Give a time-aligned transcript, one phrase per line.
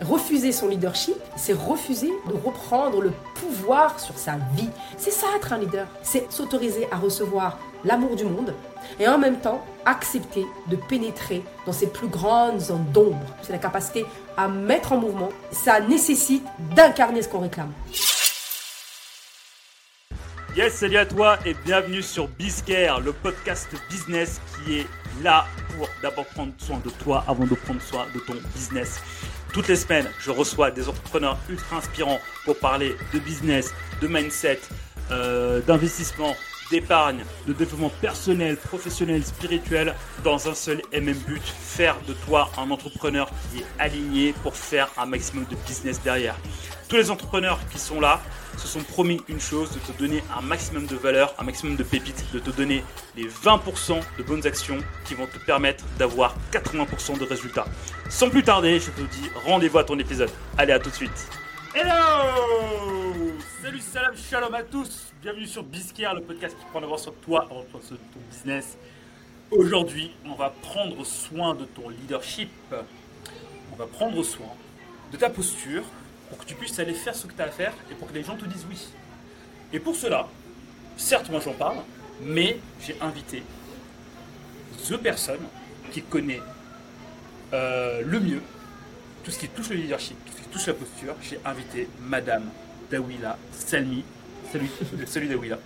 [0.00, 4.70] Refuser son leadership, c'est refuser de reprendre le pouvoir sur sa vie.
[4.96, 5.86] C'est ça être un leader.
[6.02, 8.54] C'est s'autoriser à recevoir l'amour du monde
[8.98, 13.26] et en même temps accepter de pénétrer dans ses plus grandes zones d'ombre.
[13.42, 14.06] C'est la capacité
[14.38, 15.28] à mettre en mouvement.
[15.52, 16.44] Ça nécessite
[16.74, 17.72] d'incarner ce qu'on réclame.
[20.56, 24.86] Yes, salut à toi et bienvenue sur Bizcare, le podcast business qui est
[25.22, 25.44] là
[25.76, 28.98] pour d'abord prendre soin de toi avant de prendre soin de ton business.
[29.52, 34.60] Toutes les semaines, je reçois des entrepreneurs ultra inspirants pour parler de business, de mindset,
[35.10, 36.36] euh, d'investissement,
[36.70, 42.48] d'épargne, de développement personnel, professionnel, spirituel, dans un seul et même but, faire de toi
[42.58, 46.36] un entrepreneur qui est aligné pour faire un maximum de business derrière.
[46.88, 48.20] Tous les entrepreneurs qui sont là
[48.56, 51.82] se sont promis une chose, de te donner un maximum de valeur, un maximum de
[51.82, 52.82] pépites, de te donner
[53.16, 57.66] les 20% de bonnes actions qui vont te permettre d'avoir 80% de résultats.
[58.08, 60.30] Sans plus tarder, je te dis rendez-vous à ton épisode.
[60.58, 61.28] Allez, à tout de suite.
[61.74, 63.32] Hello
[63.62, 67.46] Salut, salam, shalom à tous Bienvenue sur Biscare, le podcast qui prend d'avance sur toi
[67.50, 68.78] de sur ton business.
[69.50, 72.50] Aujourd'hui, on va prendre soin de ton leadership.
[73.72, 74.46] On va prendre soin
[75.12, 75.82] de ta posture
[76.30, 78.14] pour que tu puisses aller faire ce que tu as à faire et pour que
[78.14, 78.88] les gens te disent oui.
[79.72, 80.28] Et pour cela,
[80.96, 81.78] certes, moi j'en parle,
[82.22, 83.42] mais j'ai invité
[84.88, 85.46] deux personnes
[85.92, 86.40] qui connaissent
[87.52, 88.42] euh, le mieux
[89.24, 91.14] tout ce qui touche le leadership, tout ce qui touche la posture.
[91.22, 92.44] J'ai invité Madame
[92.90, 94.04] Dawila Salmi.
[94.50, 94.70] Salut,
[95.06, 95.58] salut Dawila.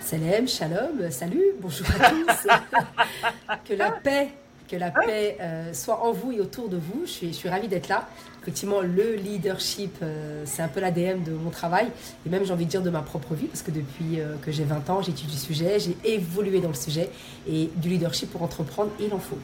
[0.00, 2.46] Salam, shalom, salut, bonjour à tous.
[3.68, 4.28] que la paix,
[4.68, 7.02] que la paix euh, soit en vous et autour de vous.
[7.06, 8.08] Je suis, je suis ravie d'être là.
[8.46, 11.88] Effectivement, le leadership, euh, c'est un peu l'ADN de mon travail
[12.24, 14.52] et même j'ai envie de dire de ma propre vie parce que depuis euh, que
[14.52, 17.10] j'ai 20 ans, j'étudie le sujet, j'ai évolué dans le sujet
[17.50, 19.36] et du leadership pour entreprendre, il en faut.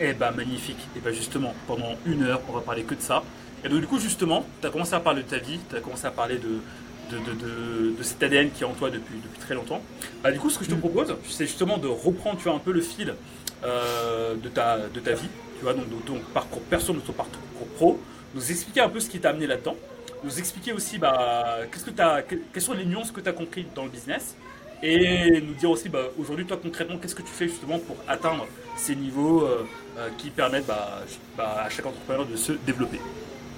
[0.00, 0.88] Eh ben magnifique.
[0.96, 3.22] Et ben justement, pendant une heure, on va parler que de ça.
[3.64, 5.80] Et donc du coup, justement, tu as commencé à parler de ta vie, tu as
[5.80, 9.20] commencé à parler de, de, de, de, de cet ADN qui est en toi depuis,
[9.22, 9.80] depuis très longtemps.
[10.24, 12.58] Bah, du coup, ce que je te propose, c'est justement de reprendre tu vois, un
[12.58, 13.14] peu le fil
[13.62, 15.28] euh, de, ta, de ta vie,
[15.58, 17.38] tu vois, donc de ton parcours perso, de ton parcours
[17.76, 18.00] pro,
[18.34, 19.76] nous expliquer un peu ce qui t'a amené là-dedans,
[20.24, 23.66] nous expliquer aussi bah, qu'est-ce que as, quelles sont les nuances que tu as compris
[23.74, 24.36] dans le business,
[24.82, 28.46] et nous dire aussi bah, aujourd'hui, toi concrètement, qu'est-ce que tu fais justement pour atteindre
[28.76, 29.66] ces niveaux euh,
[29.98, 31.02] euh, qui permettent bah,
[31.36, 33.00] bah, à chaque entrepreneur de se développer.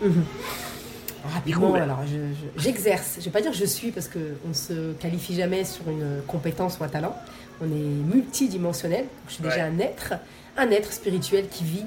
[0.02, 0.24] Mhm.
[1.34, 2.00] Rapidement, alors
[2.56, 3.16] j'exerce.
[3.16, 6.22] Je, ne vais pas dire je suis parce qu'on ne se qualifie jamais sur une
[6.26, 7.14] compétence ou un talent.
[7.60, 9.04] On est multidimensionnel.
[9.28, 10.14] Je suis déjà un être,
[10.56, 11.84] un être spirituel qui vit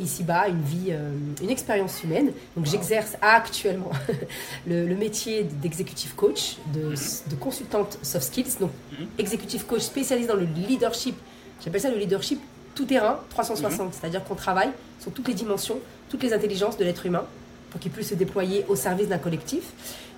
[0.00, 1.10] ici-bas une vie, euh,
[1.42, 2.32] une expérience humaine.
[2.56, 3.90] Donc j'exerce actuellement
[4.66, 6.90] le, le, métier d'exécutif coach, de,
[7.30, 9.06] de, consultante soft skills, donc Mhm.
[9.18, 11.16] exécutif coach spécialisé dans le leadership.
[11.64, 12.40] J'appelle ça le leadership
[12.74, 13.92] tout terrain 360, Mhm.
[13.98, 14.70] c'est-à-dire qu'on travaille
[15.00, 17.24] sur toutes les dimensions, toutes les intelligences de l'être humain
[17.70, 19.62] pour qu'il puisse se déployer au service d'un collectif.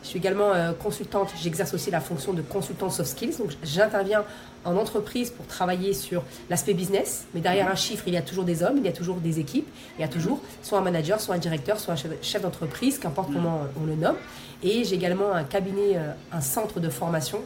[0.02, 4.24] Je suis également euh, consultante, j'exerce aussi la fonction de consultant soft skills, donc j'interviens
[4.64, 8.44] en entreprise pour travailler sur l'aspect business, mais derrière un chiffre, il y a toujours
[8.44, 9.68] des hommes, il y a toujours des équipes,
[9.98, 13.32] il y a toujours soit un manager, soit un directeur, soit un chef- d'entreprise, qu'importe
[13.32, 14.16] comment on le nomme.
[14.64, 17.38] Et j'ai également un cabinet, euh, un centre de formation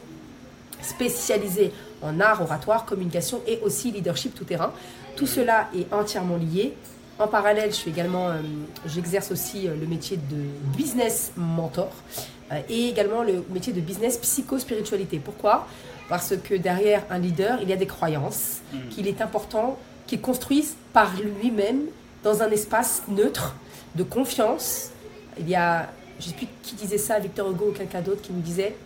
[0.83, 1.73] spécialisé
[2.03, 4.73] en art oratoire, communication et aussi leadership tout terrain.
[5.17, 6.75] Tout cela est entièrement lié.
[7.19, 8.35] En parallèle, je suis également, euh,
[8.87, 10.37] j'exerce aussi le métier de
[10.77, 11.91] business mentor
[12.69, 15.21] et également le métier de business psycho-spiritualité.
[15.25, 15.67] Pourquoi?
[16.09, 18.89] Parce que derrière un leader, il y a des croyances Mhm.
[18.91, 21.81] qu'il est important qu'il construise par lui-même
[22.23, 23.57] dans un espace neutre
[23.97, 24.91] de confiance.
[25.39, 25.89] Il y a,
[26.21, 28.77] je ne sais plus qui disait ça, Victor Hugo ou quelqu'un d'autre qui nous disait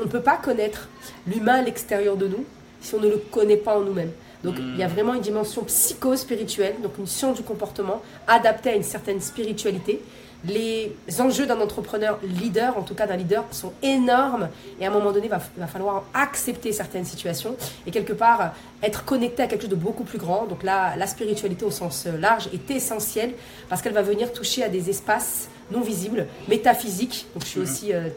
[0.00, 0.88] on ne peut pas connaître
[1.26, 2.44] l'humain à l'extérieur de nous
[2.80, 4.12] si on ne le connaît pas en nous-mêmes.
[4.42, 8.74] Donc il y a vraiment une dimension psycho-spirituelle, donc une science du comportement adaptée à
[8.74, 10.00] une certaine spiritualité.
[10.44, 14.48] Les enjeux d'un entrepreneur leader, en tout cas d'un leader, sont énormes
[14.80, 18.40] et à un moment donné, il va, va falloir accepter certaines situations et quelque part
[18.40, 18.46] euh,
[18.82, 20.46] être connecté à quelque chose de beaucoup plus grand.
[20.46, 23.34] Donc là, la spiritualité au sens euh, large est essentielle
[23.68, 27.26] parce qu'elle va venir toucher à des espaces non visibles, métaphysiques.
[27.34, 27.66] Donc je suis Mhm.
[27.66, 28.08] aussi euh,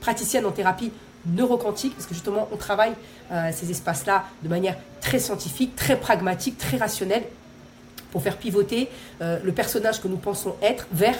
[0.00, 0.92] praticienne en thérapie
[1.26, 2.92] neuroquantique, parce que justement, on travaille
[3.30, 7.24] euh, ces espaces-là de manière très scientifique, très pragmatique, très rationnelle,
[8.10, 8.88] pour faire pivoter
[9.20, 11.18] euh, le personnage que nous pensons être vers,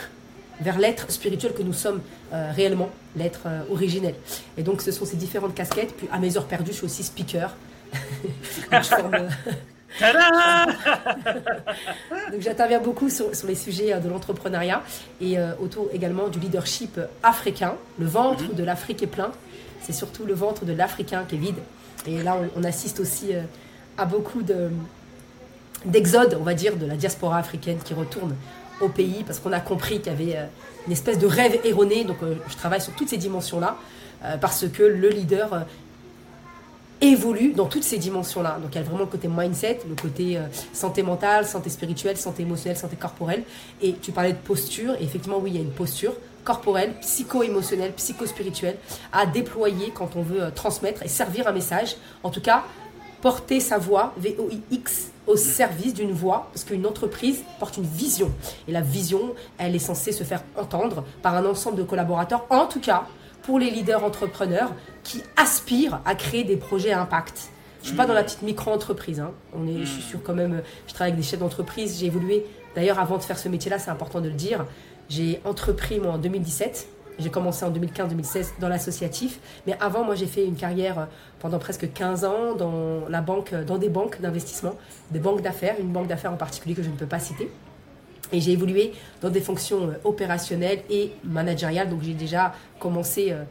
[0.61, 2.01] vers l'être spirituel que nous sommes
[2.33, 4.15] euh, réellement, l'être euh, originel.
[4.59, 5.95] Et donc, ce sont ces différentes casquettes.
[5.97, 7.55] Puis, à mes heures perdues, je suis aussi speaker.
[8.73, 9.29] Donc, je forme, euh,
[12.33, 14.83] Donc j'interviens beaucoup sur, sur les sujets de l'entrepreneuriat
[15.21, 17.75] et euh, autour également du leadership africain.
[17.99, 18.55] Le ventre Mhm.
[18.55, 19.33] de l'Afrique est plein.
[19.83, 21.57] C'est surtout le ventre de l'Africain qui est vide.
[22.07, 23.33] Et là, on, on assiste aussi
[23.99, 24.71] à beaucoup de-
[25.85, 28.35] d'exode, on va dire, de la diaspora africaine qui retourne
[28.81, 30.47] au pays parce qu'on a compris qu'il y avait euh,
[30.87, 32.05] une espèce de rêve erroné.
[32.05, 33.77] Donc euh, je travaille sur toutes ces dimensions-là
[34.25, 35.67] euh, parce que le leader
[37.01, 38.59] évolue dans toutes ces dimensions-là.
[38.63, 40.39] Donc il y a vraiment le côté mindset, le côté
[40.75, 43.43] santé mentale, santé spirituelle, santé émotionnelle, santé corporelle.
[43.81, 46.13] Et tu parlais de posture, et effectivement oui, il y a une posture
[46.45, 48.77] corporelle, psycho-émotionnelle, psycho-spirituelle
[49.13, 51.97] à déployer quand on veut transmettre et servir un message.
[52.23, 52.65] En tout cas,
[53.23, 58.31] porter sa voix, V-O-I-X, au service d'une voix, parce qu'une entreprise porte une vision.
[58.67, 62.67] Et la vision, elle est censée se faire entendre par un ensemble de collaborateurs, en
[62.67, 63.05] tout cas
[63.43, 64.73] pour les leaders entrepreneurs
[65.03, 67.49] qui aspirent à créer des projets à impact.
[67.83, 69.21] Je suis pas dans la petite micro-entreprise.
[69.21, 69.33] hein.
[69.55, 71.99] On est, je suis sur quand même, je travaille avec des chefs d'entreprise.
[71.99, 72.45] J'ai évolué.
[72.75, 74.67] D'ailleurs, avant de faire ce métier-là, c'est important de le dire.
[75.09, 76.87] J'ai entrepris moi en 2017.
[77.21, 79.39] J'ai commencé en 2015-2016 dans l'associatif.
[79.67, 81.05] Mais avant, moi, j'ai fait une carrière euh,
[81.39, 84.75] pendant presque 15 ans dans la banque, dans des banques d'investissement,
[85.11, 87.51] des banques d'affaires, une banque d'affaires en particulier que je ne peux pas citer.
[88.33, 91.89] Et j'ai évolué dans des fonctions euh, opérationnelles et managériales.
[91.89, 93.43] Donc j'ai déjà commencé euh,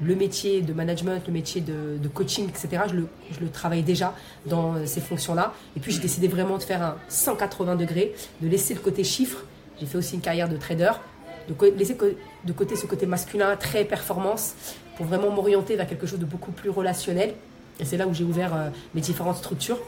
[0.00, 2.84] le métier de management, le métier de, coaching, etc.
[2.88, 4.14] Je le, je le travaille déjà
[4.46, 5.52] dans euh, ces fonctions-là.
[5.76, 9.44] Et puis j'ai décidé vraiment de faire un 180 degrés, de laisser le côté chiffre.
[9.78, 10.92] J'ai fait aussi une carrière de trader,
[11.48, 11.96] de laisser
[12.44, 14.54] de côté ce côté masculin, très performance,
[14.96, 17.34] pour vraiment m'orienter vers quelque chose de beaucoup plus relationnel.
[17.80, 19.78] Et c'est là où j'ai ouvert euh, mes différentes structures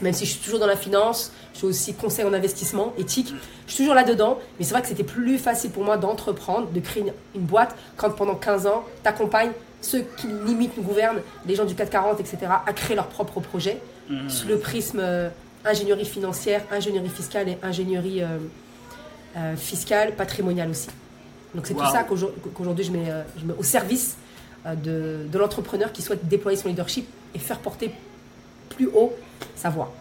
[0.00, 3.32] même si je suis toujours dans la finance, je suis aussi conseil en investissement, éthique,
[3.66, 6.80] je suis toujours là-dedans, mais c'est vrai que c'était plus facile pour moi d'entreprendre, de
[6.80, 11.20] créer une, une boîte, quand pendant 15 ans, tu accompagnes ceux qui limitent nous gouvernent,
[11.46, 13.80] les gens du 440, etc., à créer leur propre projet,
[14.28, 15.28] sous le prisme euh,
[15.64, 18.38] ingénierie financière, ingénierie fiscale et ingénierie euh,
[19.36, 20.88] euh, fiscale, patrimoniale aussi.
[21.54, 21.84] Donc c'est Wow.
[21.84, 24.16] tout ça qu'aujourd'hui qu'aujourd'hui je, mets, euh, je mets au service
[24.66, 27.90] euh, de, de l'entrepreneur qui souhaite déployer son leadership et faire porter
[28.70, 29.12] plus haut
[29.54, 29.92] sa voix.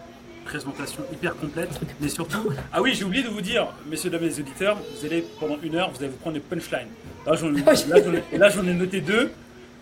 [0.46, 1.70] Présentation hyper complète,
[2.00, 2.50] mais surtout.
[2.74, 5.76] Ah oui, j'ai oublié de vous dire, messieurs, dames les auditeurs, vous allez pendant une
[5.76, 6.88] heure, vous allez vous prendre des punchlines.
[7.26, 9.32] Là, j'en ai, ai noté deux.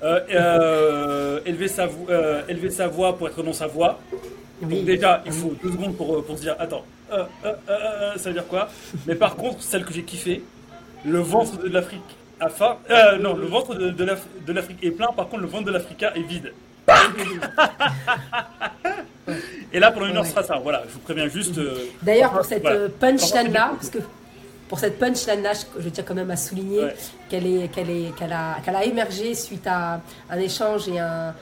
[0.02, 4.00] Euh, euh, élever, sa, vo- euh, élever sa voix pour être dans sa voix.
[4.62, 4.84] Donc Oui.
[4.84, 6.84] déjà, il faut deux secondes pour, euh, pour se dire, attends,
[7.14, 8.68] euh, euh, ça veut dire quoi?
[9.08, 10.44] Mais par contre, celle que j'ai kiffé,
[11.06, 12.02] le ventre de l'Afrique
[12.40, 12.78] a faim.
[12.90, 15.66] Euh, non, le ventre de, de l'Af- de l'Afrique est plein, par contre, le ventre
[15.66, 16.54] de l'Africa est vide.
[19.72, 20.58] Et là, pendant une heure, ce sera ça.
[20.62, 21.60] Voilà, je vous préviens juste.
[22.02, 22.90] D'ailleurs, pour cette voilà.
[23.00, 24.00] punchline-là, parce que
[24.68, 26.96] pour cette punchline-là, je, je tiens quand même à souligner Ouais.
[27.30, 31.34] qu'elle est, qu'elle est, qu'elle a, qu'elle a émergé suite à un échange et un,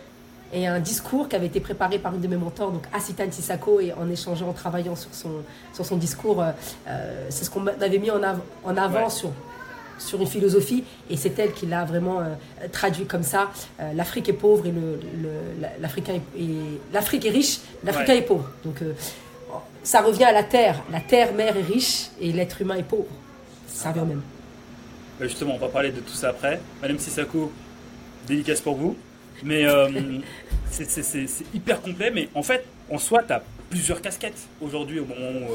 [0.53, 3.79] et un discours qui avait été préparé par une de mes mentors, donc Asitan Sissako,
[3.81, 5.31] et en échangeant, en travaillant sur son,
[5.73, 6.51] sur son discours, euh,
[6.87, 9.09] euh, c'est ce qu'on avait mis en, av- en avant Ouais.
[9.09, 9.31] sur
[9.99, 12.35] sur une philosophie et c'est elle qui l'a vraiment euh,
[12.71, 13.49] traduit comme ça.
[13.79, 16.43] Euh, L'Afrique est pauvre et le, le- la- l'Africain est,
[16.93, 18.19] l'Afrique est riche, l'Africain Ouais.
[18.19, 18.47] est pauvre.
[18.63, 18.93] Donc euh,
[19.81, 20.83] ça revient à la terre.
[20.91, 23.07] La terre mère est riche et l'être humain est pauvre.
[23.67, 24.21] Ça revient même.
[25.19, 26.61] Bah, justement, on va parler de tout ça après.
[26.79, 27.51] Madame Sissako,
[28.27, 28.95] dédicace pour vous.
[29.43, 29.87] Mais euh,
[30.69, 32.11] c'est- hyper complet.
[32.13, 35.51] Mais en fait, en soi, tu as plusieurs casquettes aujourd'hui au moment où,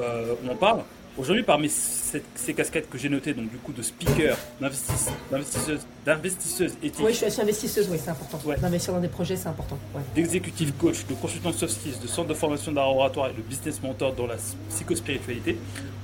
[0.00, 0.80] euh, euh, où on parle.
[1.18, 5.80] Aujourd'hui, parmi ces, ces casquettes que j'ai notées, donc du coup de speaker, d'investis- d'investisseuse,
[6.04, 8.38] d'investisseuse éthique, Oui, je suis investisseuse, oui, c'est important.
[8.44, 8.58] Ouais.
[8.58, 9.78] D'investir dans des projets, c'est important.
[9.94, 10.02] ouais.
[10.14, 13.82] d'exécutive coach, de consultant soft skills, de centre de formation d'art oratoire et de business
[13.82, 14.36] mentor dans la
[14.68, 15.56] psychospiritualité.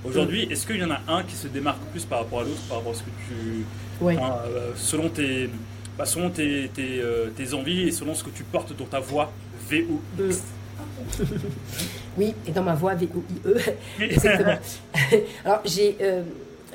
[0.03, 2.63] Aujourd'hui, est-ce qu'il y en a un qui se démarque plus par rapport à l'autre,
[2.69, 3.65] par rapport à ce que tu,
[4.01, 4.17] Ouais.
[4.19, 5.51] Enfin, euh, selon tes,
[5.99, 9.01] bah, selon tes, tes, euh, tes envies et selon ce que tu portes dans ta
[9.01, 9.33] voix
[9.71, 10.01] VO.
[10.19, 10.31] Mm.
[12.19, 13.57] Oui, et dans ma voix V-O-I-E.
[14.01, 14.59] Exactement.
[15.45, 16.23] Alors, j'ai, euh,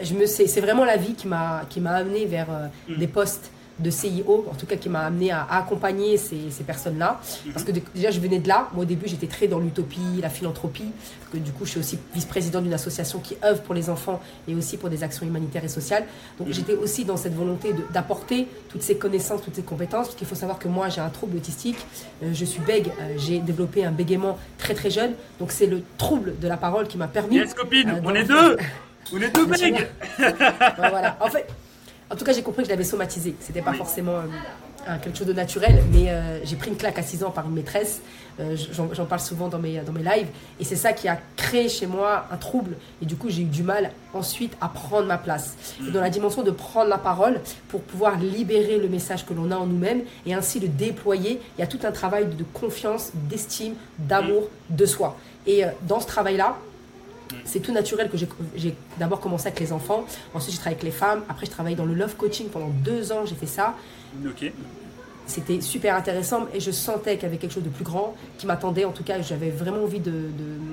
[0.02, 2.98] je me sais, c'est vraiment la vie qui m'a, qui m'a amené vers euh, Mm.
[2.98, 6.64] des postes de CIO, en tout cas qui m'a amené à, à accompagner ces, ces
[6.64, 7.20] personnes-là.
[7.54, 8.70] Parce que dé- déjà, je venais de là.
[8.74, 10.86] Moi, au début, j'étais très dans l'utopie, la philanthropie.
[11.20, 14.20] Parce que du coup, je suis aussi vice-président d'une association qui œuvre pour les enfants
[14.48, 16.06] et aussi pour des actions humanitaires et sociales.
[16.40, 20.08] Donc, j'étais aussi dans cette volonté d'apporter toutes ces connaissances, toutes ces compétences.
[20.08, 21.78] Parce qu'il faut savoir que moi, j'ai un trouble autistique.
[22.24, 22.88] Euh, je suis bègue.
[23.00, 25.12] Euh, j'ai développé un bégaiement très très jeune.
[25.40, 27.36] Donc, c'est le trouble de la parole qui m'a permis.
[27.36, 28.58] Yes, copine, Euh, on est deux
[29.14, 29.46] On est deux.
[30.20, 31.18] Ouais, voilà.
[31.22, 31.48] En fait,
[32.10, 33.36] en tout cas, j'ai compris que je l'avais somatisé.
[33.40, 33.78] C'était pas Oui.
[33.78, 34.14] forcément
[34.88, 37.46] euh, quelque chose de naturel, mais euh, j'ai pris une claque à 6 ans par
[37.46, 38.02] une maîtresse.
[38.40, 40.28] Euh, J'en parle souvent dans mes, dans mes lives.
[40.60, 42.78] Et c'est ça qui a créé chez moi un trouble.
[43.02, 45.56] Et du coup, j'ai eu du mal ensuite à prendre ma place.
[45.86, 49.52] Et dans la dimension de prendre la parole pour pouvoir libérer le message que l'on
[49.52, 53.10] a en nous-mêmes et ainsi le déployer, il y a tout un travail de, confiance,
[53.14, 55.18] d'estime, d'amour de soi.
[55.48, 56.56] Et dans ce travail-là,
[57.46, 60.92] c'est tout naturel que j'ai- d'abord commencé avec les enfants, ensuite j'ai travaillé avec les
[60.92, 63.76] femmes, après je travaillé dans le love coaching pendant deux ans, j'ai fait ça.
[64.26, 64.52] Ok.
[65.26, 68.48] c'était super intéressant et je sentais qu'il y avait quelque chose de plus grand qui
[68.48, 68.86] m'attendait.
[68.86, 70.14] En tout cas, j'avais vraiment envie de,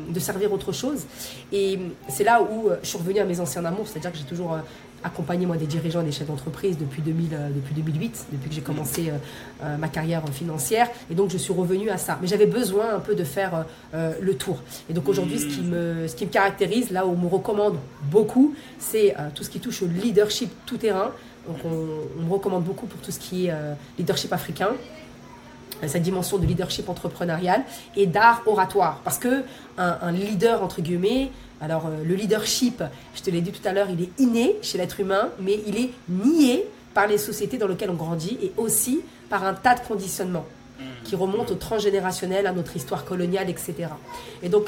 [0.09, 1.07] de, servir autre chose.
[1.51, 4.57] Et c'est là où je suis revenue à mes anciens amours, c'est-à-dire que j'ai toujours
[5.05, 8.63] accompagné moi des dirigeants et des chefs d'entreprise depuis, 2000, depuis 2008, depuis que j'ai
[8.63, 9.13] commencé
[9.79, 10.89] ma carrière financière.
[11.11, 12.19] Et donc je suis revenue à ça.
[12.23, 14.63] Mais j'avais besoin un peu de faire le tour.
[14.89, 17.77] Et donc aujourd'hui, ce, qui me, ce qui me caractérise, là où on me recommande
[18.11, 21.13] beaucoup, c'est tout ce qui touche au leadership tout terrain.
[21.47, 24.71] Donc on, me recommande beaucoup pour tout ce qui est euh, leadership africain,
[25.83, 27.63] euh, cette dimension de leadership entrepreneurial
[27.97, 29.01] et d'art oratoire.
[29.05, 29.45] Parce que
[29.77, 32.83] un, leader, entre guillemets, alors euh, le leadership,
[33.15, 35.77] je te l'ai dit tout à l'heure, il est inné chez l'être humain, mais il
[35.77, 39.81] est nié par les sociétés dans lesquelles on grandit et aussi par un tas de
[39.81, 40.47] conditionnements
[41.05, 43.75] qui remontent au transgénérationnel, à notre histoire coloniale, etc.
[44.43, 44.67] Et donc,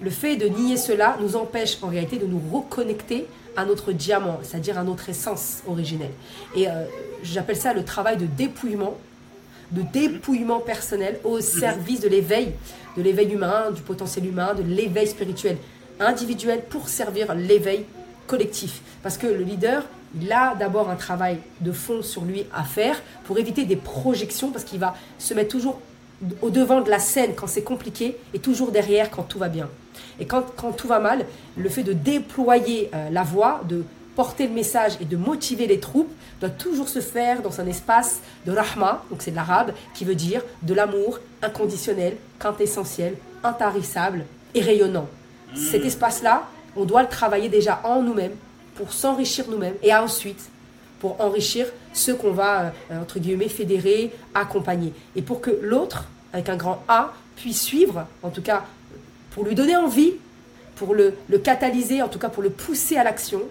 [0.00, 4.38] le fait de nier cela nous empêche en réalité de nous reconnecter à notre diamant,
[4.42, 6.12] c'est-à-dire à notre essence originelle.
[6.54, 6.84] Et euh,
[7.22, 8.96] j'appelle ça le travail de dépouillement,
[9.72, 12.52] de dépouillement personnel au service de l'éveil,
[12.96, 15.56] de l'éveil humain, du potentiel humain, de l'éveil spirituel
[16.00, 17.84] individuel pour servir l'éveil
[18.26, 18.82] collectif.
[19.02, 19.84] Parce que le leader,
[20.20, 24.50] il a d'abord un travail de fond sur lui à faire pour éviter des projections,
[24.50, 25.80] parce qu'il va se mettre toujours
[26.42, 29.68] au devant de la scène quand c'est compliqué et toujours derrière quand tout va bien.
[30.18, 31.24] Et quand, quand tout va mal,
[31.56, 33.84] le fait de déployer euh, la voix, de
[34.16, 38.20] porter le message et de motiver les troupes doit toujours se faire dans un espace
[38.46, 43.14] de rahma, donc c'est de l'arabe, qui veut dire de l'amour inconditionnel, quintessentiel,
[43.44, 44.24] intarissable
[44.54, 45.08] et rayonnant.
[45.54, 48.36] Cet espace-là, on doit le travailler déjà en nous-mêmes
[48.74, 50.50] pour s'enrichir nous-mêmes et ensuite
[51.00, 54.92] pour enrichir ceux qu'on va, euh, entre guillemets, fédérer, accompagner.
[55.16, 58.64] Et pour que l'autre, avec un grand A, puisse suivre, en tout cas
[59.30, 60.14] pour lui donner envie,
[60.76, 63.42] pour le, le catalyser, en tout cas pour le pousser à l'action,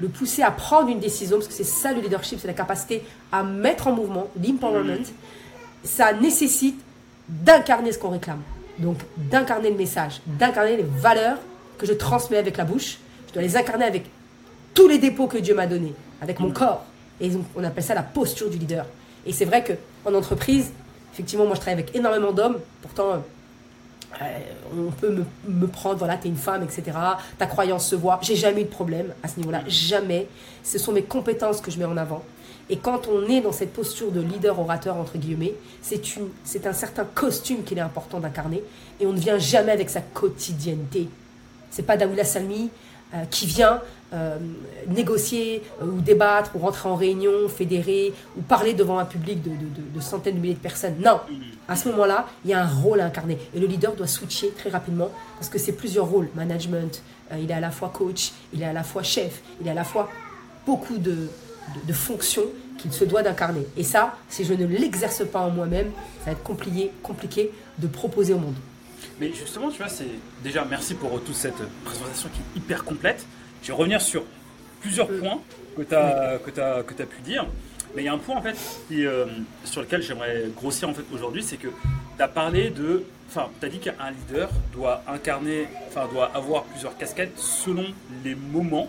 [0.00, 3.02] le pousser à prendre une décision, parce que c'est ça le leadership, c'est la capacité
[3.32, 5.04] à mettre en mouvement, l'empowerment,
[5.84, 6.78] ça nécessite
[7.28, 8.42] d'incarner ce qu'on réclame.
[8.80, 11.38] Donc d'incarner le message, d'incarner les valeurs
[11.78, 12.98] que je transmets avec la bouche.
[13.28, 14.04] Je dois les incarner avec
[14.74, 16.54] tous les dépôts que Dieu m'a donnés, avec mon mm.
[16.54, 16.84] corps.
[17.20, 18.86] Et donc, on appelle ça la posture du leader.
[19.26, 20.72] Et c'est vrai qu'en entreprise,
[21.12, 23.22] effectivement, moi je travaille avec énormément d'hommes, pourtant
[24.22, 24.26] euh,
[24.76, 26.96] on peut me, me prendre, voilà, t'es une femme, etc.
[27.38, 28.18] Ta croyance se voit.
[28.22, 30.26] J'ai jamais eu de problème à ce niveau-là, jamais.
[30.64, 32.24] Ce sont mes compétences que je mets en avant.
[32.70, 36.00] Et quand on est dans cette posture de leader orateur, entre guillemets, c'est,
[36.66, 38.62] un certain costume qu'il est important d'incarner.
[39.00, 41.08] Et on ne vient jamais avec sa quotidienneté.
[41.70, 42.70] C'est pas Daoula Salmi
[43.12, 43.80] euh, qui vient
[44.12, 44.38] euh,
[44.86, 50.00] négocier euh, ou débattre ou rentrer en réunion, fédérer ou parler devant un public de,
[50.00, 50.94] centaines de milliers de personnes.
[51.04, 51.18] Non,
[51.66, 54.52] à ce moment-là, il y a un rôle à incarner et le leader doit switcher
[54.56, 56.28] très rapidement parce que c'est plusieurs rôles.
[56.36, 57.02] Management,
[57.36, 59.74] il est à la fois coach, il est à la fois chef, il est à
[59.74, 60.08] la fois
[60.66, 61.28] beaucoup de,
[61.92, 62.46] fonctions
[62.80, 63.66] qu'il se doit d'incarner.
[63.76, 67.86] Et ça, si je ne l'exerce pas en moi-même, ça va être compliqué, compliqué de
[67.86, 68.54] proposer au monde.
[69.20, 70.08] Mais justement, tu vois, c'est
[70.42, 73.26] déjà merci pour toute cette présentation qui est hyper complète.
[73.62, 74.24] Je vais revenir sur
[74.80, 75.40] plusieurs euh, points
[75.76, 77.46] que tu as, que que as pu dire.
[77.94, 78.56] Mais il y a un point en fait
[78.92, 79.26] euh,
[79.64, 83.04] sur lequel j'aimerais grossir en fait aujourd'hui, c'est que tu as parlé de.
[83.28, 87.86] Enfin, tu as dit qu'un leader doit incarner, enfin, doit avoir plusieurs casquettes selon
[88.24, 88.88] les moments,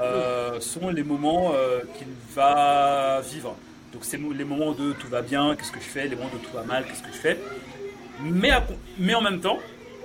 [0.00, 1.52] euh, selon les moments
[1.96, 3.56] qu'il va vivre.
[3.92, 6.38] Donc, c'est les moments de tout va bien, qu'est-ce que je fais, les moments de
[6.38, 7.38] tout va mal, qu'est-ce que je fais.
[8.22, 8.50] Mais,
[8.98, 9.58] mais en même temps,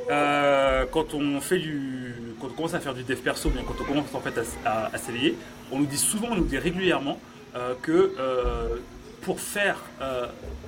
[0.10, 3.76] euh, quand on fait du, quand on commence à faire du dev perso, bien quand
[3.82, 5.36] on commence en fait à, s'éveiller,
[5.72, 7.20] on nous dit souvent, on nous dit régulièrement
[7.56, 8.78] euh, que euh,
[9.22, 9.80] pour faire,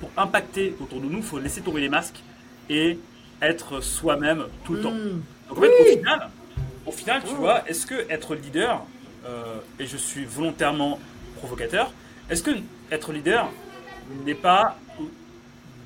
[0.00, 2.20] pour impacter autour de nous, il faut laisser tomber les masques
[2.68, 2.98] et
[3.40, 4.90] être soi-même tout le temps.
[4.90, 5.22] Hmm.
[5.48, 6.30] Donc en fait, au final,
[6.86, 7.36] au final, tu oh.
[7.36, 8.84] vois, est-ce que être leader,
[9.78, 10.98] et je suis volontairement
[11.36, 11.92] provocateur,
[12.30, 12.50] est-ce que
[12.90, 13.48] être leader
[14.24, 14.76] n'est pas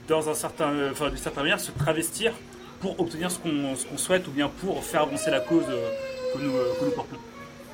[0.09, 2.33] dans un certain, enfin, d'une certaine manière, se travestir
[2.81, 5.91] pour obtenir ce qu'on souhaite ou bien pour faire avancer la cause euh,
[6.35, 7.17] que nous, euh, que nous portons?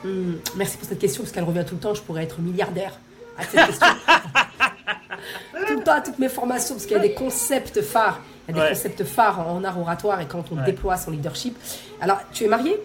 [0.04, 1.94] Hum, Merci pour cette question parce qu'elle revient tout le temps.
[1.94, 2.92] Je pourrais être milliardaire
[3.38, 3.86] à cette question.
[5.66, 8.20] tout le temps à toutes mes formations parce qu'il y a des concepts phares.
[8.48, 11.56] Il y a des concepts phares en art oratoire et quand on déploie son leadership.
[12.00, 12.78] Alors, tu es marié?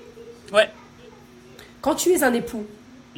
[0.51, 0.69] Ouais.
[1.83, 2.65] Quand tu es un époux,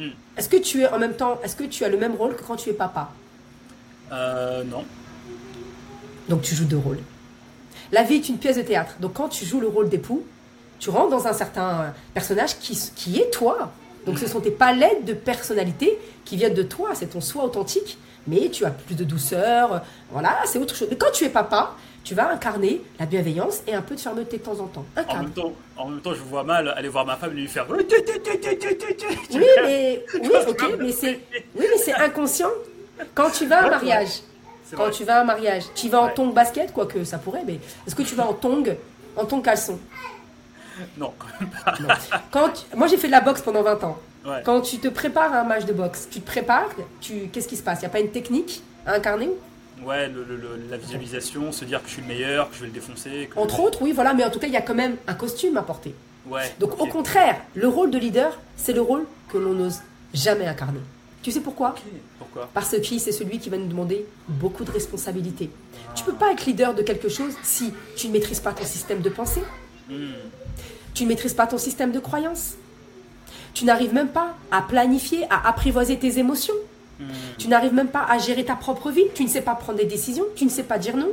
[0.00, 0.10] hum.
[0.36, 2.42] est-ce que tu es en même temps, est-ce que tu as le même rôle que
[2.42, 3.10] quand tu es papa
[4.12, 4.84] euh, Non.
[6.28, 6.98] Donc tu joues deux rôles.
[7.92, 8.96] La vie est une pièce de théâtre.
[8.98, 10.26] Donc quand tu joues le rôle d'époux,
[10.80, 13.70] tu rentres dans un certain personnage qui, qui est toi.
[14.04, 17.98] Donc ce sont tes palettes de personnalité qui viennent de toi, c'est ton soi authentique,
[18.26, 20.88] mais tu as plus de douceur, voilà, c'est autre chose.
[20.90, 21.76] Mais quand tu es papa,
[22.06, 24.86] tu vas incarner la bienveillance et un peu de fermeté de temps en temps.
[25.08, 27.48] En même temps, en même temps, je vois mal aller voir ma femme et lui
[27.48, 27.66] faire.
[27.68, 27.84] Oui,
[29.64, 31.20] mais, oui, ok, mais c'est,
[31.56, 32.50] oui, mais c'est inconscient.
[33.12, 34.20] Quand tu vas à un mariage,
[34.76, 35.64] quand tu vas à un mariage.
[35.74, 38.76] Tu vas en tongs basket, quoique ça pourrait, mais est-ce que tu vas en tongs,
[39.16, 39.80] en tongs caleçon?
[40.96, 41.74] Non, quand même pas.
[42.30, 43.98] Quand Moi, j'ai fait de la boxe pendant 20 ans.
[44.44, 46.70] Quand tu te prépares à un match de boxe, tu te prépares,
[47.00, 47.28] tu...
[47.32, 47.78] qu'est-ce qui se passe?
[47.78, 49.30] Il n'y a pas une technique à incarner?
[49.84, 50.10] Ouais,
[50.70, 53.28] la visualisation, se dire que je suis le meilleur, que je vais le défoncer.
[53.36, 55.56] Entre autres, oui, voilà, mais en tout cas, il y a quand même un costume
[55.56, 55.94] à porter.
[56.26, 56.54] Ouais.
[56.58, 59.80] Donc, au contraire, le rôle de leader, c'est le rôle que l'on n'ose
[60.14, 60.80] jamais incarner.
[61.22, 61.74] Tu sais pourquoi
[62.18, 62.48] Pourquoi?
[62.54, 65.50] Parce que c'est celui qui va nous demander beaucoup de responsabilités.
[65.94, 68.64] Tu Tu peux pas être leader de quelque chose si tu ne maîtrises pas ton
[68.64, 69.42] système de pensée.
[69.90, 70.12] Hmm.
[70.94, 72.54] Tu ne maîtrises pas ton système de croyance.
[73.54, 76.54] Tu n'arrives même pas à planifier, à apprivoiser tes émotions.
[76.98, 77.04] Hmm.
[77.38, 79.04] Tu n'arrives même pas à gérer ta propre vie.
[79.14, 80.24] Tu ne sais pas prendre des décisions.
[80.34, 81.10] Tu ne sais pas dire non.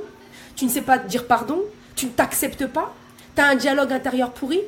[0.56, 1.62] Tu ne sais pas dire pardon.
[1.96, 2.94] Tu ne t'acceptes pas.
[3.36, 4.62] Tu as un dialogue intérieur pourri.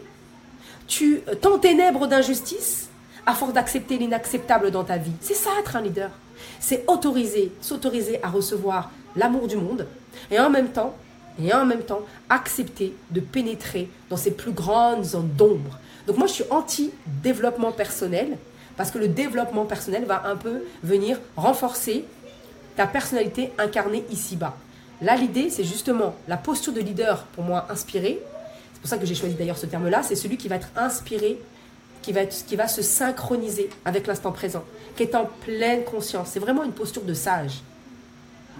[0.88, 2.89] Tu t'enténèbres d'injustice
[3.25, 5.13] à force d'accepter l'inacceptable dans ta vie.
[5.19, 6.12] C'est ça être un leader.
[6.60, 9.88] C'est autoriser, s'autoriser à recevoir l'amour du monde
[10.29, 10.95] et en même temps,
[11.41, 15.79] et en même temps, accepter de pénétrer dans ces plus grandes zones d'ombre.
[16.07, 18.38] Donc moi, je suis anti-développement personnel
[18.77, 22.05] parce que le développement personnel va un peu venir renforcer
[22.75, 24.55] ta personnalité incarnée ici-bas.
[25.01, 28.20] Là, l'idée, c'est justement la posture de leader, pour moi, inspiré.
[28.74, 30.03] C'est pour ça que j'ai choisi d'ailleurs ce terme-là.
[30.03, 31.39] C'est celui qui va être inspiré
[32.05, 34.63] qui va, être, qui va se synchroniser avec l'instant présent,
[34.96, 36.29] qui est en pleine conscience.
[36.32, 37.62] C'est vraiment une posture de sage,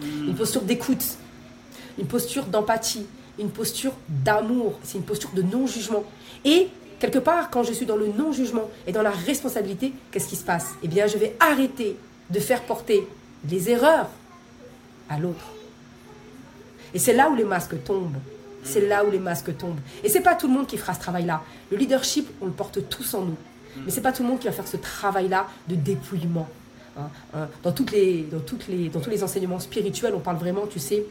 [0.02, 0.30] hmm.
[0.30, 1.06] une posture d'écoute,
[2.00, 3.06] une posture d'empathie,
[3.38, 6.04] une posture d'amour, c'est une posture de non-jugement.
[6.44, 10.36] Et quelque part, quand je suis dans le non-jugement et dans la responsabilité, qu'est-ce qui
[10.36, 10.74] se passe?
[10.84, 11.98] Eh bien, je vais arrêter
[12.30, 13.08] de faire porter
[13.50, 14.10] les erreurs
[15.10, 15.46] à l'autre.
[16.94, 18.18] Et c'est là où les masques tombent.
[18.64, 19.80] C'est là où les masques tombent.
[20.04, 21.44] Et c'est pas tout le monde qui fera ce travail-là.
[21.70, 23.38] Le leadership, on le porte tous en nous.
[23.84, 26.48] Mais c'est pas tout le monde qui va faire ce travail-là de dépouillement.
[26.98, 27.48] Hein, hein.
[27.62, 30.80] Dans, toutes les, dans, toutes les, dans tous les enseignements spirituels, on parle vraiment, tu
[30.80, 31.04] sais,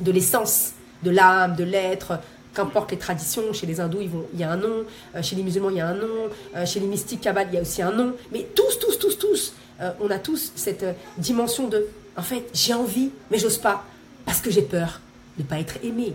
[0.00, 2.18] de l'essence, de l'âme, de l'être,
[2.54, 5.36] qu'importe les traditions, chez les hindous, ils vont, il y a un nom, euh, chez
[5.36, 7.62] les musulmans, il y a un nom, euh, chez les mystiques Kabbalah, il y a
[7.62, 10.84] aussi un nom, mais tous, tous, tous, tous, euh, on a tous cette
[11.18, 13.84] dimension de, en fait, j'ai envie, mais j'ose pas,
[14.26, 15.00] parce que j'ai peur
[15.38, 16.12] de ne pas être aimé,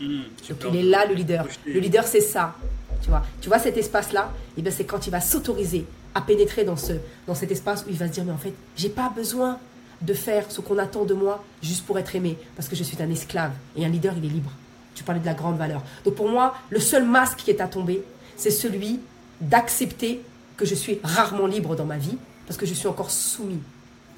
[0.00, 1.46] Hmm, Donc il est là le leader.
[1.66, 2.54] Le leader c'est ça.
[3.02, 6.64] Tu vois, tu vois cet espace-là, et eh c'est quand il va s'autoriser à pénétrer
[6.64, 6.92] dans, ce,
[7.26, 9.58] dans cet espace où il va se dire mais en fait, j'ai pas besoin
[10.02, 13.00] de faire ce qu'on attend de moi juste pour être aimé, parce que je suis
[13.02, 13.52] un esclave.
[13.76, 14.50] Et un leader, il est libre.
[14.94, 15.82] Tu parlais de la grande valeur.
[16.04, 18.02] Donc pour moi, le seul masque qui est à tomber,
[18.36, 19.00] c'est celui
[19.40, 20.22] d'accepter
[20.56, 23.60] que je suis rarement libre dans ma vie, parce que je suis encore soumis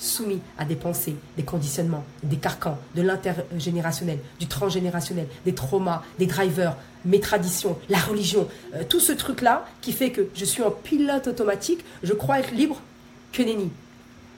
[0.02, 6.26] soumis à des pensées, des conditionnements, des carcans, de l'intergénérationnel, du transgénérationnel, des traumas, des
[6.26, 10.70] drivers, mes traditions, la religion, euh, tout ce truc-là qui fait que je suis en
[10.70, 12.80] pilote automatique, je crois être libre,
[13.32, 13.70] que nenni.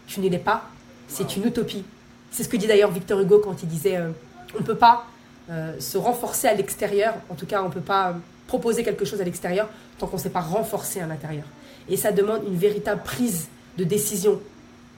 [0.07, 0.71] Tu ne l'es pas,
[1.09, 1.85] c'est une utopie.
[2.31, 4.11] C'est ce que dit d'ailleurs Victor Hugo quand il disait euh,
[4.55, 5.07] on ne peut pas
[5.51, 9.21] euh, se renforcer à l'extérieur, en tout cas on ne peut pas proposer quelque chose
[9.21, 11.45] à l'extérieur tant qu'on ne s'est pas renforcé à l'intérieur.
[11.89, 14.41] Et ça demande une véritable prise de décision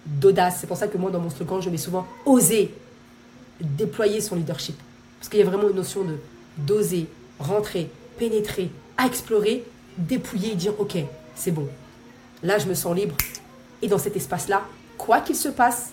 [0.06, 0.58] d'audace.
[0.60, 2.72] C'est pour ça que moi, dans mon slogan, je mets souvent oser
[3.60, 4.76] déployer son leadership.
[5.18, 6.16] Parce qu'il y a vraiment une notion de
[6.58, 7.06] d'oser,
[7.38, 8.70] rentrer, pénétrer,
[9.04, 9.64] explorer,
[9.98, 10.96] dépouiller dire ok,
[11.34, 11.68] c'est bon.
[12.42, 13.14] Là, je me sens libre.
[13.82, 14.62] Et dans cet espace-là,
[14.96, 15.90] quoi qu'il se passe,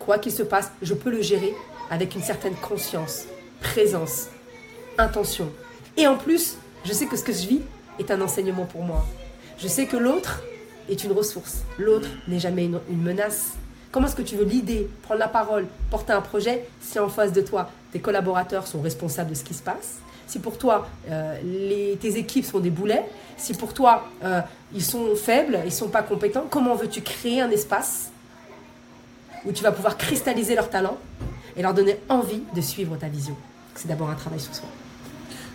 [0.00, 1.54] quoi qu'il se passe, je peux le gérer
[1.90, 3.24] avec une certaine conscience,
[3.64, 4.28] présence,
[4.98, 5.50] intention.
[5.96, 7.60] Et en plus, je sais que ce que je vis
[7.98, 9.04] est un enseignement pour moi.
[9.58, 10.42] Je sais que l'autre,
[10.88, 11.62] est une ressource.
[11.78, 13.52] L'autre n'est jamais une, menace.
[13.90, 17.32] Comment est-ce que tu veux l'idée, prendre la parole, porter un projet si en face
[17.32, 19.98] de toi, tes collaborateurs sont responsables de ce qui se passe?
[20.26, 23.04] Si pour toi, euh, tes équipes sont des boulets?
[23.36, 24.40] Si pour toi, euh,
[24.74, 26.46] ils sont faibles, ils ne sont pas compétents?
[26.50, 28.10] Comment veux-tu créer un espace
[29.44, 30.98] où tu vas pouvoir cristalliser leurs talents
[31.56, 33.36] et leur donner envie de suivre ta vision?
[33.74, 34.68] C'est d'abord un travail sur soi.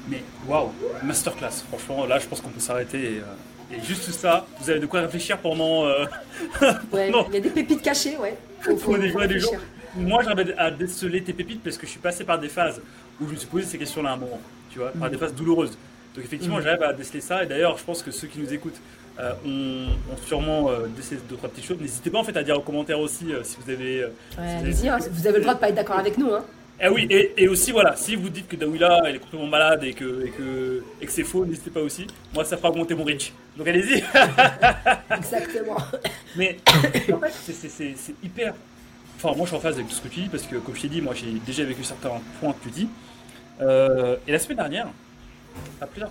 [0.08, 0.72] Mais waouh,
[1.04, 1.64] masterclass.
[1.70, 3.16] Franchement, là, je pense qu'on peut s'arrêter.
[3.16, 5.86] Et, euh, et juste ça, vous avez de quoi réfléchir pendant.
[5.86, 6.06] Euh,
[6.92, 8.36] ouais, il y a des pépites cachées, ouais.
[8.62, 9.56] Faut, des jours.
[9.96, 12.82] Moi, j'arrive à déceler tes pépites parce que je suis passé par des phases
[13.22, 14.40] où je me suis posé ces questions-là à un moment,
[14.72, 15.20] tu vois, par des mm.
[15.20, 15.78] phases douloureuses.
[16.16, 16.64] Donc, effectivement, mm.
[16.64, 17.44] j'arrive à déceler ça.
[17.44, 18.80] Et d'ailleurs, je pense que ceux qui nous écoutent
[19.20, 21.80] euh, ont, sûrement euh, décelé deux, trois petites choses.
[21.80, 24.06] N'hésitez pas en fait à dire en commentaire aussi si vous avez.
[24.06, 24.12] ouais,
[24.60, 26.44] allez-y, hein, vous avez le droit de pas être d'accord avec nous, hein.
[26.82, 29.94] Eh oui, et, aussi, voilà, si vous dites que Dawila, elle est complètement malade et
[29.94, 32.08] que, et que, et que c'est faux, n'hésitez pas aussi.
[32.34, 33.34] Moi, ça fera augmenter mon reach.
[33.58, 33.96] Donc allez-y.
[35.12, 35.78] Exactement.
[36.38, 36.58] Mais
[37.12, 38.54] en fait, c'est hyper.
[39.18, 40.74] Enfin, moi, je suis en phase avec tout ce que tu dis parce que, comme
[40.74, 42.90] je t'ai dit, moi, j'ai déjà vécu certains points que tu dis.
[43.60, 44.88] Euh, et la semaine dernière,
[45.82, 46.04] pas plus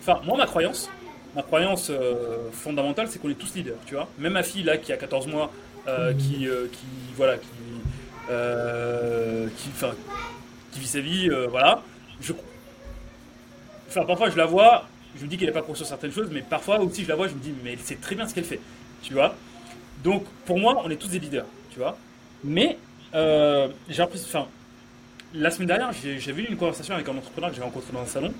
[0.00, 0.90] Enfin, moi, ma croyance,
[1.34, 4.06] ma croyance euh, fondamentale, c'est qu'on est tous leaders, tu vois.
[4.18, 5.50] Même ma fille, là, qui a 14 mois,
[5.88, 7.48] euh, qui, qui, voilà, qui
[8.28, 9.70] qui,
[10.72, 11.82] qui vit sa vie, voilà.
[12.20, 12.32] Je,
[13.88, 16.28] enfin, parfois je la vois, je me dis qu'elle n'est pas consciente de certaines choses,
[16.32, 18.34] mais parfois aussi je la vois, je me dis, mais elle sait très bien ce
[18.34, 18.60] qu'elle fait,
[19.02, 19.34] tu vois.
[20.02, 21.96] Donc pour moi, on est tous des leaders, tu vois.
[22.44, 22.78] Mais
[23.14, 24.48] euh, j'ai l'impression, enfin,
[25.34, 28.06] la semaine dernière, j'ai eu une conversation avec un entrepreneur que j'ai rencontré dans un
[28.06, 28.32] salon.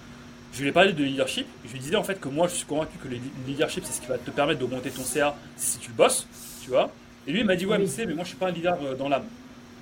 [0.52, 1.46] Je lui ai parlé de leadership.
[1.64, 3.16] Je lui disais en fait que moi, je suis convaincu que le
[3.46, 6.26] leadership, c'est ce qui va te permettre d'augmenter ton CA si tu le bosses,
[6.62, 6.90] tu vois.
[7.26, 8.94] Et lui, il m'a dit, ouais, mais mais moi, je suis pas un leader euh,
[8.94, 9.24] dans l'âme,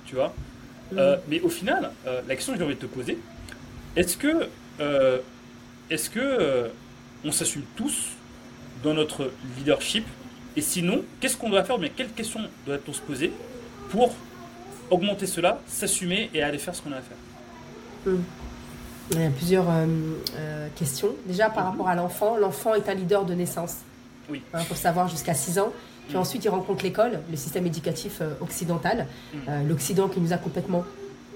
[0.05, 0.33] tu vois.
[0.97, 3.17] Euh, mais au final, la question que j'ai envie de te poser,
[3.95, 4.49] est-ce que,
[5.89, 6.69] est-ce que
[7.23, 8.09] on s'assume tous
[8.83, 10.05] dans notre leadership?
[10.57, 11.77] Et sinon, qu'est-ce qu'on doit faire?
[11.77, 13.31] Mais quelles questions doit-on se poser
[13.89, 14.13] pour
[14.89, 17.17] augmenter cela, s'assumer et aller faire ce qu'on a à faire?
[18.05, 18.21] Hmm.
[19.11, 19.85] Il y a plusieurs euh,
[20.35, 21.09] euh, questions.
[21.25, 23.77] Déjà, par rapport à l'enfant, l'enfant est un leader de naissance.
[24.29, 24.41] Oui.
[24.53, 25.73] Il faut savoir jusqu'à 6 ans.
[26.07, 29.67] Puis ensuite, il rencontre l'école, le système éducatif euh, occidental, hmm.
[29.67, 30.83] l'Occident qui nous a complètement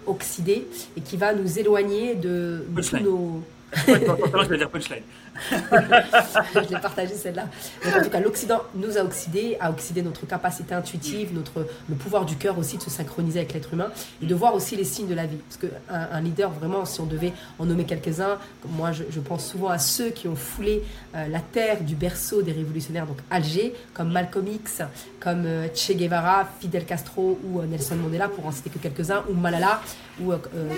[0.08, 3.43] oxydés et qui va nous éloigner de, de tous nos
[3.88, 5.04] je vais dire punchline.
[5.52, 7.48] je l'ai partagé celle-là.
[7.86, 12.26] en tout cas, l'Occident nous a oxydé, a oxydé notre capacité intuitive, notre, le pouvoir
[12.26, 13.89] du cœur aussi de se synchroniser avec l'être humain
[14.21, 15.38] et de voir aussi les signes de la vie.
[15.38, 18.38] Parce qu'un un leader, vraiment, si on devait en nommer quelques-uns,
[18.69, 20.84] moi je, pense souvent à ceux qui ont foulé
[21.15, 24.82] euh, la terre du berceau des révolutionnaires, donc Alger, comme Malcolm X,
[25.19, 29.24] comme euh, Che Guevara, Fidel Castro ou euh, Nelson Mandela, pour en citer que quelques-uns,
[29.30, 29.82] ou Malala,
[30.21, 30.32] ou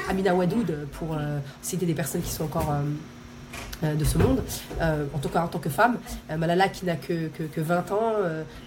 [0.10, 1.16] Amina Wadoud, pour
[1.62, 2.74] citer des personnes qui sont encore
[3.84, 4.42] de ce monde,
[4.82, 5.98] euh, en tout cas en tant que femme.
[6.32, 8.14] Euh, Malala, qui n'a que, que, 20 ans,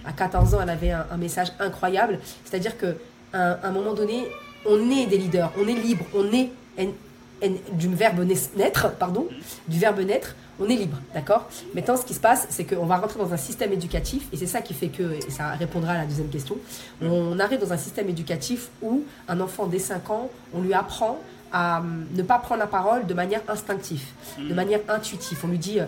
[0.05, 2.19] à 14 ans, elle avait un, message incroyable.
[2.45, 2.93] C'est-à-dire qu'à
[3.33, 4.27] un, un, moment donné,
[4.65, 6.49] on est des leaders, on est libre, on est
[7.73, 9.27] du verbe naître, pardon,
[9.67, 11.49] du verbe naître, on est libre, d'accord?
[11.73, 14.45] Maintenant, ce qui se passe, c'est qu'on va rentrer dans un système éducatif, et c'est
[14.45, 16.57] ça qui fait que, et ça répondra à la deuxième question,
[17.01, 21.19] on arrive dans un système éducatif où un enfant dès 5 ans, on lui apprend
[21.51, 21.81] à euh,
[22.13, 24.03] ne pas prendre la parole de manière instinctive,
[24.37, 24.55] de mm.
[24.55, 25.39] manière intuitive.
[25.43, 25.85] On lui dit euh,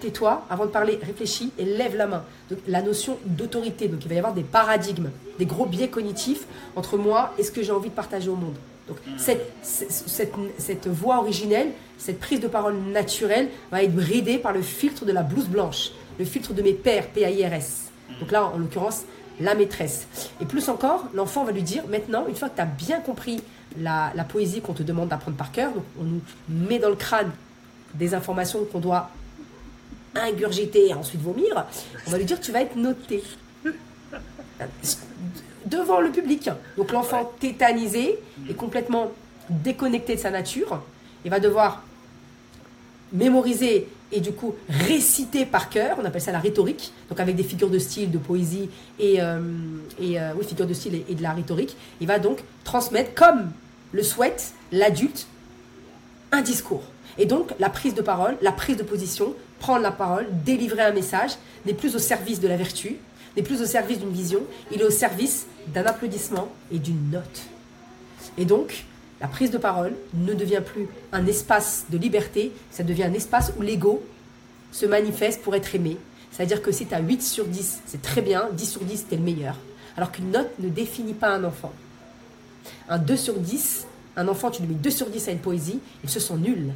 [0.00, 2.24] tais-toi, avant de parler, réfléchis et lève la main.
[2.50, 3.88] Donc la notion d'autorité.
[3.88, 7.50] Donc il va y avoir des paradigmes, des gros biais cognitifs entre moi et ce
[7.50, 8.56] que j'ai envie de partager au monde.
[8.88, 9.18] Donc mm.
[9.18, 11.68] cette, cette, cette, voix originelle,
[11.98, 15.90] cette prise de parole naturelle va être bridée par le filtre de la blouse blanche,
[16.18, 17.90] le filtre de mes pères, P-A-I-R-S.
[18.08, 18.20] Mm.
[18.20, 19.02] Donc là, en l'occurrence,
[19.40, 20.06] la maîtresse.
[20.40, 23.42] Et plus encore, l'enfant va lui dire, maintenant, une fois que tu as bien compris
[23.78, 25.72] la, poésie qu'on te demande d'apprendre par cœur.
[25.72, 27.30] Donc, on nous met dans le crâne
[27.94, 29.10] des informations qu'on doit
[30.14, 31.66] ingurgiter et ensuite vomir.
[32.06, 33.22] On va lui dire tu vas être noté
[35.66, 36.50] devant le public.
[36.76, 39.12] Donc l'enfant tétanisé est complètement
[39.48, 40.82] déconnecté de sa nature.
[41.24, 41.82] Il va devoir
[43.12, 47.42] mémoriser et du coup réciter par cœur, on appelle ça la rhétorique, donc avec des
[47.42, 49.40] figures de style, de poésie et, euh,
[49.98, 51.76] et euh, oui, figures de style et, et, de la rhétorique.
[52.00, 53.50] Il va donc transmettre comme
[53.92, 55.26] le souhaite l'adulte
[56.32, 56.82] un discours.
[57.18, 60.92] Et donc, la prise de parole, la prise de position, prendre la parole, délivrer un
[60.92, 61.32] message,
[61.66, 62.96] n'est plus au service de la vertu,
[63.36, 67.42] n'est plus au service d'une vision, il est au service d'un applaudissement et d'une note.
[68.38, 68.84] Et donc,
[69.20, 73.52] la prise de parole ne devient plus un espace de liberté, ça devient un espace
[73.58, 74.02] où l'ego
[74.72, 75.98] se manifeste pour être aimé.
[76.30, 79.14] C'est-à-dire que si tu as 8 sur 10, c'est très bien, 10 sur 10, tu
[79.14, 79.56] es le meilleur.
[79.96, 81.72] Alors qu'une note ne définit pas un enfant
[82.88, 85.80] un 2 sur 10, un enfant, tu lui mets 2 sur 10 à une poésie,
[86.04, 86.72] ils se sent nuls.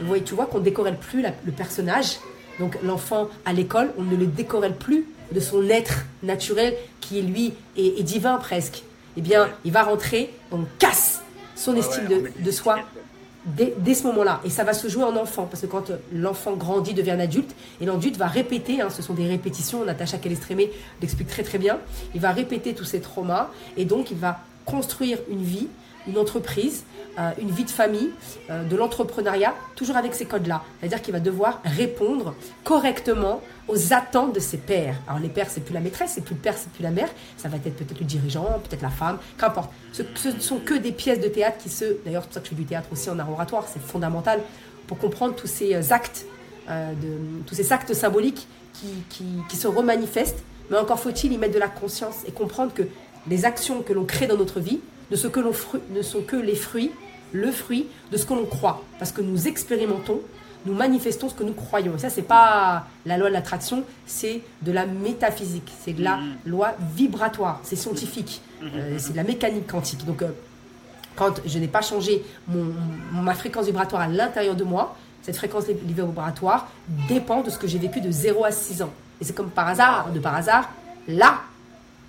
[0.00, 2.18] Vous voyez, tu vois qu'on ne décorelle plus le personnage.
[2.58, 7.54] Donc l'enfant à l'école, on ne le décorelle plus de son être naturel qui, lui,
[7.76, 8.82] est, divin presque.
[9.16, 11.22] Eh bien, il va rentrer, on casse
[11.54, 12.78] son estime de, soi
[13.44, 14.40] dès, ce moment-là.
[14.44, 17.54] Et ça va se jouer en enfant, parce que quand l'enfant grandit, devient un adulte,
[17.80, 20.70] et l'adulte va répéter, hein, ce sont des répétitions, Natacha Kelestrémé
[21.00, 21.78] l'explique très très bien,
[22.14, 25.68] il va répéter tous ces traumas, et donc il va construire une vie,
[26.06, 26.84] une entreprise,
[27.18, 28.10] euh, une vie de famille,
[28.50, 30.62] euh, de l'entrepreneuriat, toujours avec ces codes-là.
[30.78, 34.96] C'est-à-dire qu'il va devoir répondre correctement aux attentes de ses pères.
[35.08, 37.08] Alors les pères, c'est plus la maîtresse, c'est plus le père, c'est plus la mère,
[37.36, 39.70] ça va être peut-être le dirigeant, peut-être la femme, qu'importe.
[39.92, 41.96] Ce, ne sont que des pièces de théâtre qui se...
[42.04, 44.40] D'ailleurs, c'est pour ça que je fais du théâtre aussi en art oratoire, c'est fondamental
[44.86, 46.26] pour comprendre tous ces euh, actes,
[46.68, 50.44] de, tous ces actes symboliques qui, qui, qui se remanifestent.
[50.70, 52.82] Mais encore faut-il y mettre de la conscience et comprendre que
[53.28, 55.40] les actions que l'on crée dans notre vie ne sont que,
[55.90, 56.90] ne sont que les fruits,
[57.32, 58.82] le fruit de ce que l'on croit.
[58.98, 60.20] Parce que nous expérimentons,
[60.66, 61.94] nous manifestons ce que nous croyons.
[61.96, 66.16] Et ça, c'est pas la loi de l'attraction, c'est de la métaphysique, c'est de la
[66.16, 66.34] mm-hmm.
[66.46, 68.66] loi vibratoire, c'est scientifique, mm-hmm.
[68.74, 70.04] euh, c'est de la mécanique quantique.
[70.04, 70.28] Donc, euh,
[71.16, 72.22] quand je n'ai pas changé
[73.12, 76.68] ma fréquence vibratoire à l'intérieur de moi, cette fréquence vibratoire
[77.08, 78.92] dépend de ce que j'ai vécu de 0 à 6 ans.
[79.20, 80.70] Et c'est comme par hasard, de par hasard,
[81.08, 81.40] là,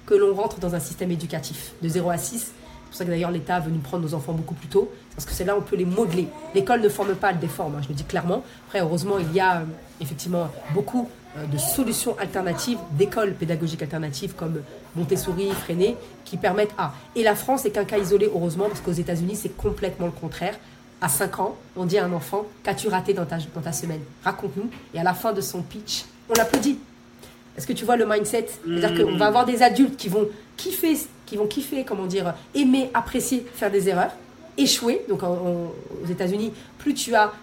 [0.09, 2.53] que l'on rentre dans un système éducatif de 0 à 6
[2.89, 5.31] pour ça que d'ailleurs l'État a venu prendre nos enfants beaucoup plus tôt, parce que
[5.31, 6.27] c'est là où on peut les modeler.
[6.55, 8.43] L'école ne forme pas, elle déforme, hein, je le dis clairement.
[8.67, 9.65] Après, heureusement, il y a euh,
[10.01, 14.61] effectivement beaucoup euh, de solutions alternatives, d'écoles pédagogiques alternatives comme
[14.95, 16.93] Montessori, Freinet, qui permettent à.
[17.15, 20.57] Et la France n'est qu'un cas isolé, heureusement, parce qu'aux États-Unis, c'est complètement le contraire.
[21.01, 24.01] À 5 ans, on dit à un enfant Qu'as-tu raté dans ta, dans ta semaine?
[24.23, 24.69] Raconte-nous.
[24.95, 26.79] Et à la fin de son pitch, on l'applaudit.
[27.59, 28.45] Est-ce que tu vois le mindset?
[28.65, 32.89] C'est-à-dire qu'on va avoir des adultes qui vont kiffer, qui vont kiffer, comment dire, aimer,
[32.93, 34.11] apprécier, faire des erreurs,
[34.57, 35.01] échouer.
[35.09, 37.33] Donc aux États-Unis, plus tu as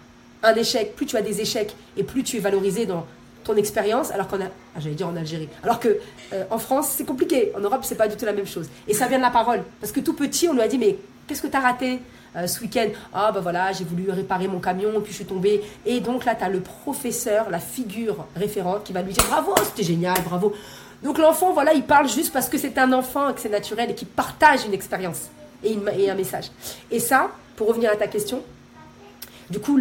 [0.42, 3.04] un échec, plus tu as des échecs et plus tu es valorisé dans
[3.44, 5.98] ton expérience, alors qu'en a, ah, j'allais dire en Algérie, alors que
[6.32, 8.70] euh, en France c'est compliqué, en Europe c'est pas du tout la même chose.
[8.88, 10.96] Et ça vient de la parole, parce que tout petit on lui a dit mais
[11.26, 12.00] qu'est-ce que tu as raté?
[12.36, 15.62] Euh, ce week-end Ah bah voilà, j'ai voulu réparer mon camion, puis je suis tombée.
[15.84, 19.54] Et donc là tu as le professeur, la figure référente qui va lui dire bravo,
[19.64, 20.52] c'était génial, bravo.
[21.02, 23.94] Donc l'enfant voilà, il parle juste parce que c'est un enfant, que c'est naturel et
[23.94, 25.28] qu'il partage une expérience
[25.64, 25.76] et,
[26.10, 26.50] un message.
[26.90, 28.42] Et ça, pour revenir à ta question,
[29.50, 29.78] du coup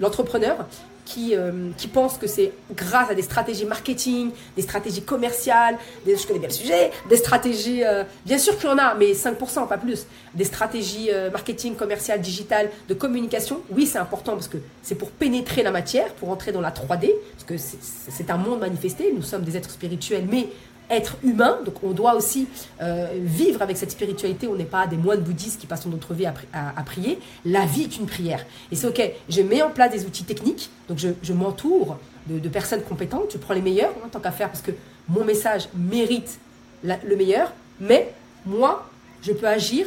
[0.00, 0.64] l'entrepreneur, le,
[1.06, 6.40] qui, euh, pensent que c'est grâce à des stratégies marketing, des stratégies commerciales, je connais
[6.40, 9.78] bien le sujet, des stratégies, euh, bien sûr qu'il y en a, mais 5%, pas
[9.78, 13.62] plus, des stratégies euh, marketing, commerciales, digitales, de communication.
[13.70, 17.12] Oui, c'est important parce que c'est pour pénétrer la matière, pour entrer dans la 3D,
[17.32, 20.48] parce que c'est un monde manifesté, nous sommes des êtres spirituels, mais
[20.90, 22.46] être humain, donc on doit aussi
[22.80, 26.26] euh, vivre avec cette spiritualité, on n'est pas des moines bouddhistes qui passent notre vie
[26.26, 28.44] à, prier, la vie est une prière.
[28.70, 32.82] Et c'est ok, je mets en place des outils techniques, donc je, m'entoure de, personnes
[32.82, 34.72] compétentes, je prends les meilleurs en tant qu'à faire, parce que
[35.08, 36.38] mon message mérite
[36.84, 38.12] le meilleur, mais
[38.44, 38.88] moi,
[39.22, 39.86] je peux agir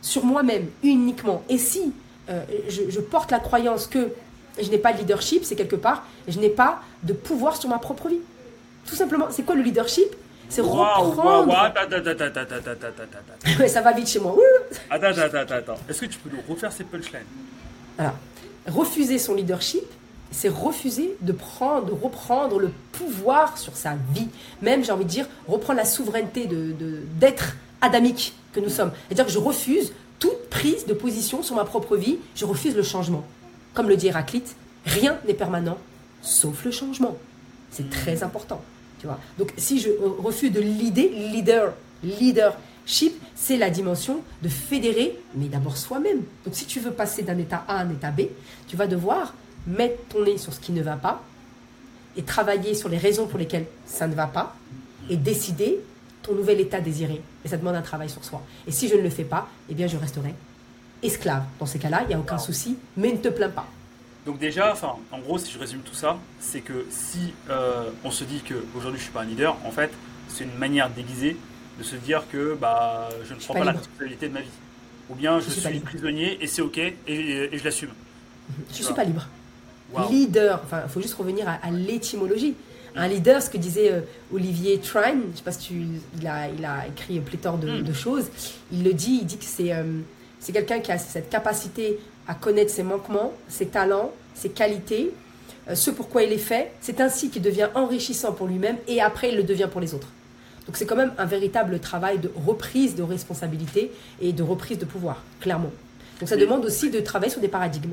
[0.00, 1.42] sur moi-même uniquement.
[1.48, 1.92] Et si
[2.30, 4.10] euh, je, porte la croyance que
[4.60, 7.78] je n'ai pas de leadership, c'est quelque part, je n'ai pas de pouvoir sur ma
[7.78, 8.20] propre vie.
[8.86, 10.14] Tout simplement, c'est quoi le leadership?
[10.48, 11.54] C'est reprendre.
[13.66, 14.34] ça va vite chez moi.
[14.90, 17.20] Attends, attends, attends, Est-ce que tu peux nous refaire ces punchlines?
[18.66, 19.84] Refuser son leadership,
[20.30, 24.28] c'est refuser de prendre, de reprendre le pouvoir sur sa vie.
[24.60, 26.74] Même, j'ai envie de dire, reprendre la souveraineté de,
[27.18, 28.92] d'être adamique que nous sommes.
[29.06, 32.18] C'est-à-dire que je refuse toute prise de position sur ma propre vie.
[32.34, 33.24] Je refuse le changement.
[33.74, 35.78] Comme le dit Héraclite, rien n'est permanent
[36.22, 37.16] sauf le changement.
[37.70, 38.60] C'est très important.
[39.38, 45.76] Donc si je refuse de l'idée, leader, leadership, c'est la dimension de fédérer, mais d'abord
[45.76, 46.22] soi-même.
[46.44, 48.22] Donc si tu veux passer d'un état A à un état B,
[48.66, 49.34] tu vas devoir
[49.66, 51.22] mettre ton nez sur ce qui ne va pas
[52.16, 54.56] et travailler sur les raisons pour lesquelles ça ne va pas
[55.08, 55.78] et décider
[56.22, 57.20] ton nouvel état désiré.
[57.44, 58.42] Et ça demande un travail sur soi.
[58.66, 60.34] Et si je ne le fais pas, eh bien je resterai
[61.02, 61.44] esclave.
[61.58, 63.66] Dans ces cas-là, il n'y a aucun souci, mais ne te plains pas.
[64.28, 68.10] Donc déjà, enfin, en gros, si je résume tout ça, c'est que si euh, on
[68.10, 69.90] se dit qu'aujourd'hui je suis pas un leader, en fait,
[70.28, 71.34] c'est une manière déguisée
[71.78, 74.50] de se dire que bah, je ne prends pas, la responsabilité de ma vie.
[75.08, 77.88] Ou bien je, suis, prisonnier et c'est ok et, je l'assume.
[78.70, 79.26] Je ne suis pas libre.
[80.10, 82.54] Leader, enfin, il faut juste revenir à, l'étymologie.
[82.96, 85.86] Un leader, ce que disait euh, Olivier Trine, je sais pas si tu,
[86.20, 87.82] il a, il a écrit pléthore de, hmm.
[87.82, 88.26] de, choses,
[88.72, 89.84] il le dit, il dit que c'est euh,
[90.40, 95.12] c'est quelqu'un qui a cette capacité à connaître ses manquements, ses talents, ses qualités,
[95.68, 96.72] euh, ce pourquoi il est fait.
[96.80, 100.08] C'est ainsi qu'il devient enrichissant pour lui-même et après il le devient pour les autres.
[100.66, 104.84] Donc c'est quand même un véritable travail de reprise de responsabilité et de reprise de
[104.84, 105.72] pouvoir, clairement.
[106.20, 107.92] Donc ça demande aussi de travailler sur des paradigmes.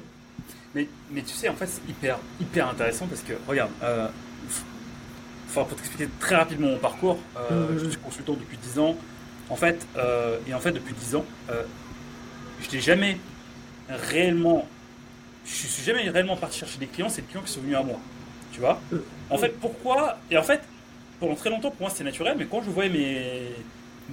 [0.74, 4.10] Mais, mais tu sais, en fait, c'est hyper, hyper intéressant parce que, regarde, euh,
[5.54, 7.80] pour t'expliquer très rapidement mon parcours, euh, mm-hmm.
[7.80, 8.98] je suis consultant depuis 10 ans.
[9.50, 13.18] En fait, euh, et en fait, depuis 10 ans, je n'ai jamais
[13.88, 14.68] réellement,
[15.46, 17.84] je suis jamais réellement parti chercher des clients, c'est les clients qui sont venus à
[17.84, 18.00] moi.
[18.52, 18.80] Tu vois?
[18.94, 20.18] Euh, En fait, pourquoi?
[20.32, 20.62] Et en fait,
[21.20, 23.42] pendant très longtemps, pour moi, c'était naturel, mais quand je voyais mes,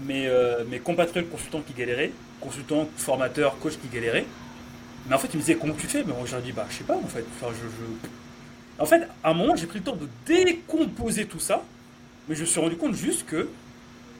[0.04, 4.26] mes, euh, mes compatriotes consultants qui galéraient, consultants, formateurs, coachs qui galéraient,
[5.08, 6.04] mais en fait, ils me disaient comment tu fais?
[6.04, 7.24] Mais moi, je leur dis, bah, je sais pas, en fait.
[7.40, 11.62] Enfin, je, En fait, à un moment, j'ai pris le temps de décomposer tout ça,
[12.28, 13.48] mais je me suis rendu compte juste que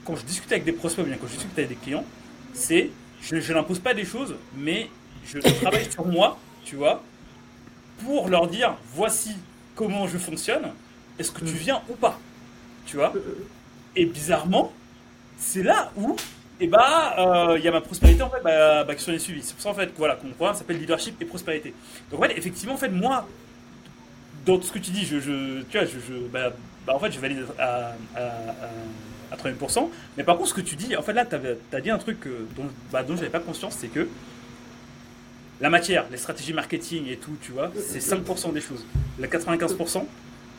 [0.05, 2.05] quand je discutais avec des prospects, bien quand je discutais avec des clients,
[2.53, 2.90] c'est
[3.22, 4.88] je, je n'impose pas des choses, mais
[5.25, 7.03] je travaille sur moi, tu vois,
[8.05, 9.37] pour leur dire voici
[9.75, 10.72] comment je fonctionne,
[11.18, 12.18] est-ce que tu viens ou pas
[12.87, 13.12] Tu vois
[13.96, 14.72] Et bizarrement,
[15.38, 16.16] c'est là où
[16.61, 19.11] et eh bah euh, il y a ma prospérité en fait bah, bah, qui sont
[19.11, 19.42] les suivis.
[19.42, 21.75] C'est pour ça en fait voilà qu'on programme s'appelle leadership et prospérité.
[22.09, 23.27] Donc en fait effectivement en fait moi
[24.46, 26.51] dans ce que tu dis je, je tu vois je, je bah,
[26.87, 28.22] bah, en fait je valide à, à,
[29.33, 29.88] à, 30%.
[30.16, 32.18] Mais par contre ce que tu dis en fait là tu as, dit un truc
[32.55, 34.09] dont bah, dont j'avais pas conscience c'est que
[35.62, 38.85] la matière, les stratégies marketing et tout, tu vois, c'est 5% des choses.
[39.18, 40.05] Les 95%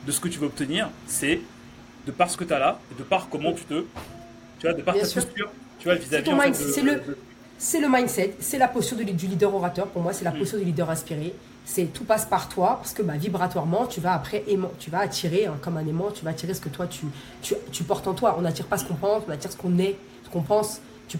[0.08, 1.42] de ce que tu veux obtenir, c'est
[2.08, 3.84] de par ce que tu as là et de par comment tu te
[4.60, 7.02] Tu vois, de par ta posture, tu vois, vis-à-vis C'est le,
[7.58, 9.88] c'est le mindset, c'est la posture du leader orateur.
[9.88, 10.40] Pour moi, c'est la mm.
[10.40, 11.34] posture du leader inspiré.
[11.66, 15.00] C'est tout passe par toi parce que bah, vibratoirement, tu vas après aimant, tu vas
[15.00, 17.06] attirer hein, comme un aimant, tu vas attirer ce que toi tu,
[17.42, 18.36] tu, tu portes en toi.
[18.38, 20.80] On n'attire pas ce qu'on pense, on attire ce qu'on est, ce qu'on pense.
[21.10, 21.18] Tu,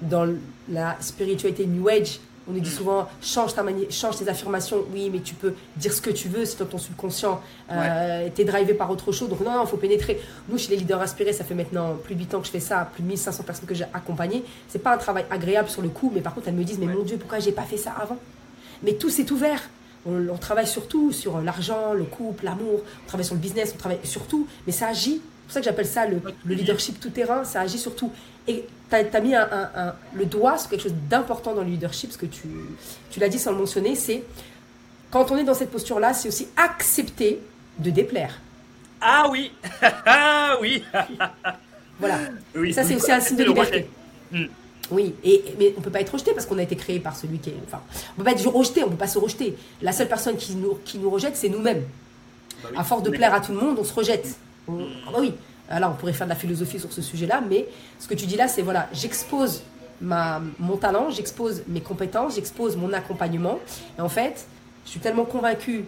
[0.00, 0.34] dans
[0.70, 2.72] la spiritualité New Age, on nous dit mm.
[2.72, 4.84] souvent change, ta change tes affirmations.
[4.92, 7.40] Oui, mais tu peux dire ce que tu veux, c'est dans ton subconscient.
[7.70, 9.28] Euh, tu es drivé par autre chose.
[9.28, 10.20] Donc, non, il faut pénétrer.
[10.48, 12.60] Nous, chez les leaders inspirés, ça fait maintenant plus de 8 ans que je fais
[12.60, 14.44] ça, plus de 1500 personnes que j'ai accompagnées.
[14.68, 16.86] C'est pas un travail agréable sur le coup, mais par contre, elles me disent Mais
[16.86, 18.18] mon Dieu, pourquoi j'ai pas fait ça avant?
[18.82, 19.60] Mais tout s'est ouvert.
[20.06, 23.98] On, travaille surtout sur l'argent, le couple, l'amour, on travaille sur le business, on travaille
[24.04, 25.20] sur tout, mais ça agit.
[25.20, 28.10] C'est pour ça que j'appelle ça le, le leadership tout-terrain, ça agit surtout.
[28.48, 29.34] Et tu as, mis
[30.14, 32.48] le doigt sur quelque chose d'important dans le leadership, ce que tu,
[33.10, 34.24] tu l'as dit sans le mentionner, c'est
[35.10, 37.40] quand on est dans cette posture-là, c'est aussi accepter
[37.78, 38.40] de déplaire.
[39.00, 40.82] Ah oui Ah oui
[42.00, 42.18] Voilà.
[42.72, 43.88] ça, c'est aussi un signe de liberté.
[44.30, 44.46] Hmm.
[44.90, 47.16] Oui, et, mais on ne peut pas être rejeté parce qu'on a été créé par
[47.16, 47.56] celui qui est.
[47.66, 49.56] Enfin, on ne peut pas être rejeté, on ne peut pas se rejeter.
[49.82, 51.84] La seule personne qui nous, qui nous rejette, c'est nous-mêmes.
[52.62, 54.36] Bah à force de plaire à tout le monde, on se rejette.
[54.68, 54.72] ah
[55.12, 55.34] bah oui,
[55.70, 57.66] là, on pourrait faire de la philosophie sur ce sujet-là, mais
[57.98, 59.62] ce que tu dis là, c'est voilà, j'expose
[60.00, 63.58] ma, mon talent, j'expose mes compétences, j'expose mon accompagnement.
[63.98, 64.46] Et en fait,
[64.84, 65.84] je suis tellement convaincue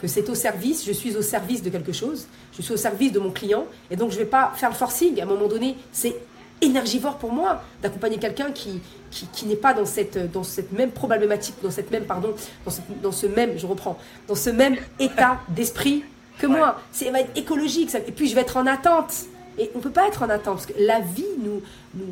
[0.00, 3.12] que c'est au service, je suis au service de quelque chose, je suis au service
[3.12, 5.20] de mon client, et donc je ne vais pas faire le forcing.
[5.20, 6.16] À un moment donné, c'est
[6.60, 11.54] énergivore pour moi d'accompagner quelqu'un qui, qui, n'est pas dans cette, dans cette même problématique,
[11.62, 16.04] dans cette même, pardon, dans dans ce même, je reprends, dans ce même état d'esprit
[16.38, 16.80] que moi.
[16.92, 17.90] C'est va être écologique.
[17.90, 19.12] Ça, et puis je vais être en attente.
[19.58, 21.62] Et on ne peut pas être en attente parce que la vie nous,
[21.94, 22.06] nous,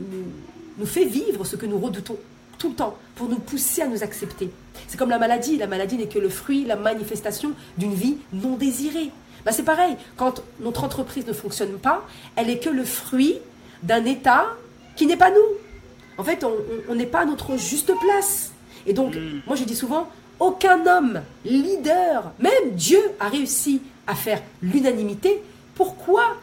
[0.79, 2.17] nous, fait vivre ce que nous redoutons
[2.59, 4.51] tout le temps pour nous pousser à nous accepter.
[4.89, 5.57] C'est comme la maladie.
[5.57, 9.11] La maladie n'est que le fruit, la manifestation d'une vie non désirée.
[9.45, 9.97] Bah, c'est pareil.
[10.17, 13.39] Quand notre entreprise ne fonctionne pas, elle est que le fruit
[13.83, 14.47] d'un état
[14.97, 16.19] qui n'est pas nous.
[16.19, 16.45] En fait,
[16.89, 18.53] on n'est pas à notre juste place.
[18.87, 19.43] Et donc, mm.
[19.47, 20.09] moi je dis souvent,
[20.41, 25.43] aucun homme, leader, même Dieu a réussi à faire l'unanimité,
[25.75, 26.37] pourquoi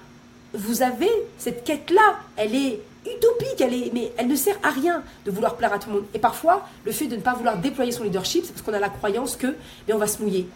[0.53, 2.19] vous avez cette quête-là?
[2.35, 5.79] Elle est utopique, elle est, mais elle ne sert à rien de vouloir plaire à
[5.79, 6.05] tout le monde.
[6.13, 8.79] Et parfois, le fait de ne pas vouloir déployer son leadership, c'est parce qu'on a
[8.79, 9.55] la croyance que
[9.87, 10.47] mais on va se mouiller.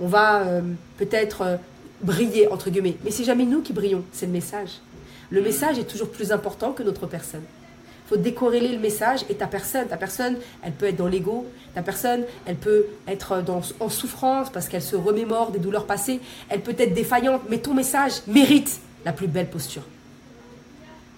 [0.00, 0.62] On va euh,
[0.98, 1.56] peut-être euh,
[2.00, 2.96] briller, entre guillemets.
[3.04, 4.80] Mais c'est jamais nous qui brillons, c'est le message.
[5.30, 7.42] Le message est toujours plus important que notre personne.
[8.06, 9.86] Faut décorréler le message et ta personne.
[9.88, 11.46] Ta personne, elle peut être dans l'ego.
[11.74, 16.20] Ta personne, elle peut être dans, en souffrance parce qu'elle se remémore des douleurs passées.
[16.48, 19.82] Elle peut être défaillante, mais ton message mérite la plus belle posture.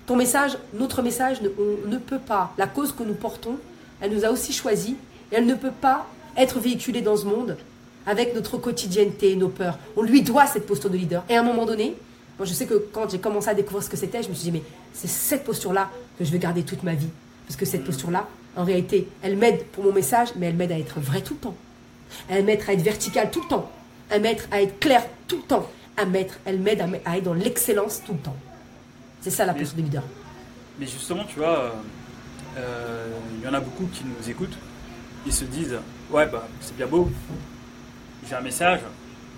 [0.07, 2.53] Ton message, notre message, on ne peut pas.
[2.59, 3.57] La cause que nous portons,
[4.01, 4.96] elle nous a aussi choisi
[5.33, 7.57] et elle ne peut pas être véhiculée dans ce monde
[8.07, 9.79] avec notre quotidienneté, nos peurs.
[9.96, 11.25] On lui doit cette posture de leader.
[11.29, 11.96] Et à un moment donné,
[12.38, 14.44] moi je sais que quand j'ai commencé à découvrir ce que c'était, je me suis
[14.44, 17.09] dit, mais c'est cette posture-là que je vais garder toute ma vie.
[17.46, 20.79] Parce que cette posture-là, en réalité, elle m'aide pour mon message, mais elle m'aide à
[20.79, 21.57] être vrai tout le temps.
[22.29, 23.70] Elle m'aide à être verticale tout le temps.
[24.09, 25.70] Elle m'aide à être claire tout le temps.
[25.96, 28.37] Elle m'aide à, être dans l'excellence tout le temps.
[29.20, 30.02] C'est ça la posture de leader.
[30.79, 31.70] Mais justement, tu vois, euh,
[32.59, 33.07] euh,
[33.38, 34.57] il y en a beaucoup qui nous écoutent.
[35.26, 35.76] Ils se disent
[36.11, 37.11] Ouais, bah, c'est bien beau.
[38.29, 38.81] J'ai un message,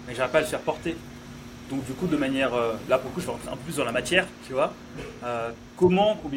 [0.06, 0.96] mais j'arrive pas à le faire porter.
[1.70, 2.54] Donc, du coup, de manière.
[2.54, 4.52] Euh, là, pour le coup, je vais rentrer un peu plus dans la matière, tu
[4.52, 4.72] vois.
[5.76, 6.28] comment, ou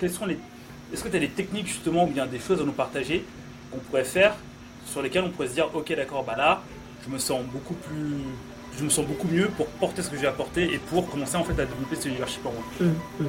[0.00, 0.38] quels sont les
[0.92, 3.24] est-ce que tu as des techniques justement ou bien des choses à nous partager
[3.70, 4.34] qu'on pourrait faire
[4.86, 6.62] sur lesquelles on pourrait se dire ok d'accord bah là
[7.06, 8.16] je me sens beaucoup plus
[8.78, 11.44] je me sens beaucoup mieux pour porter ce que j'ai apporté et pour commencer en
[11.44, 12.62] fait à développer ce leadership en moi.
[12.80, 12.84] Mmh,
[13.22, 13.26] mmh.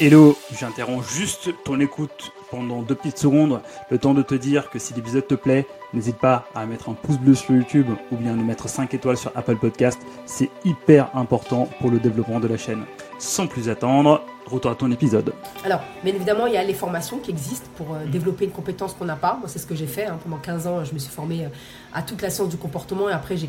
[0.00, 4.80] Hello, j'interromps juste ton écoute pendant deux petites secondes, le temps de te dire que
[4.80, 8.34] si l'épisode te plaît, n'hésite pas à mettre un pouce bleu sur YouTube ou bien
[8.34, 12.56] nous mettre 5 étoiles sur Apple Podcast, c'est hyper important pour le développement de la
[12.56, 12.84] chaîne.
[13.18, 15.32] Sans plus attendre, retour à ton épisode.
[15.64, 18.94] Alors, bien évidemment, il y a les formations qui existent pour euh, développer une compétence
[18.94, 19.36] qu'on n'a pas.
[19.38, 20.06] Moi, c'est ce que j'ai fait.
[20.06, 20.18] Hein.
[20.22, 21.48] Pendant 15 ans, je me suis formée euh,
[21.92, 23.48] à toute la science du comportement et après, j'ai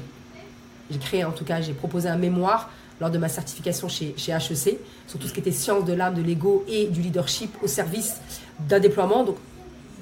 [0.99, 2.69] créé, en tout cas, j'ai proposé un mémoire
[3.01, 6.13] lors de ma certification chez, chez HEC sur tout ce qui était science de l'âme,
[6.13, 8.21] de l'ego et du leadership au service
[8.60, 9.23] d'un déploiement.
[9.23, 9.38] Donc,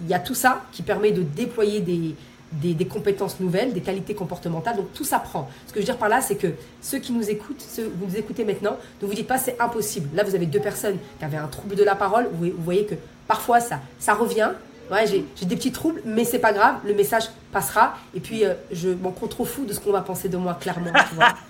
[0.03, 2.15] il y a tout ça qui permet de déployer des,
[2.61, 4.77] des, compétences nouvelles, des qualités comportementales.
[4.77, 5.49] Donc tout s'apprend.
[5.67, 6.47] Ce que je veux dire par là, c'est que
[6.81, 10.09] ceux qui nous écoutent, ceux vous nous écoutez maintenant, ne vous dites pas c'est impossible.
[10.15, 12.29] Là, vous avez deux personnes qui avaient un trouble de la parole.
[12.33, 12.95] Vous, voyez que
[13.27, 14.51] parfois ça, ça revient.
[14.91, 17.95] Ouais, j'ai des petits troubles, mais c'est pas grave, le message passera.
[18.13, 20.55] Et puis, euh, je m'en compte trop fou de ce qu'on va penser de moi,
[20.55, 20.91] clairement.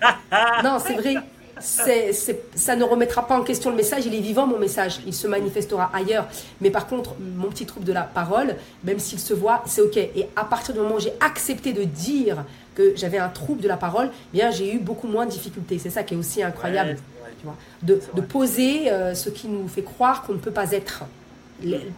[0.62, 1.16] non, c'est vrai
[1.60, 5.26] ça ne remettra pas en question le message, il est vivant mon message, il se
[5.26, 6.26] manifestera ailleurs.
[6.60, 9.96] Mais par contre, mon petit trouble de la parole, même s'il se voit, c'est ok.
[9.96, 12.44] Et à partir du moment où j'ai accepté de dire
[12.74, 15.78] que j'avais un trouble de la parole, eh bien j'ai eu beaucoup moins de difficultés.
[15.78, 16.96] C'est ça qui est aussi incroyable.
[17.82, 21.04] de, de, poser euh, ce qui nous fait croire qu'on ne peut pas être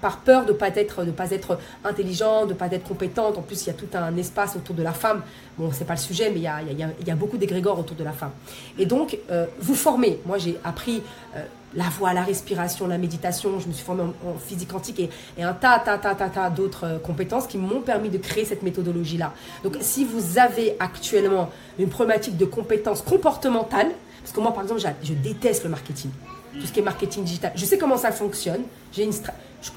[0.00, 3.38] par peur de ne pas, être, de pas être intelligent, de ne pas être compétente.
[3.38, 5.22] En plus, il y a tout un espace autour de la femme.
[5.59, 7.38] Bon, c'est pas le sujet, mais il y a, il y a, y a beaucoup
[7.38, 8.32] d'égrégores autour de la femme.
[8.78, 10.20] Et donc, euh, vous formez.
[10.26, 11.02] Moi, j'ai appris
[11.34, 11.42] euh,
[11.74, 13.59] la voix, la respiration, la méditation.
[13.59, 16.50] Je me suis formée en, physique quantique et, et, un tas, tas, tas, tas, tas
[16.50, 19.32] d'autres euh, compétences qui m'ont permis de créer cette méthodologie-là.
[19.64, 23.92] Donc, si vous avez actuellement une problématique de compétences comportementales,
[24.22, 26.11] parce que moi, par exemple, je déteste le marketing
[26.61, 27.52] tout ce qui est marketing digital.
[27.54, 28.62] Je sais comment ça fonctionne.
[28.92, 29.12] J'ai une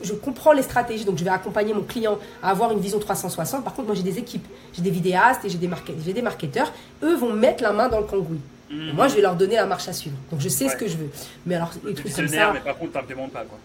[0.03, 3.63] je, comprends les stratégies, donc je vais accompagner mon client à avoir une vision 360.
[3.63, 5.69] Par contre, moi, j'ai des équipes, j'ai des vidéastes et j'ai des,
[6.05, 6.71] j'ai des marketeurs.
[7.03, 8.41] Eux vont mettre la main dans le cambouis.
[8.69, 8.93] Mhm.
[8.93, 10.15] Moi, je vais leur donner la marche à suivre.
[10.32, 11.09] Donc, je sais ce que je veux.
[11.45, 12.53] Mais alors, les trucs comme ça.
[12.53, 13.57] Mais par contre, pas, quoi.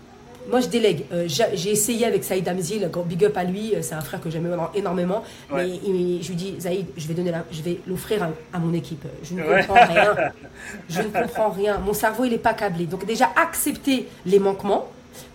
[0.51, 1.05] Moi, je délègue.
[1.13, 4.31] Euh, j'ai essayé avec Saïd Amzil, big up à lui, euh, c'est un frère que
[4.31, 5.23] j'aime énormément.
[5.53, 9.05] Mais je lui dis, Saïd, je vais, donner je vais l'offrir à, mon équipe.
[9.23, 10.15] Je ne comprends rien.
[10.89, 11.79] Je ne comprends rien.
[11.79, 12.87] Mon cerveau, il n'est pas câblé.
[12.87, 14.89] Donc, déjà, accepter les manquements,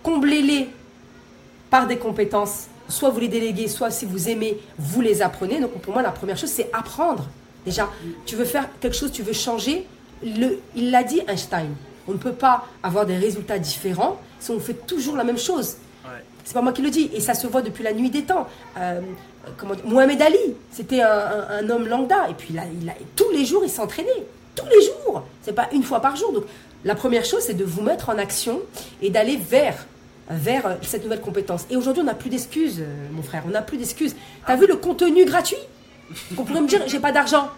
[0.03, 0.69] combler-les
[1.69, 2.67] par des compétences.
[2.87, 5.59] Soit vous les déléguez, soit si vous aimez, vous les apprenez.
[5.59, 7.27] Donc, pour moi, la première chose, c'est apprendre.
[7.65, 7.89] Déjà,
[8.25, 9.85] tu veux faire quelque chose, tu veux changer.
[10.23, 11.69] Le, il l'a dit, Einstein.
[12.09, 15.77] On ne peut pas avoir des résultats différents si on fait toujours la même chose.
[16.43, 18.47] C'est pas moi qui le dis, et ça se voit depuis la nuit des temps.
[18.79, 19.01] Euh,
[19.55, 20.39] comment Mohamed Ali,
[20.71, 24.25] c'était un, homme lambda, et puis là, il a, tous les jours, il s'entraînait.
[24.55, 26.33] Tous les jours C'est pas une fois par jour.
[26.33, 26.45] Donc,
[26.83, 28.61] la première chose, c'est de vous mettre en action
[29.01, 29.85] et d'aller vers
[30.31, 31.65] vers euh, cette nouvelle compétence.
[31.69, 34.15] Et aujourd'hui, on n'a plus d'excuses, euh, mon frère, on n'a plus d'excuses.
[34.45, 35.57] T'as vu le contenu gratuit?
[36.37, 37.49] On pourrait me dire, j'ai pas d'argent.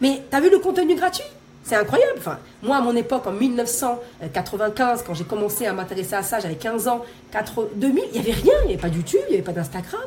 [0.00, 1.24] Mais t'as vu le contenu gratuit?
[1.68, 2.14] C'est incroyable.
[2.16, 6.54] Enfin, moi, à mon époque, en 1995, quand j'ai commencé à m'intéresser à ça, j'avais
[6.54, 8.54] 15 ans, 4, 2000, il n'y avait rien.
[8.62, 10.00] Il n'y avait pas de YouTube, il n'y avait pas d'Instagram.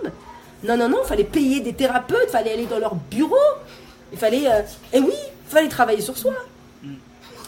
[0.64, 3.36] Non, non, non, il fallait payer des thérapeutes, il fallait aller dans leur bureau.
[4.12, 4.48] Il fallait.
[4.48, 6.34] Euh, et oui, il fallait travailler sur soi.
[6.84, 6.94] Mm.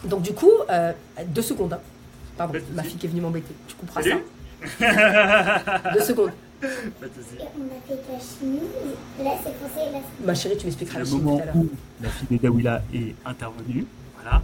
[0.06, 0.92] Donc, du coup, euh,
[1.28, 1.74] deux secondes.
[1.74, 1.80] Hein.
[2.38, 3.54] Pardon, ma fille qui est venue m'embêter.
[3.68, 5.94] Tu comprends ça?
[5.94, 6.32] Deux secondes.
[6.64, 6.70] On a
[7.88, 8.60] fait la chimie.
[9.22, 11.20] Là, c'est Ma chérie, tu m'expliqueras la chimie.
[11.20, 11.70] Le moment où
[12.02, 13.86] la fille de Dawila est intervenue,
[14.24, 14.42] voilà.